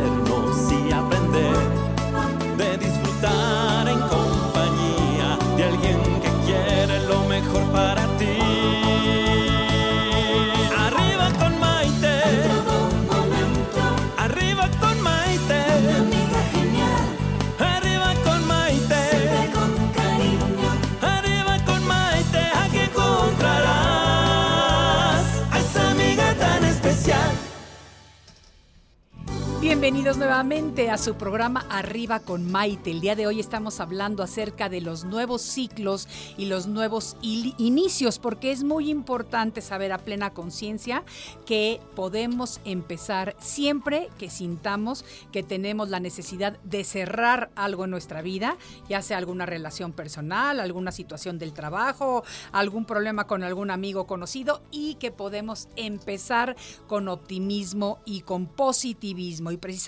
Bienvenidos 29.91 30.19
nuevamente 30.19 30.89
a 30.89 30.97
su 30.97 31.15
programa 31.15 31.65
Arriba 31.69 32.21
con 32.21 32.49
Maite. 32.49 32.91
El 32.91 33.01
día 33.01 33.17
de 33.17 33.27
hoy 33.27 33.41
estamos 33.41 33.81
hablando 33.81 34.23
acerca 34.23 34.69
de 34.69 34.79
los 34.79 35.03
nuevos 35.03 35.41
ciclos 35.41 36.07
y 36.37 36.45
los 36.45 36.67
nuevos 36.67 37.17
inicios, 37.21 38.17
porque 38.17 38.53
es 38.53 38.63
muy 38.63 38.89
importante 38.89 39.59
saber 39.59 39.91
a 39.91 39.97
plena 39.97 40.29
conciencia 40.29 41.03
que 41.45 41.81
podemos 41.93 42.61
empezar 42.63 43.35
siempre 43.41 44.09
que 44.17 44.29
sintamos 44.29 45.03
que 45.33 45.43
tenemos 45.43 45.89
la 45.89 45.99
necesidad 45.99 46.57
de 46.63 46.85
cerrar 46.85 47.51
algo 47.55 47.83
en 47.83 47.91
nuestra 47.91 48.21
vida, 48.21 48.55
ya 48.87 49.01
sea 49.01 49.17
alguna 49.17 49.45
relación 49.45 49.91
personal, 49.91 50.61
alguna 50.61 50.93
situación 50.93 51.37
del 51.37 51.51
trabajo, 51.51 52.23
algún 52.53 52.85
problema 52.85 53.27
con 53.27 53.43
algún 53.43 53.69
amigo 53.69 54.07
conocido 54.07 54.61
y 54.71 54.95
que 54.95 55.11
podemos 55.11 55.67
empezar 55.75 56.55
con 56.87 57.09
optimismo 57.09 57.99
y 58.05 58.21
con 58.21 58.45
positivismo 58.45 59.51
y 59.51 59.57
precisamente 59.57 59.80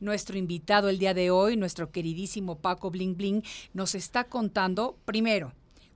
nuestro 0.00 0.38
invitado 0.38 0.88
el 0.88 0.98
día 0.98 1.14
de 1.14 1.30
hoy, 1.30 1.56
nuestro 1.56 1.90
queridísimo 1.90 2.56
Paco 2.56 2.90
Bling 2.90 3.16
Bling, 3.16 3.42
nos 3.72 3.94
está 3.94 4.24
contando 4.24 4.96
primero 5.04 5.52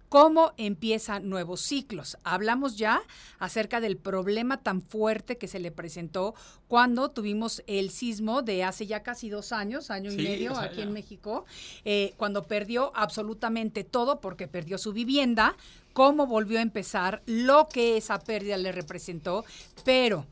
cómo 0.08 0.52
empiezan 0.56 1.28
nuevos 1.28 1.60
ciclos. 1.60 2.16
Hablamos 2.24 2.76
ya 2.76 3.02
acerca 3.38 3.80
del 3.80 3.96
problema 3.96 4.62
tan 4.62 4.80
fuerte 4.82 5.36
que 5.36 5.48
se 5.48 5.58
le 5.58 5.70
presentó 5.70 6.34
cuando 6.66 7.10
tuvimos 7.10 7.62
el 7.66 7.90
sismo 7.90 8.42
de 8.42 8.64
hace 8.64 8.86
ya 8.86 9.02
casi 9.02 9.28
dos 9.28 9.52
años, 9.52 9.90
año 9.90 10.12
y 10.12 10.16
medio 10.16 10.56
aquí 10.56 10.82
en 10.82 10.92
México, 10.92 11.44
eh, 11.84 12.14
cuando 12.16 12.44
perdió 12.44 12.92
absolutamente 12.94 13.84
todo 13.84 14.20
porque 14.20 14.48
perdió 14.48 14.78
su 14.78 14.92
vivienda, 14.92 15.56
cómo 15.92 16.26
volvió 16.26 16.58
a 16.58 16.62
empezar, 16.62 17.22
lo 17.26 17.68
que 17.68 17.96
esa 17.96 18.18
pérdida 18.18 18.56
le 18.56 18.72
representó, 18.72 19.44
pero 19.84 20.26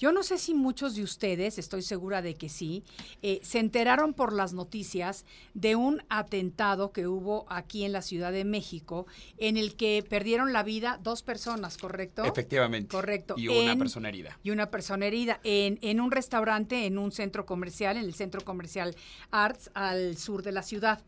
yo 0.00 0.12
no 0.12 0.22
sé 0.22 0.38
si 0.38 0.54
muchos 0.54 0.96
de 0.96 1.02
ustedes, 1.02 1.58
estoy 1.58 1.82
segura 1.82 2.22
de 2.22 2.34
que 2.34 2.48
sí, 2.48 2.82
eh, 3.20 3.38
se 3.42 3.58
enteraron 3.58 4.14
por 4.14 4.32
las 4.32 4.54
noticias 4.54 5.26
de 5.52 5.76
un 5.76 6.02
atentado 6.08 6.90
que 6.90 7.06
hubo 7.06 7.44
aquí 7.50 7.84
en 7.84 7.92
la 7.92 8.00
Ciudad 8.00 8.32
de 8.32 8.46
México 8.46 9.06
en 9.36 9.58
el 9.58 9.76
que 9.76 10.02
perdieron 10.08 10.54
la 10.54 10.62
vida 10.62 10.98
dos 11.02 11.22
personas, 11.22 11.76
¿correcto? 11.76 12.24
Efectivamente. 12.24 12.88
Correcto. 12.88 13.34
Y 13.36 13.48
una 13.48 13.76
persona 13.76 14.08
herida. 14.08 14.38
Y 14.42 14.50
una 14.50 14.70
persona 14.70 15.06
herida 15.06 15.38
en, 15.44 15.78
en 15.82 16.00
un 16.00 16.10
restaurante, 16.10 16.86
en 16.86 16.96
un 16.96 17.12
centro 17.12 17.44
comercial, 17.44 17.98
en 17.98 18.04
el 18.04 18.14
centro 18.14 18.40
comercial 18.40 18.96
Arts, 19.30 19.70
al 19.74 20.16
sur 20.16 20.42
de 20.42 20.52
la 20.52 20.62
ciudad. 20.62 21.02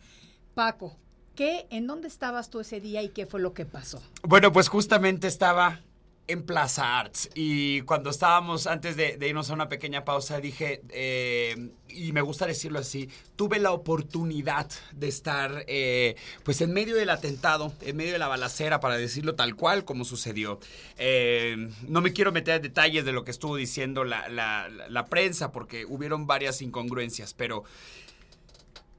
Paco, 0.54 0.98
¿qué, 1.34 1.66
¿en 1.70 1.86
dónde 1.86 2.08
estabas 2.08 2.50
tú 2.50 2.60
ese 2.60 2.78
día 2.78 3.02
y 3.02 3.08
qué 3.08 3.24
fue 3.24 3.40
lo 3.40 3.54
que 3.54 3.64
pasó? 3.64 4.02
Bueno, 4.22 4.52
pues 4.52 4.68
justamente 4.68 5.28
estaba 5.28 5.80
en 6.28 6.44
Plaza 6.44 6.98
Arts 7.00 7.28
y 7.34 7.80
cuando 7.82 8.10
estábamos 8.10 8.66
antes 8.66 8.96
de, 8.96 9.18
irnos 9.26 9.50
a 9.50 9.54
una 9.54 9.68
pequeña 9.68 10.04
pausa 10.04 10.40
dije, 10.40 10.82
eh, 10.90 11.70
y 11.88 12.12
me 12.12 12.20
gusta 12.22 12.46
decirlo 12.46 12.78
así, 12.78 13.08
tuve 13.36 13.58
la 13.58 13.72
oportunidad 13.72 14.70
de 14.92 15.08
estar 15.08 15.64
eh, 15.66 16.16
pues 16.44 16.60
en 16.60 16.72
medio 16.72 16.94
del 16.94 17.10
atentado, 17.10 17.72
en 17.82 17.96
medio 17.96 18.12
de 18.12 18.18
la 18.18 18.28
balacera, 18.28 18.80
para 18.80 18.96
decirlo 18.96 19.34
tal 19.34 19.56
cual 19.56 19.84
como 19.84 20.04
sucedió. 20.04 20.58
Eh, 20.96 21.68
no 21.88 22.00
me 22.00 22.12
quiero 22.12 22.32
meter 22.32 22.56
en 22.56 22.62
detalles 22.62 23.04
de 23.04 23.12
lo 23.12 23.24
que 23.24 23.30
estuvo 23.32 23.56
diciendo 23.56 24.04
la, 24.04 24.28
la- 24.28 24.68
la 24.68 25.04
prensa 25.06 25.52
porque 25.52 25.84
hubieron 25.86 26.26
varias 26.26 26.62
incongruencias, 26.62 27.34
pero 27.34 27.64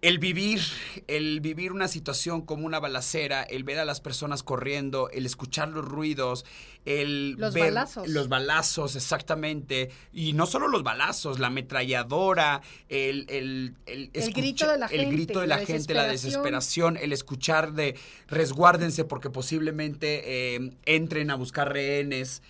el 0.03 0.19
vivir, 0.19 0.59
el 1.07 1.39
vivir 1.39 1.71
una 1.71 1.87
situación 1.87 2.41
como 2.41 2.65
una 2.65 2.81
balacera, 2.81 3.41
el 3.41 3.63
ver 3.63 3.79
a 3.79 3.85
las 3.85 4.01
personas 4.01 4.43
corriendo, 4.43 5.09
el 5.11 5.25
escuchar 5.25 5.69
los 5.69 5.85
ruidos, 5.85 6.43
el 6.83 7.35
Los 7.37 7.53
ver 7.53 7.67
balazos. 7.73 8.09
los 8.09 8.27
balazos, 8.27 8.97
exactamente, 8.97 9.91
y 10.11 10.33
no 10.33 10.45
solo 10.45 10.67
los 10.67 10.83
balazos, 10.83 11.39
la 11.39 11.47
ametralladora, 11.47 12.61
el, 12.89 13.25
el, 13.29 13.75
el, 13.85 14.09
El 14.13 14.33
grito 14.33 14.67
de 14.69 14.77
la 14.77 14.87
el 14.87 15.05
grito 15.09 15.35
gente, 15.35 15.39
de 15.39 15.47
la, 15.47 15.57
la 15.59 15.65
gente, 15.65 15.93
la 15.93 16.03
desesperación. 16.07 16.95
desesperación, 16.95 16.97
el 16.97 17.13
escuchar 17.13 17.71
de 17.71 17.95
resguárdense 18.27 19.05
porque 19.05 19.29
posiblemente 19.29 20.55
eh, 20.55 20.73
entren 20.85 21.31
a 21.31 21.35
buscar 21.35 21.71
rehenes. 21.71 22.41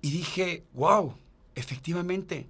Y 0.00 0.12
dije, 0.12 0.62
wow, 0.72 1.14
efectivamente, 1.54 2.46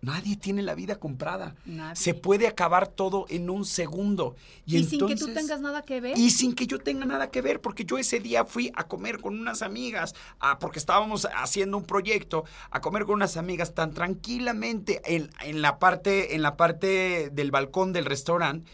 nadie 0.00 0.36
tiene 0.36 0.62
la 0.62 0.74
vida 0.74 0.96
comprada. 0.96 1.54
Nadie. 1.66 1.96
Se 1.96 2.14
puede 2.14 2.46
acabar 2.46 2.88
todo 2.88 3.26
en 3.28 3.50
un 3.50 3.64
segundo. 3.64 4.36
Y, 4.66 4.78
Y, 4.78 4.84
sin 4.84 5.06
que 5.06 5.16
tú 5.16 5.32
tengas 5.34 5.60
nada 5.60 5.82
que 5.82 6.00
ver. 6.00 6.16
y 6.18 6.30
sin 6.30 6.54
que 6.54 6.66
yo 6.66 6.78
tenga 6.78 7.04
nada 7.06 7.30
que 7.30 7.42
ver, 7.42 7.60
porque 7.60 7.84
yo 7.84 7.98
ese 7.98 8.20
día 8.20 8.44
fui 8.44 8.70
a 8.74 8.84
comer 8.84 9.20
con 9.20 9.38
unas 9.38 9.62
amigas, 9.62 10.14
a- 10.40 10.58
porque 10.58 10.78
estábamos 10.78 11.26
haciendo 11.36 11.76
un 11.76 11.84
proyecto, 11.84 12.44
a 12.70 12.80
comer 12.80 13.04
con 13.04 13.14
unas 13.16 13.36
amigas 13.36 13.74
tan 13.74 13.92
tranquilamente 13.92 15.00
en, 15.04 15.30
en 15.42 15.62
la, 15.62 15.78
parte, 15.78 16.34
en 16.34 16.42
la 16.42 16.56
parte 16.56 17.30
del 17.32 17.50
balcón 17.50 17.92
del 17.92 18.04
restaurante. 18.04 18.70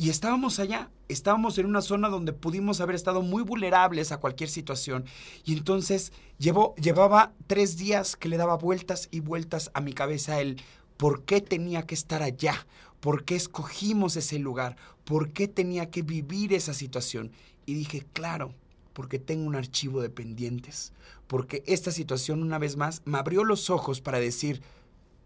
Y 0.00 0.10
estábamos 0.10 0.60
allá, 0.60 0.92
estábamos 1.08 1.58
en 1.58 1.66
una 1.66 1.82
zona 1.82 2.08
donde 2.08 2.32
pudimos 2.32 2.80
haber 2.80 2.94
estado 2.94 3.20
muy 3.20 3.42
vulnerables 3.42 4.12
a 4.12 4.20
cualquier 4.20 4.48
situación. 4.48 5.04
Y 5.44 5.54
entonces 5.54 6.12
llevó, 6.38 6.76
llevaba 6.76 7.32
tres 7.48 7.76
días 7.76 8.14
que 8.14 8.28
le 8.28 8.36
daba 8.36 8.56
vueltas 8.56 9.08
y 9.10 9.18
vueltas 9.18 9.72
a 9.74 9.80
mi 9.80 9.92
cabeza 9.92 10.40
el 10.40 10.62
por 10.96 11.24
qué 11.24 11.40
tenía 11.40 11.82
que 11.82 11.96
estar 11.96 12.22
allá, 12.22 12.64
por 13.00 13.24
qué 13.24 13.34
escogimos 13.34 14.14
ese 14.14 14.38
lugar, 14.38 14.76
por 15.04 15.32
qué 15.32 15.48
tenía 15.48 15.90
que 15.90 16.02
vivir 16.02 16.52
esa 16.52 16.74
situación. 16.74 17.32
Y 17.66 17.74
dije, 17.74 18.06
claro, 18.12 18.54
porque 18.92 19.18
tengo 19.18 19.48
un 19.48 19.56
archivo 19.56 20.00
de 20.00 20.10
pendientes, 20.10 20.92
porque 21.26 21.64
esta 21.66 21.90
situación 21.90 22.44
una 22.44 22.58
vez 22.58 22.76
más 22.76 23.02
me 23.04 23.18
abrió 23.18 23.42
los 23.42 23.68
ojos 23.68 24.00
para 24.00 24.20
decir, 24.20 24.62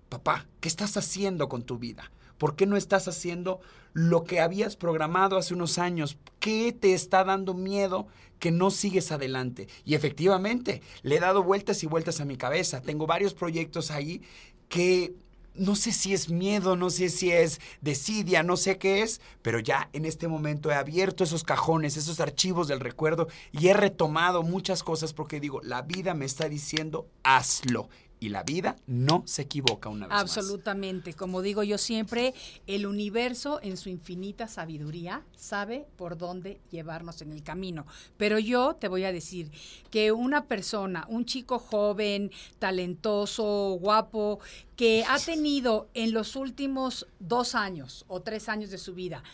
papá, 0.09 0.47
¿qué 0.61 0.69
estás 0.69 0.97
haciendo 0.97 1.51
con 1.51 1.63
tu 1.63 1.77
vida? 1.77 2.11
¿Por 2.43 2.57
qué 2.57 2.67
no 2.67 2.77
estás 2.77 3.07
haciendo 3.07 3.61
lo 3.93 4.25
que 4.25 4.41
habías 4.41 4.75
programado 4.75 5.37
hace 5.37 5.55
unos 5.55 5.79
años? 5.79 6.19
¿Qué 6.41 6.73
te 6.73 6.93
está 6.93 7.23
dando 7.23 7.55
miedo 7.55 8.09
que 8.41 8.51
no 8.51 8.73
sigues 8.73 9.13
adelante? 9.13 9.69
Y 9.85 9.95
efectivamente, 9.95 10.83
le 11.03 11.15
he 11.15 11.21
dado 11.21 11.45
vueltas 11.45 11.85
y 11.85 11.87
vueltas 11.87 12.21
a 12.21 12.25
mi 12.25 12.37
cabeza. 12.37 12.83
Tengo 12.83 13.07
varios 13.07 13.33
proyectos 13.33 13.93
ahí 13.93 14.23
que 14.69 15.15
no 15.55 15.77
sé 15.77 15.93
si 15.93 16.15
es 16.15 16.31
miedo, 16.31 16.75
no 16.75 16.91
sé 16.91 17.11
si 17.11 17.31
es 17.31 17.61
desidia, 17.81 18.43
no 18.43 18.57
sé 18.57 18.77
qué 18.77 19.03
es, 19.03 19.21
pero 19.43 19.61
ya 19.61 19.89
en 19.93 20.05
este 20.05 20.27
momento 20.27 20.73
he 20.73 20.75
abierto 20.75 21.23
esos 21.23 21.45
cajones, 21.45 21.97
esos 21.97 22.19
archivos 22.19 22.67
del 22.67 22.81
recuerdo 22.81 23.29
y 23.53 23.69
he 23.69 23.73
retomado 23.73 24.43
muchas 24.43 24.83
cosas 24.83 25.13
porque 25.13 25.39
digo, 25.39 25.61
la 25.63 25.83
vida 25.83 26.15
me 26.15 26.25
está 26.25 26.49
diciendo, 26.49 27.07
hazlo. 27.23 27.89
Y 28.23 28.29
la 28.29 28.45
vida 28.45 28.77
no 28.87 29.25
se 29.27 29.43
equivoca 29.43 29.89
una 29.89 30.07
vez. 30.07 30.17
Absolutamente. 30.17 31.13
Como 31.13 31.43
digo 31.43 31.65
yo 31.65 31.77
siempre, 31.77 32.35
el 32.69 32.87
universo 32.87 33.59
en 33.65 33.77
su 33.77 33.89
infinita 33.89 34.47
sabiduría 34.47 35.25
sabe 35.35 35.89
por 35.97 36.17
dónde 36.17 36.61
llevarnos 36.71 37.21
en 37.21 37.33
el 37.33 37.43
camino. 37.43 37.85
Pero 38.19 38.39
yo 38.39 38.77
te 38.77 38.87
voy 38.87 39.03
a 39.03 39.11
decir 39.11 39.51
que 39.91 40.13
una 40.13 40.45
persona, 40.45 41.05
un 41.09 41.25
chico 41.25 41.59
joven, 41.59 42.31
talentoso, 42.61 43.77
guapo, 43.81 44.39
que 44.77 45.05
ha 45.09 45.19
tenido 45.19 45.89
en 45.93 46.13
los 46.13 46.37
últimos 46.37 47.09
dos 47.19 47.57
años 47.57 48.05
o 48.07 48.23
tres 48.23 48.49
años 48.49 48.71
de 48.71 48.79
su 48.79 48.95
vida 48.95 49.25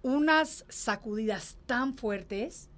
unas 0.00 0.64
sacudidas 0.70 1.58
tan 1.66 1.98
fuertes, 1.98 2.70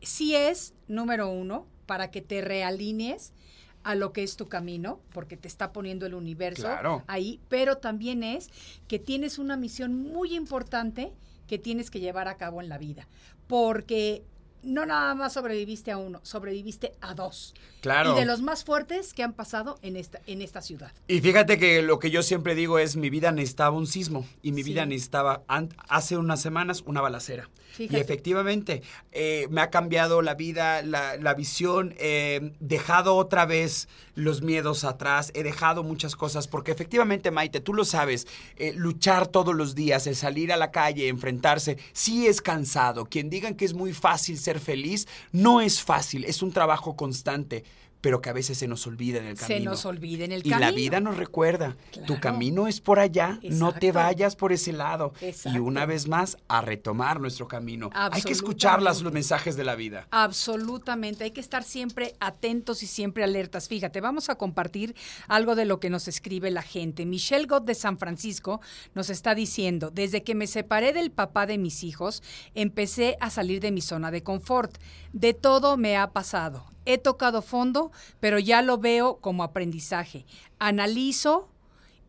sí 0.00 0.34
es, 0.34 0.74
número 0.88 1.28
uno, 1.28 1.68
para 1.86 2.10
que 2.10 2.22
te 2.22 2.40
realinees 2.40 3.32
a 3.82 3.94
lo 3.94 4.12
que 4.12 4.22
es 4.22 4.36
tu 4.36 4.48
camino, 4.48 5.00
porque 5.12 5.36
te 5.36 5.48
está 5.48 5.72
poniendo 5.72 6.06
el 6.06 6.14
universo 6.14 6.62
Claro. 6.64 7.04
ahí, 7.06 7.40
pero 7.48 7.78
también 7.78 8.22
es 8.22 8.50
que 8.88 8.98
tienes 8.98 9.38
una 9.38 9.56
misión 9.56 9.94
muy 9.94 10.34
importante 10.34 11.12
que 11.46 11.58
tienes 11.58 11.90
que 11.90 12.00
llevar 12.00 12.28
a 12.28 12.36
cabo 12.36 12.60
en 12.60 12.68
la 12.68 12.78
vida, 12.78 13.08
porque 13.46 14.24
no 14.62 14.86
nada 14.86 15.14
más 15.14 15.32
sobreviviste 15.34 15.90
a 15.90 15.98
uno, 15.98 16.20
sobreviviste 16.22 16.92
a 17.00 17.14
dos. 17.14 17.54
Claro. 17.80 18.12
Y 18.14 18.20
de 18.20 18.26
los 18.26 18.42
más 18.42 18.64
fuertes 18.64 19.14
que 19.14 19.22
han 19.22 19.32
pasado 19.32 19.78
en 19.82 19.96
esta, 19.96 20.20
en 20.26 20.42
esta 20.42 20.60
ciudad. 20.60 20.92
Y 21.08 21.20
fíjate 21.20 21.58
que 21.58 21.80
lo 21.82 21.98
que 21.98 22.10
yo 22.10 22.22
siempre 22.22 22.54
digo 22.54 22.78
es 22.78 22.96
mi 22.96 23.08
vida 23.08 23.32
necesitaba 23.32 23.76
un 23.76 23.86
sismo 23.86 24.26
y 24.42 24.52
mi 24.52 24.62
Sí. 24.62 24.70
vida 24.70 24.84
necesitaba 24.84 25.42
hace 25.88 26.16
unas 26.18 26.42
semanas 26.42 26.82
una 26.86 27.00
balacera. 27.00 27.48
Fíjate. 27.72 27.96
Y 27.96 28.00
efectivamente 28.00 28.82
eh, 29.12 29.46
me 29.50 29.60
ha 29.62 29.70
cambiado 29.70 30.20
la 30.22 30.34
vida, 30.34 30.82
la, 30.82 31.16
la 31.16 31.34
visión, 31.34 31.94
eh, 31.98 32.52
dejado 32.60 33.14
otra 33.16 33.46
vez 33.46 33.88
los 34.16 34.42
miedos 34.42 34.84
atrás, 34.84 35.30
he 35.34 35.42
dejado 35.42 35.82
muchas 35.82 36.16
cosas 36.16 36.48
porque 36.48 36.72
efectivamente 36.72 37.30
Maite, 37.30 37.60
tú 37.60 37.72
lo 37.72 37.84
sabes, 37.86 38.26
eh, 38.56 38.72
luchar 38.74 39.28
todos 39.28 39.54
los 39.54 39.74
días, 39.74 40.06
el 40.06 40.16
salir 40.16 40.52
a 40.52 40.56
la 40.58 40.70
calle, 40.72 41.08
enfrentarse, 41.08 41.78
sí 41.92 42.26
es 42.26 42.42
cansado. 42.42 43.06
Quien 43.06 43.30
digan 43.30 43.54
que 43.54 43.64
es 43.64 43.72
muy 43.72 43.94
fácil 43.94 44.36
ser 44.38 44.49
feliz, 44.58 45.06
no 45.30 45.60
es 45.60 45.82
fácil, 45.82 46.24
es 46.24 46.42
un 46.42 46.52
trabajo 46.52 46.96
constante. 46.96 47.64
Pero 48.00 48.20
que 48.20 48.30
a 48.30 48.32
veces 48.32 48.58
se 48.58 48.66
nos 48.68 48.86
olvida 48.86 49.18
en 49.18 49.26
el 49.26 49.36
camino. 49.36 49.58
Se 49.58 49.64
nos 49.64 49.84
olvida 49.84 50.24
en 50.24 50.32
el 50.32 50.40
Y 50.46 50.50
camino. 50.50 50.70
la 50.70 50.74
vida 50.74 51.00
nos 51.00 51.16
recuerda, 51.16 51.76
tu 52.06 52.18
camino 52.20 52.66
es 52.66 52.80
por 52.80 52.98
allá, 52.98 53.38
no 53.42 53.72
te 53.74 53.92
vayas 53.92 54.36
por 54.36 54.52
ese 54.52 54.72
lado. 54.72 55.12
Y 55.44 55.58
una 55.58 55.86
vez 55.86 56.08
más, 56.08 56.36
a 56.48 56.60
retomar 56.60 57.20
nuestro 57.20 57.48
camino. 57.48 57.90
Hay 57.94 58.22
que 58.22 58.32
escuchar 58.32 58.82
los 58.82 59.02
mensajes 59.02 59.56
de 59.56 59.64
la 59.64 59.74
vida. 59.74 60.06
Absolutamente, 60.10 61.24
hay 61.24 61.30
que 61.30 61.40
estar 61.40 61.62
siempre 61.62 62.14
atentos 62.20 62.82
y 62.82 62.86
siempre 62.86 63.24
alertas. 63.24 63.68
Fíjate, 63.68 64.00
vamos 64.00 64.30
a 64.30 64.36
compartir 64.36 64.94
algo 65.28 65.54
de 65.54 65.64
lo 65.64 65.80
que 65.80 65.90
nos 65.90 66.08
escribe 66.08 66.50
la 66.50 66.62
gente. 66.62 67.04
Michelle 67.06 67.46
Gott 67.46 67.64
de 67.64 67.74
San 67.74 67.98
Francisco 67.98 68.60
nos 68.94 69.10
está 69.10 69.34
diciendo, 69.34 69.90
desde 69.90 70.22
que 70.22 70.34
me 70.34 70.46
separé 70.46 70.92
del 70.92 71.10
papá 71.10 71.46
de 71.46 71.58
mis 71.58 71.84
hijos, 71.84 72.22
empecé 72.54 73.16
a 73.20 73.30
salir 73.30 73.60
de 73.60 73.70
mi 73.70 73.80
zona 73.80 74.10
de 74.10 74.22
confort. 74.22 74.78
De 75.12 75.34
todo 75.34 75.76
me 75.76 75.96
ha 75.96 76.12
pasado. 76.12 76.64
He 76.84 76.98
tocado 76.98 77.42
fondo, 77.42 77.92
pero 78.20 78.38
ya 78.38 78.62
lo 78.62 78.78
veo 78.78 79.18
como 79.20 79.42
aprendizaje. 79.42 80.24
Analizo 80.58 81.48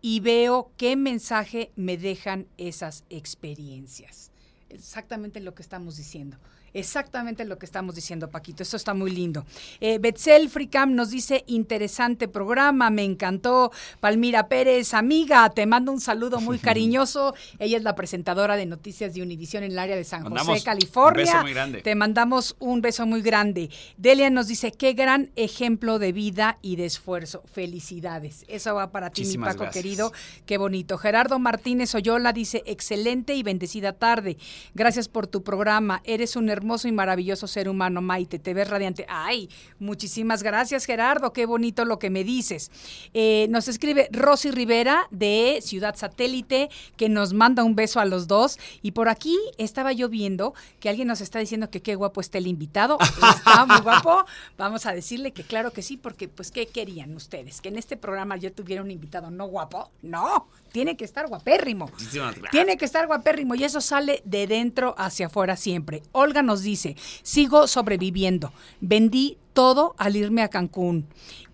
y 0.01 0.19
veo 0.19 0.71
qué 0.77 0.95
mensaje 0.95 1.71
me 1.75 1.97
dejan 1.97 2.47
esas 2.57 3.03
experiencias. 3.09 4.31
Exactamente 4.69 5.39
lo 5.39 5.53
que 5.53 5.61
estamos 5.61 5.97
diciendo. 5.97 6.37
Exactamente 6.73 7.45
lo 7.45 7.57
que 7.57 7.65
estamos 7.65 7.95
diciendo, 7.95 8.29
Paquito. 8.29 8.63
Esto 8.63 8.77
está 8.77 8.93
muy 8.93 9.11
lindo. 9.11 9.45
Eh, 9.79 9.99
Betzel 9.99 10.49
Fricam 10.49 10.95
nos 10.95 11.09
dice, 11.09 11.43
interesante 11.47 12.27
programa, 12.27 12.89
me 12.89 13.03
encantó. 13.03 13.71
Palmira 13.99 14.47
Pérez, 14.47 14.93
amiga, 14.93 15.49
te 15.49 15.65
mando 15.65 15.91
un 15.91 15.99
saludo 16.01 16.39
muy 16.39 16.59
cariñoso. 16.59 17.33
Ella 17.59 17.77
es 17.77 17.83
la 17.83 17.95
presentadora 17.95 18.55
de 18.55 18.65
noticias 18.65 19.13
de 19.13 19.21
Univisión 19.21 19.63
en 19.63 19.71
el 19.71 19.79
área 19.79 19.95
de 19.95 20.03
San 20.03 20.23
Mandamos 20.23 20.47
José, 20.47 20.59
un 20.59 20.65
California. 20.65 21.25
beso 21.25 21.41
muy 21.41 21.53
grande. 21.53 21.81
Te 21.81 21.95
mandamos 21.95 22.55
un 22.59 22.81
beso 22.81 23.05
muy 23.05 23.21
grande. 23.21 23.69
Delia 23.97 24.29
nos 24.29 24.47
dice, 24.47 24.71
qué 24.71 24.93
gran 24.93 25.31
ejemplo 25.35 25.99
de 25.99 26.11
vida 26.11 26.57
y 26.61 26.75
de 26.75 26.85
esfuerzo. 26.85 27.43
Felicidades. 27.51 28.45
Eso 28.47 28.75
va 28.75 28.91
para 28.91 29.09
ti, 29.09 29.21
mi 29.21 29.25
Muchísimas 29.27 29.53
Paco 29.53 29.63
gracias. 29.63 29.83
querido. 29.83 30.11
Qué 30.45 30.57
bonito. 30.57 30.97
Gerardo 30.97 31.39
Martínez 31.39 31.93
Oyola 31.95 32.33
dice, 32.33 32.63
excelente 32.65 33.33
y 33.35 33.43
bendecida 33.43 33.93
tarde. 33.93 34.37
Gracias 34.73 35.07
por 35.07 35.27
tu 35.27 35.43
programa. 35.43 36.01
Eres 36.05 36.35
un 36.35 36.49
hermoso 36.61 36.87
y 36.87 36.91
maravilloso 36.91 37.47
ser 37.47 37.67
humano, 37.67 38.01
Maite. 38.01 38.37
Te 38.37 38.53
ves 38.53 38.69
radiante. 38.69 39.05
Ay, 39.09 39.49
muchísimas 39.79 40.43
gracias, 40.43 40.85
Gerardo. 40.85 41.33
Qué 41.33 41.47
bonito 41.47 41.85
lo 41.85 41.97
que 41.97 42.11
me 42.11 42.23
dices. 42.23 42.71
Eh, 43.13 43.47
nos 43.49 43.67
escribe 43.67 44.09
Rosy 44.11 44.51
Rivera 44.51 45.07
de 45.09 45.59
Ciudad 45.61 45.95
Satélite, 45.95 46.69
que 46.97 47.09
nos 47.09 47.33
manda 47.33 47.63
un 47.63 47.75
beso 47.75 47.99
a 47.99 48.05
los 48.05 48.27
dos. 48.27 48.59
Y 48.83 48.91
por 48.91 49.09
aquí 49.09 49.37
estaba 49.57 49.91
yo 49.91 50.07
viendo 50.07 50.53
que 50.79 50.89
alguien 50.89 51.07
nos 51.07 51.19
está 51.19 51.39
diciendo 51.39 51.69
que 51.71 51.81
qué 51.81 51.95
guapo 51.95 52.21
está 52.21 52.37
el 52.37 52.45
invitado. 52.45 52.97
Está 53.01 53.65
muy 53.65 53.79
guapo. 53.81 54.23
Vamos 54.57 54.85
a 54.85 54.93
decirle 54.93 55.31
que 55.31 55.43
claro 55.43 55.71
que 55.71 55.81
sí, 55.81 55.97
porque 55.97 56.27
pues 56.27 56.51
¿qué 56.51 56.67
querían 56.67 57.15
ustedes? 57.15 57.59
Que 57.59 57.69
en 57.69 57.77
este 57.77 57.97
programa 57.97 58.37
yo 58.37 58.53
tuviera 58.53 58.83
un 58.83 58.91
invitado 58.91 59.31
no 59.31 59.47
guapo. 59.47 59.89
No, 60.03 60.47
tiene 60.71 60.95
que 60.95 61.05
estar 61.05 61.27
guapérrimo. 61.27 61.87
Muchísimas 61.87 62.35
gracias. 62.35 62.51
Tiene 62.51 62.77
que 62.77 62.85
estar 62.85 63.07
guapérrimo 63.07 63.55
y 63.55 63.63
eso 63.63 63.81
sale 63.81 64.21
de 64.25 64.45
dentro 64.45 64.93
hacia 64.97 65.25
afuera 65.25 65.55
siempre. 65.55 66.03
Olga 66.11 66.41
nos 66.51 66.63
dice, 66.63 66.95
sigo 67.23 67.67
sobreviviendo. 67.67 68.51
Vendí 68.81 69.37
todo 69.53 69.95
al 69.97 70.15
irme 70.15 70.41
a 70.41 70.49
Cancún 70.49 71.07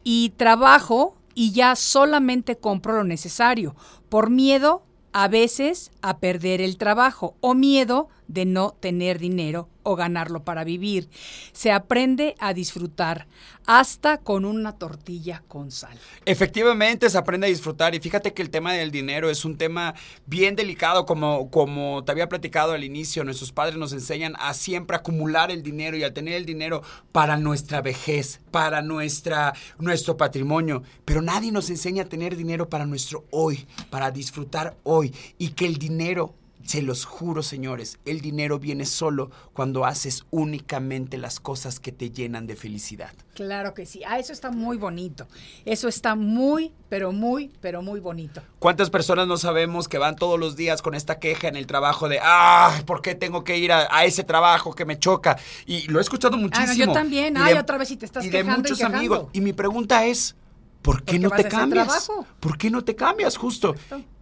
y 0.04 0.32
trabajo 0.38 1.16
y 1.36 1.52
ya 1.52 1.76
solamente 1.76 2.58
compro 2.58 2.94
lo 2.94 3.04
necesario 3.04 3.76
por 4.10 4.30
miedo 4.32 4.82
a 5.14 5.28
veces 5.28 5.92
a 6.02 6.18
perder 6.18 6.62
el 6.62 6.78
trabajo 6.78 7.36
o 7.42 7.54
miedo 7.54 8.10
de 8.28 8.46
no 8.46 8.76
tener 8.80 9.20
dinero 9.20 9.70
o 9.88 9.96
ganarlo 9.96 10.44
para 10.44 10.66
vivir. 10.66 11.10
Se 11.54 11.72
aprende 11.72 12.36
a 12.40 12.54
disfrutar 12.54 13.26
hasta 13.66 14.18
con 14.18 14.44
una 14.44 14.74
tortilla 14.74 15.44
con 15.48 15.72
sal. 15.72 15.98
Efectivamente, 16.26 17.10
se 17.10 17.18
aprende 17.18 17.48
a 17.48 17.50
disfrutar 17.50 17.96
y 17.96 18.00
fíjate 18.00 18.34
que 18.34 18.42
el 18.42 18.50
tema 18.50 18.74
del 18.74 18.92
dinero 18.92 19.30
es 19.30 19.46
un 19.46 19.58
tema 19.58 19.96
bien 20.26 20.58
delicado 20.58 21.06
como, 21.06 21.50
como 21.50 22.04
te 22.04 22.12
había 22.12 22.28
platicado 22.28 22.74
al 22.74 22.84
inicio. 22.84 23.24
Nuestros 23.24 23.54
padres 23.54 23.78
nos 23.78 23.94
enseñan 23.94 24.36
a 24.40 24.54
siempre 24.54 24.98
acumular 24.98 25.52
el 25.52 25.64
dinero 25.64 25.96
y 25.96 26.04
a 26.04 26.14
tener 26.14 26.34
el 26.34 26.46
dinero 26.46 26.82
para 27.14 27.38
nuestra 27.38 27.82
vejez, 27.82 28.42
para 28.52 28.82
nuestra, 28.82 29.54
nuestro 29.80 30.18
patrimonio. 30.18 30.84
Pero 31.06 31.22
nadie 31.22 31.54
nos 31.54 31.70
enseña 31.70 32.04
a 32.04 32.10
tener 32.10 32.36
dinero 32.36 32.70
para 32.70 32.86
nuestro 32.86 33.24
hoy, 33.32 33.68
para 33.90 34.12
disfrutar 34.12 34.76
hoy 34.84 35.16
y 35.38 35.50
que 35.50 35.66
el 35.66 35.78
dinero 35.78 36.36
se 36.68 36.82
los 36.82 37.06
juro, 37.06 37.44
señores, 37.44 37.98
el 38.04 38.20
dinero 38.20 38.60
viene 38.60 38.86
solo 38.86 39.32
cuando 39.54 39.86
haces 39.86 40.26
únicamente 40.32 41.18
las 41.18 41.40
cosas 41.40 41.80
que 41.80 41.94
te 41.94 42.12
llenan 42.12 42.46
de 42.46 42.58
felicidad. 42.58 43.14
Claro 43.36 43.74
que 43.74 43.86
sí. 43.86 44.02
Ah, 44.06 44.20
eso 44.20 44.34
está 44.34 44.52
muy 44.52 44.76
bonito. 44.76 45.28
Eso 45.64 45.88
está 45.88 46.16
muy, 46.16 46.74
pero 46.90 47.14
muy, 47.14 47.54
pero 47.62 47.82
muy 47.82 48.02
bonito. 48.02 48.42
¿Cuántas 48.60 48.90
personas 48.90 49.28
no 49.28 49.38
sabemos 49.38 49.88
que 49.88 49.98
van 49.98 50.18
todos 50.18 50.38
los 50.38 50.58
días 50.58 50.82
con 50.82 50.94
esta 50.94 51.20
queja 51.20 51.48
en 51.48 51.56
el 51.56 51.68
trabajo 51.68 52.10
de, 52.10 52.20
ah, 52.22 52.82
¿por 52.86 53.02
qué 53.02 53.16
tengo 53.16 53.46
que 53.46 53.58
ir 53.58 53.72
a, 53.72 54.04
ese 54.04 54.26
trabajo 54.26 54.76
que 54.76 54.84
me 54.84 55.00
choca? 55.00 55.38
Y 55.66 55.88
lo 55.88 56.00
he 56.00 56.02
escuchado 56.02 56.36
muchísimo. 56.36 56.74
Ah, 56.74 56.88
yo 56.88 56.92
también. 56.92 57.38
Ay, 57.38 57.54
otra 57.54 57.78
vez 57.78 57.92
y 57.92 57.98
te 57.98 58.06
estás 58.06 58.26
y 58.26 58.30
de 58.30 58.44
muchos 58.44 58.82
amigos. 58.82 59.28
Y 59.32 59.40
mi 59.40 59.54
pregunta 59.54 60.06
es, 60.06 60.36
¿por 60.82 61.04
qué 61.04 61.18
no 61.18 61.30
te 61.30 61.46
cambias? 61.46 62.12
¿Por 62.42 62.58
qué 62.58 62.70
no 62.70 62.84
te 62.84 62.94
cambias 62.94 63.38
justo? 63.38 63.74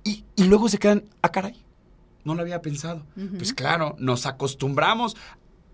Y, 0.03 0.25
y 0.35 0.43
luego 0.43 0.69
se 0.69 0.77
quedan, 0.77 1.05
ah, 1.23 1.31
caray 1.31 1.64
no 2.25 2.35
lo 2.35 2.41
había 2.41 2.61
pensado. 2.61 3.05
Pues 3.37 3.53
claro, 3.53 3.95
nos 3.99 4.25
acostumbramos 4.25 5.15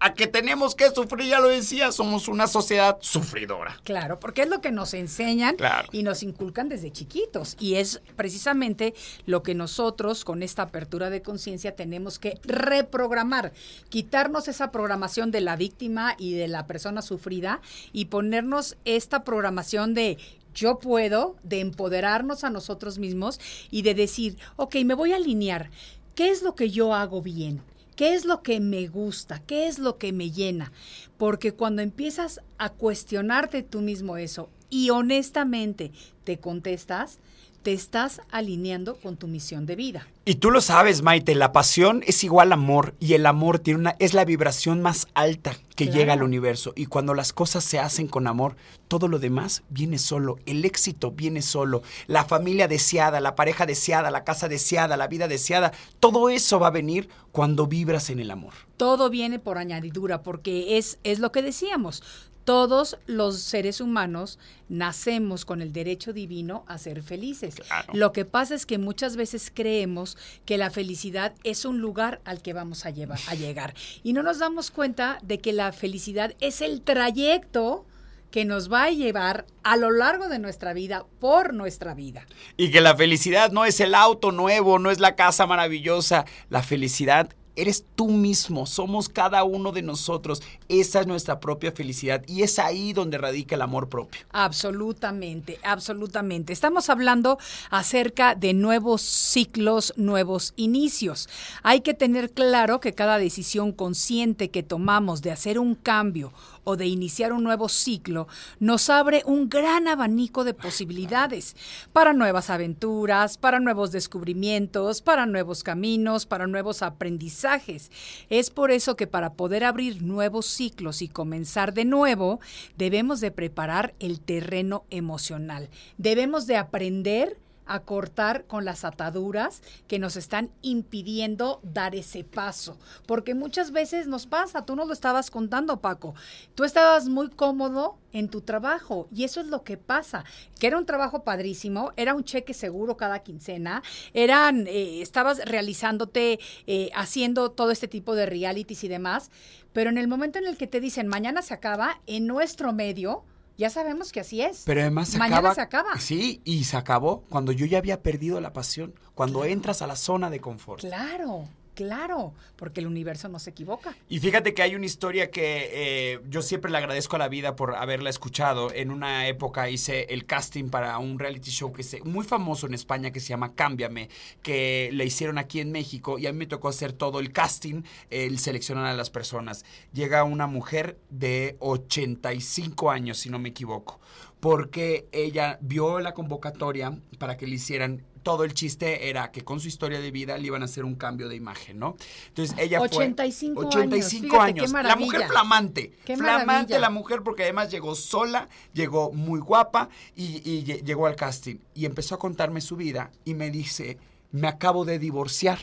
a 0.01 0.15
que 0.15 0.25
tenemos 0.25 0.73
que 0.73 0.89
sufrir, 0.89 1.29
ya 1.29 1.39
lo 1.39 1.47
decía, 1.47 1.91
somos 1.91 2.27
una 2.27 2.47
sociedad 2.47 2.97
sufridora. 3.01 3.79
Claro, 3.83 4.19
porque 4.19 4.41
es 4.41 4.49
lo 4.49 4.59
que 4.59 4.71
nos 4.71 4.95
enseñan 4.95 5.55
y 5.91 6.01
nos 6.01 6.23
inculcan 6.23 6.69
desde 6.69 6.91
chiquitos. 6.91 7.55
Y 7.59 7.75
es 7.75 8.01
precisamente 8.15 8.95
lo 9.27 9.43
que 9.43 9.53
nosotros, 9.53 10.25
con 10.25 10.41
esta 10.41 10.63
apertura 10.63 11.11
de 11.11 11.21
conciencia, 11.21 11.75
tenemos 11.75 12.17
que 12.17 12.39
reprogramar, 12.43 13.53
quitarnos 13.89 14.47
esa 14.47 14.71
programación 14.71 15.29
de 15.29 15.41
la 15.41 15.55
víctima 15.55 16.15
y 16.17 16.33
de 16.33 16.47
la 16.47 16.65
persona 16.65 17.03
sufrida 17.03 17.61
y 17.93 18.05
ponernos 18.05 18.77
esta 18.85 19.23
programación 19.23 19.93
de 19.93 20.17
yo 20.53 20.79
puedo, 20.79 21.35
de 21.43 21.59
empoderarnos 21.59 22.43
a 22.43 22.49
nosotros 22.49 22.97
mismos 22.97 23.39
y 23.69 23.83
de 23.83 23.93
decir, 23.93 24.37
ok, 24.55 24.77
me 24.83 24.95
voy 24.95 25.13
a 25.13 25.17
alinear 25.17 25.69
¿Qué 26.15 26.29
es 26.29 26.41
lo 26.41 26.55
que 26.55 26.69
yo 26.69 26.93
hago 26.93 27.21
bien? 27.21 27.61
¿Qué 27.95 28.13
es 28.13 28.25
lo 28.25 28.41
que 28.41 28.59
me 28.59 28.87
gusta? 28.87 29.39
¿Qué 29.39 29.67
es 29.67 29.79
lo 29.79 29.97
que 29.97 30.11
me 30.11 30.31
llena? 30.31 30.71
Porque 31.17 31.53
cuando 31.53 31.81
empiezas 31.81 32.41
a 32.57 32.69
cuestionarte 32.69 33.63
tú 33.63 33.81
mismo 33.81 34.17
eso 34.17 34.49
y 34.69 34.89
honestamente 34.89 35.91
te 36.23 36.37
contestas, 36.37 37.19
te 37.63 37.73
estás 37.73 38.21
alineando 38.31 38.95
con 38.95 39.17
tu 39.17 39.27
misión 39.27 39.65
de 39.65 39.75
vida. 39.75 40.07
Y 40.25 40.35
tú 40.35 40.51
lo 40.51 40.61
sabes, 40.61 41.01
Maite, 41.01 41.35
la 41.35 41.51
pasión 41.51 42.03
es 42.05 42.23
igual 42.23 42.51
amor 42.51 42.93
y 42.99 43.13
el 43.13 43.25
amor 43.25 43.59
tiene 43.59 43.79
una, 43.79 43.95
es 43.99 44.13
la 44.13 44.25
vibración 44.25 44.81
más 44.81 45.07
alta 45.13 45.55
que 45.75 45.87
llega 45.87 46.13
al 46.13 46.21
universo. 46.21 46.73
Y 46.75 46.85
cuando 46.85 47.13
las 47.13 47.33
cosas 47.33 47.63
se 47.63 47.79
hacen 47.79 48.07
con 48.07 48.27
amor, 48.27 48.55
todo 48.87 49.07
lo 49.07 49.17
demás 49.17 49.63
viene 49.69 49.97
solo, 49.97 50.37
el 50.45 50.63
éxito 50.63 51.11
viene 51.11 51.41
solo, 51.41 51.81
la 52.07 52.23
familia 52.23 52.67
deseada, 52.67 53.19
la 53.19 53.35
pareja 53.35 53.65
deseada, 53.65 54.11
la 54.11 54.23
casa 54.23 54.47
deseada, 54.47 54.97
la 54.97 55.07
vida 55.07 55.27
deseada, 55.27 55.71
todo 55.99 56.29
eso 56.29 56.59
va 56.59 56.67
a 56.67 56.71
venir 56.71 57.09
cuando 57.31 57.65
vibras 57.65 58.09
en 58.09 58.19
el 58.19 58.29
amor. 58.29 58.53
Todo 58.77 59.09
viene 59.09 59.39
por 59.39 59.57
añadidura, 59.57 60.21
porque 60.21 60.77
es, 60.77 60.99
es 61.03 61.19
lo 61.19 61.31
que 61.31 61.41
decíamos 61.41 62.03
todos 62.43 62.97
los 63.07 63.39
seres 63.39 63.81
humanos 63.81 64.39
nacemos 64.69 65.45
con 65.45 65.61
el 65.61 65.73
derecho 65.73 66.13
divino 66.13 66.63
a 66.67 66.77
ser 66.77 67.03
felices. 67.03 67.55
Lo 67.93 68.11
que 68.11 68.25
pasa 68.25 68.55
es 68.55 68.65
que 68.65 68.77
muchas 68.77 69.15
veces 69.15 69.51
creemos 69.53 70.17
que 70.45 70.57
la 70.57 70.69
felicidad 70.69 71.33
es 71.43 71.65
un 71.65 71.79
lugar 71.79 72.21
al 72.25 72.41
que 72.41 72.53
vamos 72.53 72.85
a, 72.85 72.89
llevar, 72.89 73.19
a 73.27 73.35
llegar 73.35 73.73
y 74.03 74.13
no 74.13 74.23
nos 74.23 74.39
damos 74.39 74.71
cuenta 74.71 75.19
de 75.21 75.39
que 75.39 75.53
la 75.53 75.71
felicidad 75.71 76.33
es 76.39 76.61
el 76.61 76.81
trayecto 76.81 77.85
que 78.31 78.45
nos 78.45 78.71
va 78.71 78.85
a 78.85 78.91
llevar 78.91 79.45
a 79.63 79.75
lo 79.75 79.91
largo 79.91 80.29
de 80.29 80.39
nuestra 80.39 80.73
vida, 80.73 81.05
por 81.19 81.53
nuestra 81.53 81.93
vida. 81.93 82.25
Y 82.57 82.71
que 82.71 82.81
la 82.81 82.95
felicidad 82.95 83.51
no 83.51 83.65
es 83.65 83.79
el 83.81 83.93
auto 83.93 84.31
nuevo, 84.31 84.79
no 84.79 84.89
es 84.89 84.99
la 84.99 85.15
casa 85.15 85.45
maravillosa. 85.45 86.25
La 86.49 86.63
felicidad 86.63 87.35
Eres 87.55 87.85
tú 87.95 88.07
mismo, 88.07 88.65
somos 88.65 89.09
cada 89.09 89.43
uno 89.43 89.71
de 89.71 89.81
nosotros. 89.81 90.41
Esa 90.69 91.01
es 91.01 91.07
nuestra 91.07 91.39
propia 91.39 91.71
felicidad 91.71 92.23
y 92.27 92.43
es 92.43 92.59
ahí 92.59 92.93
donde 92.93 93.17
radica 93.17 93.55
el 93.55 93.61
amor 93.61 93.89
propio. 93.89 94.21
Absolutamente, 94.31 95.59
absolutamente. 95.63 96.53
Estamos 96.53 96.89
hablando 96.89 97.37
acerca 97.69 98.35
de 98.35 98.53
nuevos 98.53 99.01
ciclos, 99.01 99.93
nuevos 99.97 100.53
inicios. 100.55 101.27
Hay 101.63 101.81
que 101.81 101.93
tener 101.93 102.31
claro 102.31 102.79
que 102.79 102.93
cada 102.93 103.17
decisión 103.17 103.71
consciente 103.71 104.49
que 104.49 104.63
tomamos 104.63 105.21
de 105.21 105.31
hacer 105.31 105.59
un 105.59 105.75
cambio 105.75 106.31
o 106.63 106.77
de 106.77 106.85
iniciar 106.87 107.33
un 107.33 107.43
nuevo 107.43 107.69
ciclo 107.69 108.27
nos 108.59 108.89
abre 108.89 109.23
un 109.25 109.49
gran 109.49 109.87
abanico 109.87 110.43
de 110.43 110.53
posibilidades 110.53 111.55
para 111.93 112.13
nuevas 112.13 112.49
aventuras, 112.49 113.37
para 113.37 113.59
nuevos 113.59 113.91
descubrimientos, 113.91 115.01
para 115.01 115.25
nuevos 115.25 115.63
caminos, 115.63 116.25
para 116.25 116.47
nuevos 116.47 116.81
aprendizajes. 116.81 117.91
Es 118.29 118.49
por 118.49 118.71
eso 118.71 118.95
que 118.95 119.07
para 119.07 119.33
poder 119.33 119.63
abrir 119.63 120.01
nuevos 120.01 120.45
ciclos 120.45 121.01
y 121.01 121.07
comenzar 121.07 121.73
de 121.73 121.85
nuevo, 121.85 122.39
debemos 122.77 123.21
de 123.21 123.31
preparar 123.31 123.93
el 123.99 124.19
terreno 124.19 124.85
emocional. 124.89 125.69
Debemos 125.97 126.47
de 126.47 126.57
aprender 126.57 127.37
a 127.71 127.83
cortar 127.83 128.45
con 128.47 128.65
las 128.65 128.83
ataduras 128.83 129.61
que 129.87 129.97
nos 129.97 130.17
están 130.17 130.51
impidiendo 130.61 131.61
dar 131.63 131.95
ese 131.95 132.25
paso. 132.25 132.77
Porque 133.05 133.33
muchas 133.33 133.71
veces 133.71 134.07
nos 134.07 134.27
pasa, 134.27 134.65
tú 134.65 134.75
nos 134.75 134.87
lo 134.87 134.93
estabas 134.93 135.31
contando, 135.31 135.79
Paco, 135.79 136.13
tú 136.53 136.65
estabas 136.65 137.07
muy 137.07 137.29
cómodo 137.29 137.97
en 138.11 138.27
tu 138.27 138.41
trabajo 138.41 139.07
y 139.15 139.23
eso 139.23 139.39
es 139.39 139.47
lo 139.47 139.63
que 139.63 139.77
pasa, 139.77 140.25
que 140.59 140.67
era 140.67 140.77
un 140.77 140.85
trabajo 140.85 141.23
padrísimo, 141.23 141.93
era 141.95 142.13
un 142.13 142.25
cheque 142.25 142.53
seguro 142.53 142.97
cada 142.97 143.19
quincena, 143.19 143.83
eran, 144.13 144.67
eh, 144.67 145.01
estabas 145.01 145.39
realizándote, 145.45 146.41
eh, 146.67 146.89
haciendo 146.93 147.51
todo 147.51 147.71
este 147.71 147.87
tipo 147.87 148.15
de 148.15 148.25
realities 148.25 148.83
y 148.83 148.89
demás, 148.89 149.31
pero 149.71 149.89
en 149.89 149.97
el 149.97 150.09
momento 150.09 150.39
en 150.39 150.45
el 150.47 150.57
que 150.57 150.67
te 150.67 150.81
dicen 150.81 151.07
mañana 151.07 151.41
se 151.41 151.53
acaba, 151.53 152.01
en 152.05 152.27
nuestro 152.27 152.73
medio, 152.73 153.23
ya 153.57 153.69
sabemos 153.69 154.11
que 154.11 154.19
así 154.19 154.41
es. 154.41 154.63
Pero 154.65 154.81
además 154.81 155.09
se 155.09 155.17
Mañana 155.17 155.53
se 155.53 155.61
acaba. 155.61 155.97
Sí, 155.99 156.41
y 156.43 156.63
se 156.63 156.77
acabó 156.77 157.23
cuando 157.29 157.51
yo 157.51 157.65
ya 157.65 157.77
había 157.77 158.01
perdido 158.01 158.41
la 158.41 158.53
pasión, 158.53 158.93
cuando 159.13 159.45
entras 159.45 159.81
a 159.81 159.87
la 159.87 159.95
zona 159.95 160.29
de 160.29 160.39
confort. 160.39 160.81
Claro. 160.81 161.47
Claro, 161.73 162.33
porque 162.57 162.81
el 162.81 162.87
universo 162.87 163.29
no 163.29 163.39
se 163.39 163.51
equivoca. 163.51 163.95
Y 164.09 164.19
fíjate 164.19 164.53
que 164.53 164.61
hay 164.61 164.75
una 164.75 164.85
historia 164.85 165.31
que 165.31 165.69
eh, 165.71 166.19
yo 166.29 166.41
siempre 166.41 166.69
le 166.69 166.77
agradezco 166.77 167.15
a 167.15 167.19
la 167.19 167.29
vida 167.29 167.55
por 167.55 167.75
haberla 167.75 168.09
escuchado. 168.09 168.73
En 168.73 168.91
una 168.91 169.27
época 169.27 169.69
hice 169.69 170.07
el 170.09 170.25
casting 170.25 170.69
para 170.69 170.97
un 170.97 171.17
reality 171.17 171.49
show 171.49 171.71
que 171.71 171.81
es 171.81 172.03
muy 172.03 172.25
famoso 172.25 172.67
en 172.67 172.73
España 172.73 173.11
que 173.11 173.19
se 173.19 173.29
llama 173.29 173.55
Cámbiame, 173.55 174.09
que 174.41 174.89
le 174.91 175.05
hicieron 175.05 175.37
aquí 175.37 175.61
en 175.61 175.71
México 175.71 176.19
y 176.19 176.27
a 176.27 176.33
mí 176.33 176.39
me 176.39 176.47
tocó 176.47 176.67
hacer 176.67 176.91
todo 176.91 177.19
el 177.19 177.31
casting, 177.31 177.83
el 178.09 178.39
seleccionar 178.39 178.87
a 178.87 178.93
las 178.93 179.09
personas. 179.09 179.63
Llega 179.93 180.23
una 180.23 180.47
mujer 180.47 180.97
de 181.09 181.55
85 181.59 182.91
años, 182.91 183.17
si 183.17 183.29
no 183.29 183.39
me 183.39 183.49
equivoco 183.49 183.99
porque 184.41 185.07
ella 185.11 185.59
vio 185.61 185.99
la 185.99 186.15
convocatoria 186.15 186.97
para 187.19 187.37
que 187.37 187.45
le 187.45 187.55
hicieran 187.55 188.03
todo 188.23 188.43
el 188.43 188.53
chiste 188.53 189.09
era 189.09 189.31
que 189.31 189.43
con 189.43 189.59
su 189.59 189.67
historia 189.67 189.99
de 189.99 190.11
vida 190.11 190.37
le 190.37 190.47
iban 190.47 190.61
a 190.61 190.65
hacer 190.65 190.85
un 190.85 190.95
cambio 190.95 191.27
de 191.29 191.35
imagen, 191.35 191.79
¿no? 191.79 191.95
Entonces 192.27 192.55
ella 192.57 192.81
85 192.81 193.59
fue 193.59 193.67
85 193.67 194.41
años, 194.41 194.73
años. 194.73 194.87
la 194.87 194.95
mujer 194.95 195.27
flamante, 195.27 195.93
flamante 196.05 196.79
la 196.79 196.89
mujer 196.89 197.21
porque 197.23 197.43
además 197.43 197.69
llegó 197.71 197.95
sola, 197.95 198.47
llegó 198.73 199.11
muy 199.11 199.39
guapa 199.39 199.89
y, 200.15 200.41
y 200.49 200.63
llegó 200.63 201.07
al 201.07 201.15
casting 201.15 201.57
y 201.73 201.85
empezó 201.85 202.15
a 202.15 202.19
contarme 202.19 202.61
su 202.61 202.75
vida 202.75 203.11
y 203.25 203.33
me 203.33 203.49
dice, 203.49 203.97
"Me 204.31 204.47
acabo 204.47 204.85
de 204.85 204.99
divorciar." 204.99 205.59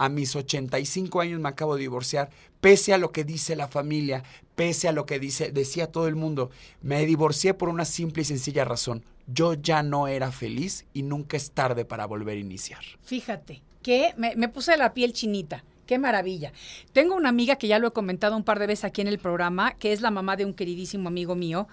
a 0.00 0.08
mis 0.08 0.36
85 0.36 1.20
años 1.20 1.40
me 1.40 1.48
acabo 1.48 1.74
de 1.74 1.80
divorciar, 1.80 2.30
pese 2.60 2.94
a 2.94 2.98
lo 2.98 3.10
que 3.10 3.24
dice 3.24 3.56
la 3.56 3.66
familia, 3.66 4.22
pese 4.54 4.86
a 4.86 4.92
lo 4.92 5.06
que 5.06 5.18
dice, 5.18 5.50
decía 5.50 5.90
todo 5.90 6.06
el 6.06 6.14
mundo, 6.14 6.50
me 6.80 7.04
divorcié 7.04 7.52
por 7.52 7.68
una 7.68 7.84
simple 7.84 8.22
y 8.22 8.24
sencilla 8.24 8.64
razón 8.64 9.02
yo 9.28 9.54
ya 9.54 9.82
no 9.82 10.08
era 10.08 10.32
feliz 10.32 10.86
y 10.92 11.02
nunca 11.02 11.36
es 11.36 11.52
tarde 11.52 11.84
para 11.84 12.06
volver 12.06 12.36
a 12.36 12.40
iniciar. 12.40 12.82
Fíjate, 13.02 13.62
que 13.82 14.14
me, 14.16 14.48
puse 14.48 14.76
la 14.76 14.94
piel 14.94 15.12
chinita. 15.12 15.64
Qué 15.86 15.98
maravilla. 15.98 16.52
Tengo 16.92 17.14
una 17.14 17.30
amiga 17.30 17.56
que 17.56 17.68
ya 17.68 17.78
lo 17.78 17.88
he 17.88 17.92
comentado 17.92 18.36
un 18.36 18.44
par 18.44 18.58
de 18.58 18.66
veces 18.66 18.84
aquí 18.84 19.00
en 19.00 19.08
el 19.08 19.18
programa, 19.18 19.74
que 19.74 19.92
es 19.92 20.02
la 20.02 20.10
mamá 20.10 20.36
de 20.36 20.44
un 20.44 20.52
queridísimo 20.52 21.08
amigo 21.08 21.34
mío. 21.34 21.66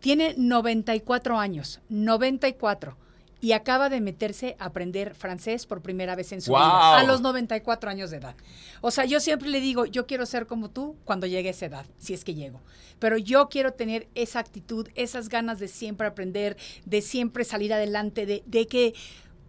Tiene 0.00 0.34
94 0.38 1.38
años, 1.38 1.80
94 1.90 2.96
y 3.40 3.52
acaba 3.52 3.88
de 3.88 4.00
meterse 4.00 4.56
a 4.58 4.66
aprender 4.66 5.14
francés 5.14 5.66
por 5.66 5.80
primera 5.80 6.14
vez 6.14 6.32
en 6.32 6.40
su 6.40 6.52
vida, 6.52 6.98
a 6.98 7.04
los 7.04 7.20
94 7.20 7.90
años 7.90 8.10
de 8.10 8.18
edad. 8.18 8.34
O 8.80 8.90
sea, 8.90 9.04
yo 9.04 9.20
siempre 9.20 9.48
le 9.48 9.60
digo, 9.60 9.86
yo 9.86 10.06
quiero 10.06 10.26
ser 10.26 10.46
como 10.46 10.70
tú 10.70 10.96
cuando 11.04 11.26
llegue 11.26 11.48
a 11.48 11.52
esa 11.52 11.66
edad, 11.66 11.86
si 11.98 12.14
es 12.14 12.24
que 12.24 12.34
llego. 12.34 12.60
Pero 12.98 13.16
yo 13.16 13.48
quiero 13.48 13.72
tener 13.72 14.08
esa 14.14 14.40
actitud, 14.40 14.88
esas 14.94 15.28
ganas 15.28 15.58
de 15.58 15.68
siempre 15.68 16.06
aprender, 16.06 16.56
de 16.84 17.00
siempre 17.00 17.44
salir 17.44 17.72
adelante, 17.72 18.26
de, 18.26 18.42
de 18.46 18.66
que 18.66 18.94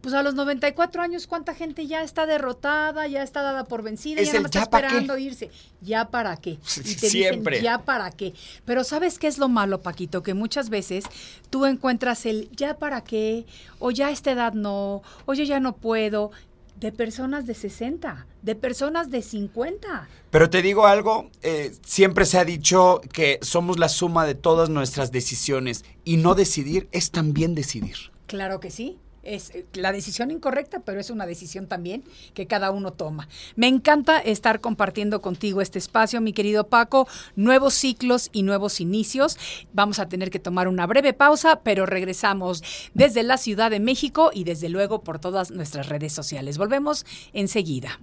pues 0.02 0.16
a 0.16 0.24
los 0.24 0.34
94 0.34 1.02
años, 1.02 1.28
¿cuánta 1.28 1.54
gente 1.54 1.86
ya 1.86 2.02
está 2.02 2.26
derrotada, 2.26 3.08
ya 3.08 3.22
está 3.22 3.44
dada 3.44 3.66
por 3.66 3.84
vencida, 3.84 4.22
ya 4.22 4.40
no 4.40 4.46
está 4.46 4.64
esperando 4.64 5.18
irse? 5.18 5.52
¿Ya 5.80 6.10
para 6.10 6.38
qué? 6.38 6.58
Y 6.84 6.96
te 6.96 7.10
Siempre. 7.10 7.58
Dicen, 7.58 7.66
¿ya 7.66 7.78
para 7.84 8.10
qué? 8.10 8.34
Pero 8.66 8.84
¿sabes 8.84 9.20
qué 9.20 9.28
es 9.28 9.38
lo 9.38 9.48
malo, 9.48 9.82
Paquito? 9.82 10.24
Que 10.24 10.34
muchas 10.34 10.70
veces 10.70 11.06
tú 11.50 11.66
encuentras 11.66 12.26
el 12.26 12.50
¿ya 12.56 12.78
para 12.78 13.04
qué? 13.04 13.46
O 13.80 13.92
ya 13.92 14.08
a 14.08 14.12
esta 14.12 14.32
edad 14.32 14.54
no, 14.54 15.04
o 15.26 15.34
yo 15.34 15.44
ya 15.44 15.60
no 15.60 15.76
puedo, 15.76 16.32
de 16.80 16.92
personas 16.92 17.46
de 17.46 17.54
60, 17.54 18.26
de 18.42 18.56
personas 18.56 19.12
de 19.12 19.22
50. 19.22 20.10
Pero 20.32 20.50
te 20.50 20.64
digo 20.64 20.88
algo, 20.88 21.30
eh, 21.44 21.72
siempre 21.86 22.26
se 22.26 22.40
ha 22.40 22.46
dicho 22.46 23.02
que 23.14 23.38
somos 23.44 23.78
la 23.78 23.88
suma 23.88 24.26
de 24.26 24.34
todas 24.34 24.70
nuestras 24.70 25.12
decisiones 25.12 25.86
y 26.04 26.18
no 26.18 26.34
decidir 26.34 26.90
es 26.92 27.12
también 27.12 27.54
decidir. 27.54 27.98
Claro 28.26 28.60
que 28.60 28.72
sí 28.72 28.98
es 29.24 29.52
eh, 29.52 29.66
la 29.74 29.92
decisión 29.92 30.32
incorrecta, 30.32 30.80
pero 30.80 31.00
es 31.00 31.10
una 31.10 31.26
decisión 31.26 31.68
también 31.68 32.04
que 32.34 32.48
cada 32.48 32.72
uno 32.72 32.94
toma. 32.94 33.28
Me 33.56 33.68
encanta 33.68 34.20
estar 34.20 34.62
compartiendo 34.62 35.22
contigo 35.22 35.62
este 35.62 35.80
espacio, 35.80 36.22
mi 36.22 36.34
querido 36.34 36.68
Paco. 36.68 37.08
Nuevos 37.36 37.74
ciclos 37.74 38.30
y 38.32 38.44
nuevos 38.44 38.82
inicios. 38.82 39.38
Vamos 39.74 40.00
a 40.00 40.08
tener 40.08 40.32
que 40.32 40.40
tomar 40.40 40.68
una 40.68 40.86
breve 40.88 41.14
pausa, 41.14 41.62
pero 41.64 41.86
regresamos 41.86 42.64
desde 42.94 43.24
la 43.24 43.38
Ciudad 43.38 43.72
de 43.72 43.80
México 43.80 44.32
y 44.34 44.44
desde 44.44 44.70
luego 44.70 45.02
por 45.04 45.20
todas 45.20 45.52
nuestras 45.52 45.90
redes 45.90 46.14
sociales. 46.14 46.58
Volvemos 46.58 47.06
enseguida. 47.34 48.00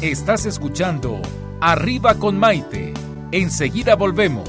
Estás 0.00 0.44
escuchando 0.44 1.20
Arriba 1.60 2.14
con 2.16 2.38
Maite. 2.38 2.92
Enseguida 3.32 3.96
volvemos. 3.96 4.48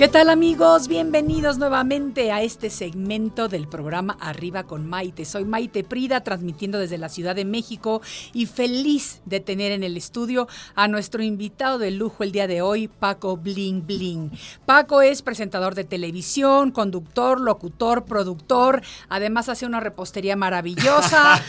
¿Qué 0.00 0.08
tal 0.08 0.30
amigos? 0.30 0.88
Bienvenidos 0.88 1.58
nuevamente 1.58 2.32
a 2.32 2.40
este 2.40 2.70
segmento 2.70 3.48
del 3.48 3.68
programa 3.68 4.16
Arriba 4.18 4.62
con 4.62 4.88
Maite. 4.88 5.26
Soy 5.26 5.44
Maite 5.44 5.84
Prida, 5.84 6.24
transmitiendo 6.24 6.78
desde 6.78 6.96
la 6.96 7.10
Ciudad 7.10 7.36
de 7.36 7.44
México 7.44 8.00
y 8.32 8.46
feliz 8.46 9.20
de 9.26 9.40
tener 9.40 9.72
en 9.72 9.82
el 9.82 9.98
estudio 9.98 10.48
a 10.74 10.88
nuestro 10.88 11.22
invitado 11.22 11.78
de 11.78 11.90
lujo 11.90 12.24
el 12.24 12.32
día 12.32 12.46
de 12.46 12.62
hoy, 12.62 12.88
Paco 12.88 13.36
Bling 13.36 13.86
Bling. 13.86 14.30
Paco 14.64 15.02
es 15.02 15.20
presentador 15.20 15.74
de 15.74 15.84
televisión, 15.84 16.70
conductor, 16.70 17.38
locutor, 17.38 18.06
productor, 18.06 18.80
además 19.10 19.50
hace 19.50 19.66
una 19.66 19.80
repostería 19.80 20.34
maravillosa. 20.34 21.44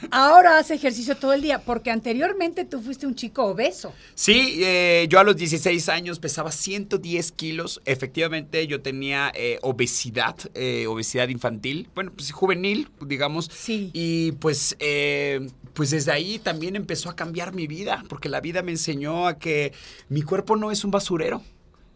Ahora 0.12 0.58
hace 0.58 0.74
ejercicio 0.74 1.16
todo 1.16 1.32
el 1.32 1.42
día, 1.42 1.58
porque 1.64 1.90
anteriormente 1.90 2.64
tú 2.64 2.80
fuiste 2.80 3.04
un 3.08 3.16
chico 3.16 3.46
obeso. 3.46 3.92
Sí, 4.14 4.60
eh, 4.62 5.08
yo 5.10 5.18
a 5.18 5.24
los 5.24 5.36
16 5.36 5.88
años 5.88 6.20
pesaba 6.20 6.52
110 6.52 7.32
kilos 7.32 7.80
efectivamente 7.96 8.66
yo 8.66 8.80
tenía 8.82 9.32
eh, 9.34 9.58
obesidad, 9.62 10.36
eh, 10.54 10.86
obesidad 10.86 11.28
infantil, 11.28 11.88
bueno, 11.94 12.12
pues 12.14 12.30
juvenil, 12.30 12.88
digamos. 13.00 13.50
Sí. 13.52 13.90
Y 13.92 14.32
pues, 14.32 14.76
eh, 14.78 15.48
pues 15.72 15.90
desde 15.90 16.12
ahí 16.12 16.38
también 16.38 16.76
empezó 16.76 17.10
a 17.10 17.16
cambiar 17.16 17.54
mi 17.54 17.66
vida, 17.66 18.04
porque 18.08 18.28
la 18.28 18.40
vida 18.40 18.62
me 18.62 18.72
enseñó 18.72 19.26
a 19.26 19.38
que 19.38 19.72
mi 20.08 20.22
cuerpo 20.22 20.56
no 20.56 20.70
es 20.70 20.84
un 20.84 20.90
basurero. 20.90 21.42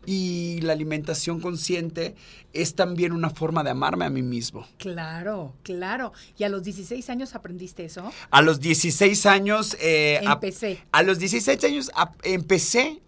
Y 0.06 0.62
la 0.62 0.72
alimentación 0.72 1.40
consciente 1.40 2.14
es 2.54 2.74
también 2.74 3.12
una 3.12 3.28
forma 3.28 3.62
de 3.62 3.70
amarme 3.70 4.06
a 4.06 4.10
mí 4.10 4.22
mismo. 4.22 4.66
Claro, 4.78 5.52
claro. 5.62 6.14
¿Y 6.38 6.44
a 6.44 6.48
los 6.48 6.62
16 6.62 7.10
años 7.10 7.34
aprendiste 7.34 7.84
eso? 7.84 8.10
A 8.30 8.40
los 8.40 8.60
16 8.60 9.26
años... 9.26 9.76
empecé. 9.78 10.82
A, 10.90 11.00
a, 11.00 11.02
los 11.02 11.18
16 11.18 11.64
años 11.64 11.90
empecé 12.22 13.02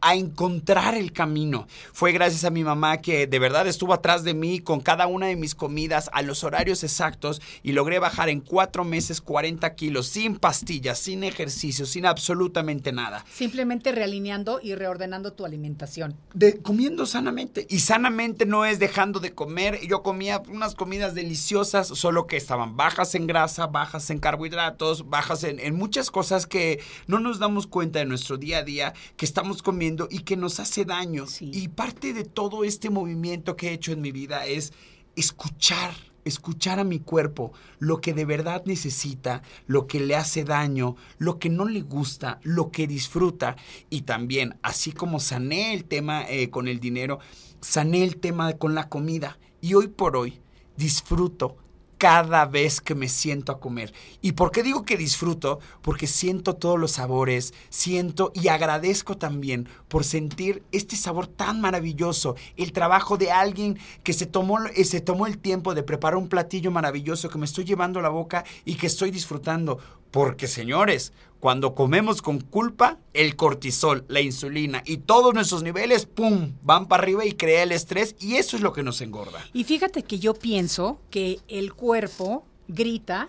a 0.00 0.14
encontrar 0.14 0.94
el 0.94 1.12
camino. 1.12 1.66
Fue 1.92 2.12
gracias 2.12 2.44
a 2.44 2.50
mi 2.50 2.64
mamá 2.64 2.98
que 2.98 3.26
de 3.26 3.38
verdad 3.38 3.66
estuvo 3.66 3.92
atrás 3.92 4.24
de 4.24 4.34
mí 4.34 4.60
con 4.60 4.80
cada 4.80 5.06
una 5.06 5.26
de 5.26 5.36
mis 5.36 5.54
comidas 5.54 6.10
a 6.12 6.22
los 6.22 6.44
horarios 6.44 6.82
exactos 6.84 7.40
y 7.62 7.72
logré 7.72 7.98
bajar 7.98 8.28
en 8.28 8.40
cuatro 8.40 8.84
meses 8.84 9.20
40 9.20 9.74
kilos 9.74 10.06
sin 10.06 10.36
pastillas, 10.36 10.98
sin 10.98 11.24
ejercicio, 11.24 11.86
sin 11.86 12.06
absolutamente 12.06 12.92
nada. 12.92 13.24
Simplemente 13.32 13.92
realineando 13.92 14.60
y 14.62 14.74
reordenando 14.74 15.32
tu 15.32 15.44
alimentación. 15.44 16.16
De, 16.34 16.58
comiendo 16.58 17.06
sanamente. 17.06 17.66
Y 17.68 17.80
sanamente 17.80 18.46
no 18.46 18.64
es 18.64 18.78
dejando 18.78 19.20
de 19.20 19.34
comer. 19.34 19.80
Yo 19.86 20.02
comía 20.02 20.42
unas 20.48 20.74
comidas 20.74 21.14
deliciosas, 21.14 21.88
solo 21.88 22.26
que 22.26 22.36
estaban 22.36 22.76
bajas 22.76 23.14
en 23.14 23.26
grasa, 23.26 23.66
bajas 23.66 24.10
en 24.10 24.18
carbohidratos, 24.18 25.08
bajas 25.08 25.44
en, 25.44 25.60
en 25.60 25.74
muchas 25.74 26.10
cosas 26.10 26.46
que 26.46 26.80
no 27.06 27.20
nos 27.20 27.38
damos 27.38 27.66
cuenta 27.66 27.98
de 27.98 28.06
nuestro 28.06 28.36
día 28.38 28.58
a 28.58 28.62
día 28.62 28.94
que 29.16 29.24
estamos 29.24 29.62
comiendo 29.62 29.89
y 30.10 30.20
que 30.20 30.36
nos 30.36 30.60
hace 30.60 30.84
daño. 30.84 31.24
Y 31.40 31.68
parte 31.68 32.12
de 32.12 32.24
todo 32.24 32.64
este 32.64 32.90
movimiento 32.90 33.56
que 33.56 33.68
he 33.68 33.72
hecho 33.72 33.92
en 33.92 34.00
mi 34.00 34.12
vida 34.12 34.46
es 34.46 34.72
escuchar, 35.16 35.94
escuchar 36.24 36.78
a 36.78 36.84
mi 36.84 36.98
cuerpo, 36.98 37.52
lo 37.78 38.00
que 38.00 38.14
de 38.14 38.24
verdad 38.24 38.62
necesita, 38.66 39.42
lo 39.66 39.86
que 39.86 40.00
le 40.00 40.16
hace 40.16 40.44
daño, 40.44 40.96
lo 41.18 41.38
que 41.38 41.48
no 41.48 41.66
le 41.66 41.82
gusta, 41.82 42.40
lo 42.42 42.70
que 42.70 42.86
disfruta. 42.86 43.56
Y 43.88 44.02
también, 44.02 44.58
así 44.62 44.92
como 44.92 45.20
sané 45.20 45.74
el 45.74 45.84
tema 45.84 46.24
eh, 46.28 46.50
con 46.50 46.68
el 46.68 46.80
dinero, 46.80 47.18
sané 47.60 48.04
el 48.04 48.16
tema 48.16 48.52
con 48.54 48.74
la 48.74 48.88
comida. 48.88 49.38
Y 49.60 49.74
hoy 49.74 49.88
por 49.88 50.16
hoy 50.16 50.40
disfruto 50.76 51.56
cada 52.00 52.46
vez 52.46 52.80
que 52.80 52.94
me 52.94 53.10
siento 53.10 53.52
a 53.52 53.60
comer. 53.60 53.92
¿Y 54.22 54.32
por 54.32 54.52
qué 54.52 54.62
digo 54.62 54.86
que 54.86 54.96
disfruto? 54.96 55.60
Porque 55.82 56.06
siento 56.06 56.56
todos 56.56 56.80
los 56.80 56.92
sabores, 56.92 57.52
siento 57.68 58.32
y 58.34 58.48
agradezco 58.48 59.18
también 59.18 59.68
por 59.86 60.04
sentir 60.04 60.62
este 60.72 60.96
sabor 60.96 61.26
tan 61.26 61.60
maravilloso, 61.60 62.36
el 62.56 62.72
trabajo 62.72 63.18
de 63.18 63.30
alguien 63.30 63.78
que 64.02 64.14
se 64.14 64.24
tomó, 64.24 64.60
eh, 64.74 64.84
se 64.86 65.02
tomó 65.02 65.26
el 65.26 65.36
tiempo 65.36 65.74
de 65.74 65.82
preparar 65.82 66.16
un 66.16 66.30
platillo 66.30 66.70
maravilloso 66.70 67.28
que 67.28 67.36
me 67.36 67.44
estoy 67.44 67.64
llevando 67.66 67.98
a 67.98 68.02
la 68.02 68.08
boca 68.08 68.46
y 68.64 68.76
que 68.76 68.86
estoy 68.86 69.10
disfrutando. 69.10 69.78
Porque 70.10 70.46
señores, 70.48 71.12
cuando 71.40 71.74
comemos 71.74 72.20
con 72.20 72.40
culpa, 72.40 72.98
el 73.14 73.34
cortisol, 73.36 74.04
la 74.08 74.20
insulina 74.20 74.82
y 74.84 74.98
todos 74.98 75.32
nuestros 75.32 75.62
niveles, 75.62 76.06
¡pum!, 76.06 76.52
van 76.62 76.86
para 76.86 77.02
arriba 77.02 77.24
y 77.24 77.32
crea 77.32 77.62
el 77.62 77.72
estrés 77.72 78.14
y 78.20 78.36
eso 78.36 78.56
es 78.56 78.62
lo 78.62 78.72
que 78.72 78.82
nos 78.82 79.00
engorda. 79.00 79.40
Y 79.52 79.64
fíjate 79.64 80.02
que 80.02 80.18
yo 80.18 80.34
pienso 80.34 81.00
que 81.10 81.40
el 81.48 81.72
cuerpo 81.72 82.44
grita 82.68 83.28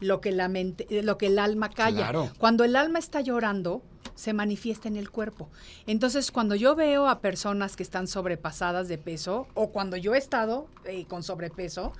lo 0.00 0.20
que, 0.20 0.32
la 0.32 0.48
mente, 0.48 0.86
lo 1.02 1.18
que 1.18 1.26
el 1.26 1.38
alma 1.38 1.70
calla. 1.70 2.12
Cuando 2.38 2.64
el 2.64 2.76
alma 2.76 2.98
está 2.98 3.20
llorando, 3.20 3.82
se 4.14 4.32
manifiesta 4.32 4.88
en 4.88 4.96
el 4.96 5.10
cuerpo. 5.10 5.48
Entonces, 5.86 6.30
cuando 6.30 6.54
yo 6.54 6.74
veo 6.74 7.08
a 7.08 7.20
personas 7.20 7.76
que 7.76 7.82
están 7.82 8.06
sobrepasadas 8.06 8.88
de 8.88 8.98
peso, 8.98 9.48
o 9.54 9.70
cuando 9.70 9.96
yo 9.96 10.14
he 10.14 10.18
estado 10.18 10.68
eh, 10.84 11.04
con 11.08 11.22
sobrepeso, 11.22 11.92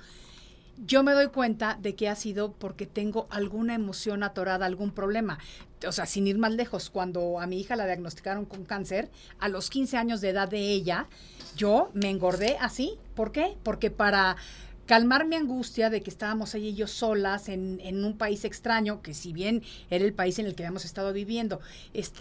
yo 0.85 1.03
me 1.03 1.13
doy 1.13 1.27
cuenta 1.27 1.77
de 1.81 1.95
que 1.95 2.09
ha 2.09 2.15
sido 2.15 2.53
porque 2.53 2.85
tengo 2.85 3.27
alguna 3.29 3.75
emoción 3.75 4.23
atorada, 4.23 4.65
algún 4.65 4.91
problema. 4.91 5.39
O 5.87 5.91
sea, 5.91 6.05
sin 6.05 6.27
ir 6.27 6.37
más 6.37 6.53
lejos, 6.53 6.89
cuando 6.89 7.39
a 7.39 7.47
mi 7.47 7.59
hija 7.59 7.75
la 7.75 7.85
diagnosticaron 7.85 8.45
con 8.45 8.65
cáncer, 8.65 9.09
a 9.39 9.49
los 9.49 9.69
15 9.69 9.97
años 9.97 10.21
de 10.21 10.29
edad 10.29 10.49
de 10.49 10.71
ella, 10.71 11.07
yo 11.55 11.89
me 11.93 12.09
engordé 12.09 12.57
así. 12.59 12.97
¿Por 13.15 13.31
qué? 13.31 13.57
Porque 13.63 13.91
para 13.91 14.37
calmar 14.89 15.27
mi 15.27 15.35
angustia 15.35 15.91
de 15.91 16.01
que 16.01 16.09
estábamos 16.09 16.55
ella 16.55 16.69
y 16.69 16.73
yo 16.73 16.87
solas 16.87 17.47
en, 17.47 18.03
un 18.03 18.17
país 18.17 18.43
extraño, 18.43 19.03
que 19.03 19.13
si 19.13 19.33
bien 19.33 19.61
era 19.91 20.03
el 20.03 20.13
país 20.13 20.39
en 20.39 20.47
el 20.47 20.55
que 20.55 20.63
habíamos 20.63 20.83
estado 20.83 21.13
viviendo, 21.13 21.59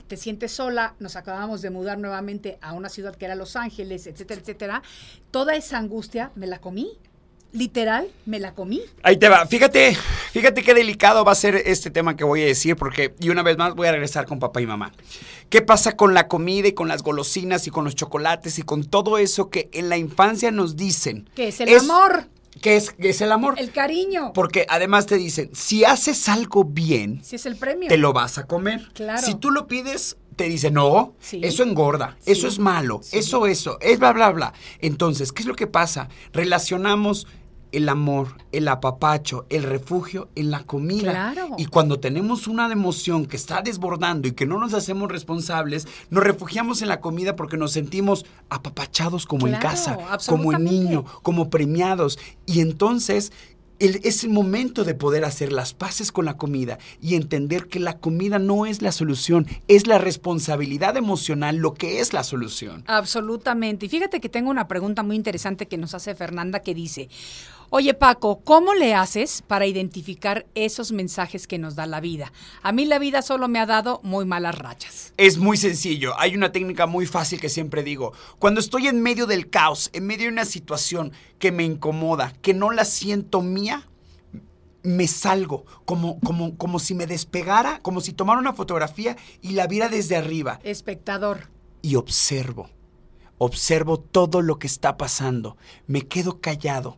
te 0.06 0.16
sientes 0.18 0.52
sola, 0.52 0.94
nos 0.98 1.16
acabamos 1.16 1.62
de 1.62 1.70
mudar 1.70 1.98
nuevamente 1.98 2.59
a 2.61 2.74
una 2.74 2.90
ciudad 2.90 3.16
que 3.16 3.24
era 3.24 3.34
Los 3.34 3.56
Ángeles, 3.56 4.06
etcétera, 4.06 4.40
etcétera, 4.42 4.82
toda 5.30 5.54
esa 5.54 5.78
angustia 5.78 6.30
me 6.34 6.46
la 6.46 6.59
comí. 6.59 6.98
Literal, 7.53 8.09
me 8.26 8.40
la 8.40 8.55
comí. 8.55 8.82
Ahí 9.03 9.16
te 9.16 9.28
va. 9.28 9.46
Fíjate, 9.46 9.96
fíjate 10.32 10.62
qué 10.62 10.74
delicado 10.74 11.24
va 11.24 11.32
a 11.32 11.34
ser 11.34 11.57
este 11.57 11.90
tema 11.90 12.14
que 12.14 12.24
voy 12.24 12.42
a 12.42 12.46
decir, 12.46 12.76
porque, 12.76 13.14
y 13.20 13.30
una 13.30 13.42
vez 13.42 13.57
más 13.57 13.74
voy 13.74 13.88
a 13.88 13.92
regresar 13.92 14.26
con 14.26 14.38
papá 14.38 14.61
y 14.61 14.66
mamá. 14.66 14.92
¿Qué 15.49 15.62
pasa 15.62 15.96
con 15.96 16.12
la 16.12 16.28
comida 16.28 16.68
y 16.68 16.72
con 16.72 16.88
las 16.88 17.03
golosinas 17.03 17.66
y 17.66 17.70
con 17.70 17.84
los 17.84 17.94
chocolates 17.94 18.59
y 18.59 18.62
con 18.62 18.84
todo 18.84 19.16
eso 19.16 19.49
que 19.49 19.70
en 19.72 19.88
la 19.88 19.96
infancia 19.96 20.51
nos 20.51 20.76
dicen? 20.76 21.30
Que 21.34 21.49
es 21.49 21.61
el 21.61 21.70
es, 21.70 21.82
amor. 21.82 22.26
¿Qué 22.61 22.76
es, 22.76 22.90
qué 22.90 23.11
es 23.11 23.20
el 23.22 23.32
amor? 23.32 23.55
El 23.59 23.70
cariño. 23.70 24.32
Porque 24.34 24.66
además 24.68 25.07
te 25.07 25.16
dicen, 25.16 25.49
si 25.55 25.84
haces 25.84 26.28
algo 26.28 26.64
bien, 26.64 27.24
si 27.24 27.36
es 27.36 27.46
el 27.46 27.57
premio. 27.57 27.88
te 27.88 27.96
lo 27.96 28.12
vas 28.12 28.36
a 28.36 28.46
comer. 28.46 28.90
Claro. 28.92 29.22
Si 29.22 29.34
tú 29.36 29.51
lo 29.51 29.66
pides, 29.66 30.18
te 30.39 30.45
dicen, 30.45 30.74
no, 30.74 31.14
sí. 31.18 31.41
eso 31.43 31.64
engorda, 31.64 32.16
sí. 32.20 32.30
eso 32.30 32.47
es 32.47 32.61
malo, 32.61 33.01
sí. 33.03 33.18
eso, 33.18 33.47
eso, 33.47 33.76
es 33.80 33.99
bla, 33.99 34.12
bla, 34.12 34.30
bla. 34.30 34.55
Entonces, 34.78 35.32
¿qué 35.32 35.43
es 35.43 35.49
lo 35.49 35.57
que 35.57 35.66
pasa? 35.66 36.09
Relacionamos 36.32 37.26
el 37.72 37.89
amor, 37.89 38.28
el 38.53 38.68
apapacho, 38.68 39.47
el 39.51 39.64
refugio 39.64 40.28
en 40.36 40.53
la 40.53 40.62
comida. 40.62 41.11
Claro. 41.11 41.57
Y 41.59 41.66
cuando 41.66 41.99
tenemos 41.99 42.47
una 42.47 42.70
emoción 42.70 43.26
que 43.26 43.36
está 43.36 43.61
desbordando 43.62 44.28
y 44.28 44.32
que 44.32 44.47
no 44.47 44.59
nos 44.59 44.74
hacemos 44.74 45.11
responsables, 45.11 45.89
nos 46.09 46.22
refugiamos 46.22 46.82
en 46.82 46.89
la 46.89 47.01
comida 47.01 47.34
porque 47.34 47.57
nos 47.57 47.72
sentimos 47.72 48.24
apapachados 48.49 49.26
como 49.26 49.47
claro, 49.47 49.57
en 49.57 49.61
casa, 49.61 49.99
como 50.28 50.53
en 50.53 50.64
niño, 50.64 51.05
como 51.22 51.51
premiados. 51.51 52.18
Y 52.47 52.61
entonces 52.61 53.32
el, 53.79 54.01
es 54.05 54.24
el 54.24 54.31
momento 54.31 54.85
de 54.85 54.95
poder 54.95 55.24
hacer 55.24 55.53
las 55.53 55.74
paces 55.74 56.12
con 56.12 56.24
la 56.24 56.37
comida 56.37 56.79
y 57.01 57.14
entender 57.14 57.68
que 57.68 57.81
la 57.81 57.99
comida 57.99 58.39
no 58.39 58.66
es 58.66 58.83
la 58.83 58.93
solución, 58.93 59.47
es 59.68 59.87
la 59.87 59.99
responsabilidad 59.99 60.97
emocional 60.97 61.57
lo 61.57 61.74
que 61.74 62.01
es 62.01 62.12
la 62.12 62.24
solución. 62.24 62.85
Absolutamente. 62.87 63.87
Y 63.87 63.89
fíjate 63.89 64.20
que 64.20 64.29
tengo 64.29 64.51
una 64.51 64.68
pregunta 64.68 65.03
muy 65.03 65.16
interesante 65.16 65.66
que 65.66 65.79
nos 65.79 65.95
hace 65.95 66.14
Fernanda 66.14 66.61
que 66.61 66.74
dice, 66.74 67.09
Oye 67.71 67.93
Paco, 67.93 68.41
¿cómo 68.45 68.73
le 68.73 68.95
haces 68.95 69.43
para 69.47 69.66
identificar 69.66 70.47
esos 70.55 70.91
mensajes 70.91 71.47
que 71.47 71.59
nos 71.59 71.75
da 71.75 71.85
la 71.85 72.01
vida? 72.01 72.33
A 72.62 72.73
mí 72.73 72.87
la 72.87 72.99
vida 72.99 73.21
solo 73.21 73.47
me 73.47 73.59
ha 73.59 73.66
dado 73.66 74.01
muy 74.03 74.25
malas 74.25 74.57
rachas. 74.57 75.12
Es 75.19 75.37
muy 75.37 75.59
sencillo, 75.59 76.19
hay 76.19 76.35
una 76.35 76.51
técnica 76.51 76.87
muy 76.87 77.05
fácil 77.05 77.43
que 77.43 77.51
siempre 77.51 77.83
digo. 77.83 78.14
Cuando 78.39 78.61
estoy 78.61 78.87
en 78.87 79.03
medio 79.03 79.27
del 79.27 79.51
caos, 79.51 79.91
en 79.93 80.07
medio 80.07 80.25
de 80.25 80.33
una 80.33 80.47
situación 80.47 81.12
que 81.39 81.53
me 81.53 81.62
incomoda, 81.62 82.33
que 82.41 82.55
no 82.55 82.71
la 82.71 82.87
siento 82.87 83.43
mía, 83.43 83.87
me 84.83 85.07
salgo, 85.07 85.66
como, 85.85 86.21
como, 86.21 86.57
como 86.57 86.79
si 86.79 86.95
me 86.95 87.07
despegara, 87.07 87.81
como 87.81 88.01
si 88.01 88.14
tomara 88.14 88.41
una 88.41 88.55
fotografía 88.55 89.19
y 89.43 89.51
la 89.51 89.66
viera 89.66 89.91
desde 89.91 90.16
arriba. 90.16 90.59
Espectador. 90.62 91.51
Y 91.83 91.97
observo, 91.97 92.71
observo 93.37 94.01
todo 94.01 94.41
lo 94.41 94.59
que 94.59 94.66
está 94.69 94.97
pasando, 94.97 95.59
me 95.87 96.01
quedo 96.09 96.41
callado 96.41 96.97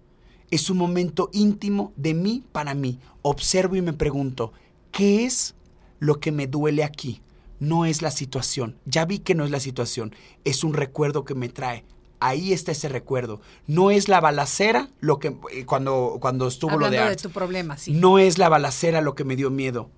es 0.51 0.71
un 0.71 0.79
momento 0.79 1.31
íntimo 1.33 1.93
de 1.97 2.15
mí 2.15 2.43
para 2.53 2.75
mí. 2.75 2.99
Observo 3.23 3.77
y 3.77 3.83
me 3.83 3.93
pregunto, 3.93 4.53
¿qué 4.91 5.25
es 5.25 5.55
lo 5.99 6.21
que 6.21 6.33
me 6.33 6.47
duele 6.47 6.85
aquí? 6.85 7.23
No 7.59 7.85
es 7.85 8.03
la 8.03 8.11
situación. 8.11 8.77
Ya 8.87 9.05
vi 9.05 9.19
que 9.19 9.35
no 9.35 9.45
es 9.45 9.51
la 9.51 9.61
situación. 9.61 10.15
Es 10.45 10.65
un 10.65 10.75
recuerdo 10.75 11.25
que 11.25 11.35
me 11.35 11.49
trae. 11.49 11.85
Ahí 12.19 12.53
está 12.53 12.73
ese 12.73 12.89
recuerdo. 12.89 13.41
No 13.67 13.91
es 13.91 14.09
la 14.09 14.21
balacera 14.21 14.91
lo 15.01 15.19
que 15.19 15.37
eh, 15.53 15.65
cuando 15.65 16.19
cuando 16.21 16.49
estuvo 16.49 16.73
Hablando 16.73 16.97
lo 16.97 17.05
de, 17.05 17.11
de 17.11 17.17
tu 17.17 17.31
problema, 17.31 17.79
sí. 17.79 17.93
No 17.93 18.19
es 18.19 18.37
la 18.37 18.49
balacera 18.49 19.01
lo 19.01 19.15
que 19.15 19.25
me 19.25 19.37
dio 19.37 19.51
miedo. 19.51 19.91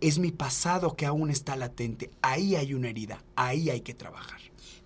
Es 0.00 0.18
mi 0.18 0.32
pasado 0.32 0.96
que 0.96 1.06
aún 1.06 1.30
está 1.30 1.56
latente. 1.56 2.10
Ahí 2.22 2.56
hay 2.56 2.74
una 2.74 2.88
herida. 2.88 3.22
Ahí 3.36 3.70
hay 3.70 3.80
que 3.82 3.94
trabajar. 3.94 4.40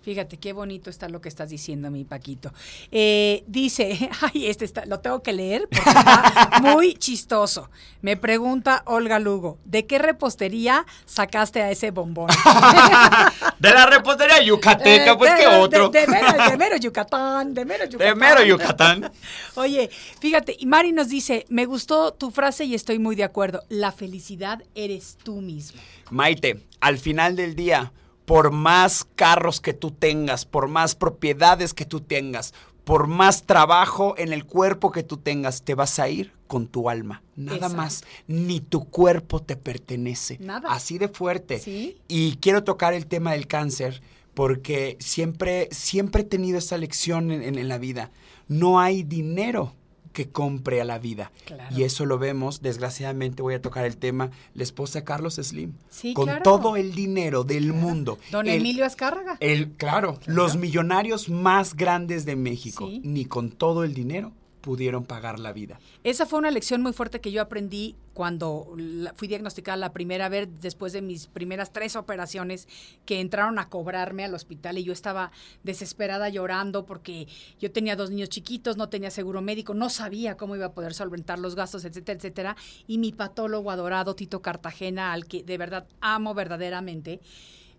Fíjate 0.05 0.37
qué 0.37 0.53
bonito 0.53 0.91
está 0.91 1.09
lo 1.09 1.19
que 1.19 1.29
estás 1.29 1.49
diciendo, 1.49 1.89
mi 1.89 2.05
Paquito. 2.05 2.53
Eh, 2.91 3.43
dice, 3.47 4.07
ay, 4.21 4.45
este 4.45 4.63
está, 4.63 4.85
lo 4.85 4.99
tengo 4.99 5.23
que 5.23 5.33
leer 5.33 5.67
porque 5.67 5.89
está 5.89 6.51
muy 6.61 6.93
chistoso. 6.93 7.71
Me 8.03 8.15
pregunta 8.15 8.83
Olga 8.85 9.17
Lugo, 9.17 9.57
¿de 9.65 9.87
qué 9.87 9.97
repostería 9.97 10.85
sacaste 11.07 11.63
a 11.63 11.71
ese 11.71 11.89
bombón? 11.89 12.29
de 13.59 13.71
la 13.71 13.87
repostería 13.87 14.43
yucateca, 14.43 15.13
eh, 15.13 15.15
pues 15.17 15.33
de, 15.33 15.39
qué 15.39 15.47
otro. 15.47 15.89
De, 15.89 16.01
de, 16.01 16.07
mero, 16.07 16.51
de, 16.51 16.57
mero, 16.57 16.77
Yucatán, 16.77 17.53
de 17.55 17.65
mero 17.65 17.85
Yucatán. 17.85 18.07
De 18.07 18.15
mero 18.15 18.43
Yucatán. 18.43 19.11
Oye, 19.55 19.89
fíjate, 20.19 20.55
y 20.59 20.67
Mari 20.67 20.91
nos 20.91 21.09
dice, 21.09 21.47
me 21.49 21.65
gustó 21.65 22.13
tu 22.13 22.29
frase 22.29 22.65
y 22.65 22.75
estoy 22.75 22.99
muy 22.99 23.15
de 23.15 23.23
acuerdo. 23.23 23.63
La 23.69 23.91
felicidad 23.91 24.61
eres 24.75 25.04
tú 25.23 25.41
mismo. 25.41 25.79
Maite, 26.09 26.65
al 26.79 26.97
final 26.97 27.35
del 27.35 27.55
día 27.55 27.91
por 28.25 28.51
más 28.51 29.05
carros 29.15 29.61
que 29.61 29.73
tú 29.73 29.91
tengas, 29.91 30.45
por 30.45 30.67
más 30.67 30.95
propiedades 30.95 31.73
que 31.73 31.85
tú 31.85 32.01
tengas, 32.01 32.53
por 32.83 33.07
más 33.07 33.45
trabajo 33.45 34.15
en 34.17 34.33
el 34.33 34.45
cuerpo 34.45 34.91
que 34.91 35.03
tú 35.03 35.17
tengas, 35.17 35.63
te 35.63 35.75
vas 35.75 35.99
a 35.99 36.09
ir 36.09 36.33
con 36.47 36.67
tu 36.67 36.89
alma. 36.89 37.23
Nada 37.35 37.57
Exacto. 37.57 37.77
más. 37.77 38.03
Ni 38.27 38.59
tu 38.59 38.85
cuerpo 38.85 39.41
te 39.41 39.55
pertenece. 39.55 40.37
Nada. 40.39 40.69
Así 40.71 40.97
de 40.97 41.07
fuerte. 41.07 41.59
¿Sí? 41.59 41.97
Y 42.07 42.37
quiero 42.37 42.63
tocar 42.63 42.93
el 42.93 43.07
tema 43.07 43.31
del 43.31 43.47
cáncer 43.47 44.01
porque 44.33 44.97
siempre, 44.99 45.69
siempre 45.71 46.21
he 46.21 46.25
tenido 46.25 46.57
esta 46.57 46.77
lección 46.77 47.31
en, 47.31 47.41
en, 47.41 47.57
en 47.57 47.67
la 47.67 47.77
vida. 47.77 48.11
No 48.47 48.79
hay 48.79 49.03
dinero 49.03 49.73
que 50.15 50.29
compre 50.29 50.81
a 50.81 50.85
la 50.85 50.97
vida. 50.97 51.31
Claro. 51.45 51.75
Y 51.75 51.83
eso 51.83 52.05
lo 52.05 52.17
vemos, 52.17 52.61
desgraciadamente 52.63 53.43
voy 53.43 53.53
a 53.53 53.61
tocar 53.61 53.85
el 53.85 53.97
tema, 53.97 54.31
la 54.55 54.63
esposa 54.63 54.99
de 54.99 55.05
Carlos 55.05 55.35
Slim. 55.35 55.73
Sí, 55.89 56.13
con 56.13 56.25
claro. 56.25 56.41
todo 56.41 56.77
el 56.77 56.95
dinero 56.95 57.43
del 57.43 57.73
mundo. 57.73 58.17
Don 58.31 58.47
el, 58.47 58.55
Emilio 58.55 58.85
Azcárraga. 58.85 59.37
El, 59.41 59.73
claro, 59.73 60.15
claro, 60.15 60.19
los 60.25 60.55
millonarios 60.55 61.29
más 61.29 61.75
grandes 61.75 62.25
de 62.25 62.35
México, 62.35 62.87
Sí. 62.87 63.01
ni 63.03 63.25
con 63.25 63.51
todo 63.51 63.83
el 63.83 63.93
dinero 63.93 64.31
pudieron 64.65 65.05
pagar 65.05 65.39
la 65.39 65.53
vida. 65.53 65.79
Esa 66.03 66.25
fue 66.25 66.39
una 66.39 66.49
lección 66.49 66.81
muy 66.81 66.91
fuerte 66.91 67.21
que 67.21 67.31
yo 67.31 67.39
aprendí 67.39 67.95
cuando 68.15 68.75
fui 69.15 69.27
diagnosticada 69.27 69.77
la 69.77 69.93
primera 69.93 70.27
vez 70.27 70.49
después 70.59 70.91
de 70.91 71.03
mis 71.03 71.27
primeras 71.27 71.71
tres 71.71 71.95
operaciones 71.95 72.67
que 73.05 73.19
entraron 73.19 73.59
a 73.59 73.69
cobrarme 73.69 74.23
al 74.23 74.33
hospital 74.33 74.79
y 74.79 74.83
yo 74.83 74.91
estaba 74.91 75.31
desesperada 75.61 76.29
llorando 76.29 76.87
porque 76.87 77.27
yo 77.59 77.71
tenía 77.71 77.95
dos 77.95 78.09
niños 78.09 78.29
chiquitos, 78.29 78.75
no 78.75 78.89
tenía 78.89 79.11
seguro 79.11 79.39
médico, 79.39 79.75
no 79.75 79.91
sabía 79.91 80.35
cómo 80.35 80.55
iba 80.55 80.65
a 80.65 80.73
poder 80.73 80.95
solventar 80.95 81.37
los 81.37 81.53
gastos, 81.53 81.85
etcétera, 81.85 82.17
etcétera. 82.17 82.57
Y 82.87 82.97
mi 82.97 83.11
patólogo 83.11 83.69
adorado, 83.69 84.15
Tito 84.15 84.41
Cartagena, 84.41 85.13
al 85.13 85.27
que 85.27 85.43
de 85.43 85.59
verdad 85.59 85.85
amo 86.01 86.33
verdaderamente, 86.33 87.21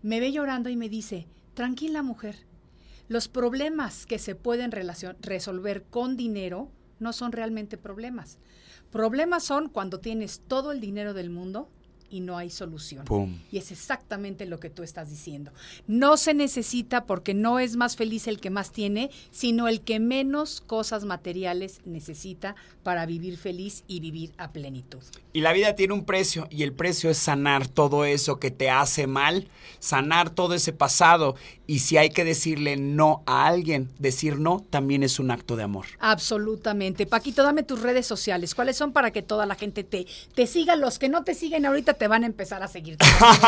me 0.03 0.21
ve 0.21 0.31
llorando 0.31 0.69
y 0.69 0.77
me 0.77 0.87
dice, 0.87 1.27
tranquila 1.53 2.01
mujer, 2.01 2.46
los 3.07 3.27
problemas 3.27 4.05
que 4.05 4.19
se 4.19 4.35
pueden 4.35 4.71
resolver 4.71 5.83
con 5.83 6.17
dinero 6.17 6.69
no 6.99 7.13
son 7.13 7.31
realmente 7.31 7.77
problemas. 7.77 8.37
Problemas 8.91 9.43
son 9.43 9.69
cuando 9.69 9.99
tienes 9.99 10.41
todo 10.47 10.71
el 10.71 10.81
dinero 10.81 11.13
del 11.13 11.29
mundo 11.29 11.69
y 12.09 12.21
no 12.21 12.37
hay 12.37 12.49
solución. 12.49 13.05
Pum. 13.05 13.39
Y 13.51 13.57
es 13.57 13.71
exactamente 13.71 14.45
lo 14.45 14.59
que 14.59 14.69
tú 14.69 14.83
estás 14.83 15.09
diciendo. 15.09 15.51
No 15.87 16.17
se 16.17 16.33
necesita 16.33 17.05
porque 17.05 17.33
no 17.33 17.59
es 17.59 17.75
más 17.75 17.95
feliz 17.95 18.27
el 18.27 18.39
que 18.39 18.49
más 18.49 18.71
tiene, 18.71 19.09
sino 19.31 19.67
el 19.67 19.81
que 19.81 19.99
menos 19.99 20.61
cosas 20.61 21.05
materiales 21.05 21.81
necesita 21.85 22.55
para 22.83 23.05
vivir 23.05 23.37
feliz 23.37 23.83
y 23.87 23.99
vivir 23.99 24.33
a 24.37 24.51
plenitud. 24.51 25.03
Y 25.33 25.41
la 25.41 25.53
vida 25.53 25.75
tiene 25.75 25.93
un 25.93 26.05
precio 26.05 26.47
y 26.49 26.63
el 26.63 26.73
precio 26.73 27.09
es 27.09 27.17
sanar 27.17 27.67
todo 27.67 28.05
eso 28.05 28.39
que 28.39 28.51
te 28.51 28.69
hace 28.69 29.07
mal, 29.07 29.47
sanar 29.79 30.29
todo 30.29 30.53
ese 30.53 30.73
pasado. 30.73 31.35
Y 31.67 31.79
si 31.79 31.97
hay 31.97 32.09
que 32.09 32.23
decirle 32.23 32.77
no 32.77 33.23
a 33.25 33.47
alguien, 33.47 33.89
decir 33.99 34.39
no 34.39 34.65
también 34.69 35.03
es 35.03 35.19
un 35.19 35.31
acto 35.31 35.55
de 35.55 35.63
amor. 35.63 35.85
Absolutamente. 35.99 37.05
Paquito, 37.05 37.43
dame 37.43 37.63
tus 37.63 37.81
redes 37.81 38.05
sociales. 38.05 38.55
¿Cuáles 38.55 38.77
son 38.77 38.93
para 38.93 39.11
que 39.11 39.21
toda 39.21 39.45
la 39.45 39.55
gente 39.55 39.83
te, 39.83 40.07
te 40.33 40.47
siga? 40.47 40.75
Los 40.75 40.97
que 40.97 41.09
no 41.09 41.23
te 41.23 41.33
siguen 41.33 41.65
ahorita 41.65 41.95
te 41.97 42.07
van 42.07 42.23
a 42.23 42.25
empezar 42.25 42.63
a 42.63 42.67
seguir. 42.67 42.97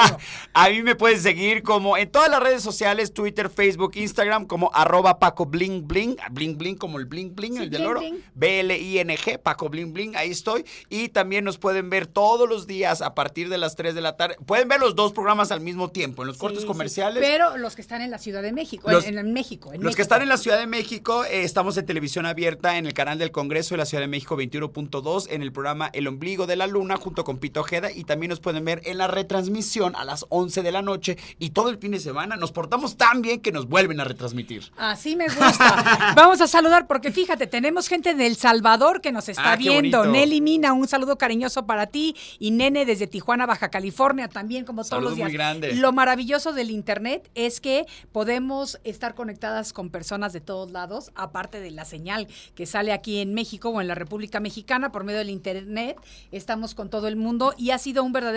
a 0.53 0.69
mí 0.69 0.83
me 0.83 0.95
puedes 0.95 1.21
seguir 1.21 1.63
como 1.63 1.97
en 1.97 2.09
todas 2.09 2.29
las 2.29 2.41
redes 2.41 2.63
sociales, 2.63 3.13
Twitter, 3.13 3.49
Facebook, 3.49 3.91
Instagram, 3.95 4.45
como 4.45 4.71
arroba 4.73 5.19
Paco 5.19 5.45
Bling 5.45 5.87
Bling, 5.87 6.17
Bling 6.31 6.57
Bling 6.57 6.75
como 6.75 6.99
el 6.99 7.05
Bling 7.05 7.35
Bling, 7.35 7.57
el 7.57 7.69
del 7.69 7.85
oro, 7.85 8.01
B-L-I-N-G, 8.33 9.39
Paco 9.39 9.69
Bling 9.69 9.93
Bling, 9.93 10.15
ahí 10.15 10.31
estoy. 10.31 10.65
Y 10.89 11.09
también 11.09 11.45
nos 11.45 11.57
pueden 11.57 11.89
ver 11.89 12.07
todos 12.07 12.47
los 12.47 12.67
días 12.67 13.01
a 13.01 13.15
partir 13.15 13.49
de 13.49 13.57
las 13.57 13.75
3 13.75 13.95
de 13.95 14.01
la 14.01 14.17
tarde. 14.17 14.35
Pueden 14.45 14.67
ver 14.67 14.79
los 14.79 14.95
dos 14.95 15.13
programas 15.13 15.51
al 15.51 15.61
mismo 15.61 15.89
tiempo, 15.89 16.23
en 16.23 16.27
los 16.27 16.37
cortes 16.37 16.65
comerciales. 16.65 17.23
pero 17.23 17.57
los 17.57 17.75
que 17.75 17.81
están 17.81 18.01
en 18.01 18.11
la 18.11 18.17
Ciudad 18.17 18.41
de 18.41 18.51
México, 18.51 18.89
en, 18.91 19.33
México. 19.33 19.71
los 19.77 19.95
que 19.95 20.01
están 20.01 20.21
en 20.21 20.29
la 20.29 20.37
Ciudad 20.37 20.59
de 20.59 20.67
México, 20.67 21.23
eh, 21.25 21.43
estamos 21.43 21.77
en 21.77 21.85
televisión 21.85 22.25
abierta 22.25 22.77
en 22.77 22.85
el 22.85 22.93
canal 22.93 23.17
del 23.17 23.31
Congreso 23.31 23.75
de 23.75 23.77
la 23.79 23.85
Ciudad 23.85 24.01
de 24.01 24.07
México 24.07 24.37
21.2 24.37 25.27
en 25.29 25.41
el 25.41 25.51
programa 25.51 25.89
El 25.93 26.07
Ombligo 26.07 26.47
de 26.47 26.55
la 26.55 26.67
Luna 26.67 26.97
junto 26.97 27.23
con 27.23 27.37
Pito 27.37 27.61
Ojeda 27.61 27.91
y 27.91 28.03
también 28.03 28.29
nos 28.29 28.38
pueden 28.39 28.65
ver 28.65 28.81
en 28.85 28.97
la 28.97 29.07
retransmisión 29.07 29.95
a 29.95 30.05
las 30.05 30.25
11 30.29 30.63
de 30.63 30.71
la 30.71 30.81
noche 30.81 31.17
y 31.37 31.51
todo 31.51 31.69
el 31.69 31.77
fin 31.77 31.91
de 31.91 31.99
semana 31.99 32.35
nos 32.35 32.51
portamos 32.51 32.97
tan 32.97 33.21
bien 33.21 33.41
que 33.41 33.51
nos 33.51 33.67
vuelven 33.67 33.99
a 33.99 34.03
retransmitir. 34.03 34.71
Así 34.77 35.15
me 35.15 35.27
gusta. 35.27 36.13
Vamos 36.15 36.41
a 36.41 36.47
saludar 36.47 36.87
porque 36.87 37.11
fíjate, 37.11 37.47
tenemos 37.47 37.87
gente 37.87 38.13
de 38.15 38.27
El 38.27 38.35
Salvador 38.35 39.01
que 39.01 39.11
nos 39.11 39.29
está 39.29 39.53
ah, 39.53 39.55
viendo. 39.55 40.05
Nelly 40.05 40.41
Mina, 40.41 40.73
un 40.73 40.87
saludo 40.87 41.17
cariñoso 41.17 41.65
para 41.65 41.87
ti 41.87 42.15
y 42.39 42.51
Nene 42.51 42.85
desde 42.85 43.07
Tijuana, 43.07 43.45
Baja 43.45 43.69
California, 43.69 44.27
también 44.27 44.65
como 44.65 44.83
todos 44.83 45.03
los 45.03 45.15
días. 45.15 45.27
Muy 45.27 45.33
grande. 45.33 45.75
Lo 45.75 45.91
maravilloso 45.91 46.53
del 46.53 46.71
internet 46.71 47.29
es 47.35 47.59
que 47.61 47.85
podemos 48.11 48.79
estar 48.83 49.15
conectadas 49.15 49.73
con 49.73 49.89
personas 49.89 50.33
de 50.33 50.41
todos 50.41 50.71
lados, 50.71 51.11
aparte 51.15 51.59
de 51.59 51.71
la 51.71 51.85
señal 51.85 52.27
que 52.55 52.65
sale 52.65 52.93
aquí 52.93 53.19
en 53.19 53.33
México 53.33 53.69
o 53.69 53.81
en 53.81 53.87
la 53.87 53.95
República 53.95 54.39
Mexicana 54.39 54.91
por 54.91 55.03
medio 55.03 55.19
del 55.19 55.29
internet. 55.29 55.97
Estamos 56.31 56.75
con 56.75 56.89
todo 56.89 57.07
el 57.07 57.15
mundo 57.15 57.53
y 57.57 57.71
ha 57.71 57.77
sido 57.77 58.03
un 58.03 58.13
verdadero 58.13 58.28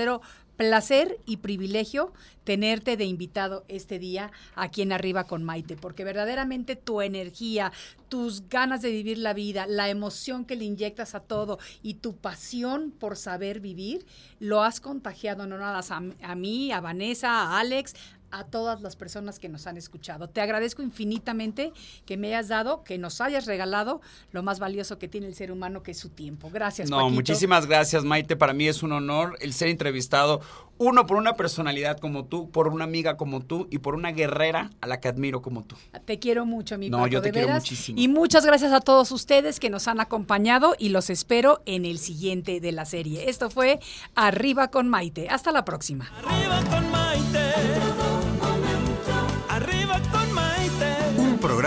placer 0.57 1.19
y 1.27 1.39
privilegio 1.39 2.13
tenerte 2.45 2.97
de 2.97 3.05
invitado 3.05 3.65
este 3.69 3.99
día 3.99 4.31
aquí 4.55 4.83
en 4.83 4.93
Arriba 4.93 5.25
con 5.25 5.45
Maite, 5.45 5.77
porque 5.77 6.05
verdaderamente 6.05 6.77
tu 6.77 7.01
energía, 7.01 7.73
tus 8.09 8.49
ganas 8.49 8.83
de 8.83 8.91
vivir 8.91 9.19
la 9.19 9.33
vida, 9.33 9.67
la 9.67 9.89
emoción 9.89 10.45
que 10.45 10.57
le 10.57 10.65
inyectas 10.65 11.15
a 11.15 11.21
todo 11.21 11.59
y 11.83 11.95
tu 11.95 12.17
pasión 12.17 12.91
por 12.91 13.17
saber 13.17 13.61
vivir, 13.61 14.07
lo 14.41 14.63
has 14.63 14.81
contagiado 14.81 15.47
no 15.47 15.59
nada 15.59 15.81
a, 15.89 16.31
a 16.31 16.35
mí, 16.35 16.73
a 16.73 16.81
Vanessa, 16.81 17.31
a 17.31 17.61
Alex, 17.61 17.95
a 18.33 18.45
todas 18.45 18.81
las 18.81 18.97
personas 18.97 19.39
que 19.39 19.49
nos 19.49 19.67
han 19.67 19.77
escuchado. 19.77 20.29
Te 20.29 20.41
agradezco 20.41 20.83
infinitamente 20.83 21.73
que 22.05 22.17
me 22.17 22.29
hayas 22.29 22.49
dado, 22.49 22.83
que 22.83 22.99
nos 22.99 23.21
hayas 23.21 23.47
regalado 23.47 24.01
lo 24.33 24.43
más 24.43 24.59
valioso 24.59 24.99
que 24.99 25.07
tiene 25.07 25.27
el 25.27 25.35
ser 25.35 25.53
humano, 25.53 25.83
que 25.83 25.93
es 25.93 25.99
su 25.99 26.09
tiempo. 26.09 26.51
Gracias. 26.51 26.91
No, 26.91 27.09
muchísimas 27.11 27.67
gracias, 27.67 28.05
Maite. 28.05 28.37
Para 28.37 28.53
mí 28.53 28.67
es 28.67 28.83
un 28.83 28.93
honor 28.93 29.37
el 29.41 29.53
ser 29.53 29.69
entrevistado, 29.69 30.41
uno 30.79 31.07
por 31.07 31.17
una 31.17 31.35
personalidad 31.35 31.99
como 31.99 32.25
tú, 32.25 32.51
por 32.51 32.69
una 32.69 32.85
amiga 32.85 33.17
como 33.17 33.41
tú 33.41 33.69
y 33.71 33.79
por 33.79 33.95
una 33.95 34.11
guerrera 34.11 34.71
a 34.81 34.87
la 34.87 35.01
que 35.01 35.09
admiro 35.09 35.43
como 35.43 35.63
tú. 35.63 35.77
Te 36.05 36.19
quiero 36.19 36.47
mucho, 36.47 36.79
mi 36.79 36.91
No, 36.91 37.07
yo 37.07 37.23
te 37.23 37.31
quiero 37.31 37.51
muchísimo. 37.51 38.01
Y 38.01 38.09
muchas 38.09 38.45
gracias 38.45 38.73
a 38.73 38.81
todos 38.81 39.13
ustedes 39.13 39.61
que 39.61 39.71
nos 39.71 39.87
han 39.87 40.01
acompañado 40.01 40.75
y 40.79 40.89
los 40.89 41.11
espero 41.11 41.63
en 41.67 41.85
el 41.85 41.99
siguiente 41.99 42.61
de 42.61 42.73
la 42.73 42.85
serie. 42.85 43.29
Esto 43.29 43.51
fue 43.51 43.79
Arriba 44.15 44.69
con 44.69 44.89
Maite. 44.89 45.29
Hasta 45.29 45.53
la 45.53 45.65
próxima. 45.65 46.11
Arriba 46.25 46.61
con 46.71 46.91
Maite. 46.91 47.92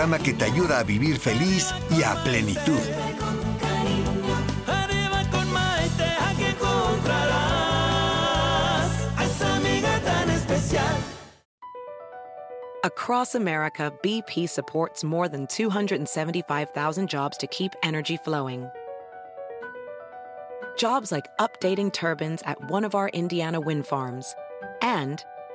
Programa 0.06 0.24
que 0.24 0.32
te 0.32 0.44
ayuda 0.44 0.78
a 0.78 0.84
vivir 0.84 1.18
feliz 1.18 1.72
y 1.90 2.02
a 2.02 2.14
plenitud. 2.22 2.80
Across 12.84 13.34
America, 13.34 13.92
BP 14.02 14.48
supports 14.48 15.02
more 15.02 15.28
than 15.28 15.46
275,000 15.48 17.08
jobs 17.08 17.36
to 17.38 17.46
keep 17.48 17.72
energy 17.82 18.16
flowing. 18.16 18.68
Jobs 20.78 21.10
like 21.10 21.26
updating 21.40 21.92
turbines 21.92 22.42
at 22.44 22.70
one 22.70 22.84
of 22.84 22.94
our 22.94 23.08
Indiana 23.08 23.60
wind 23.60 23.86
farms 23.86 24.36
and 24.82 25.24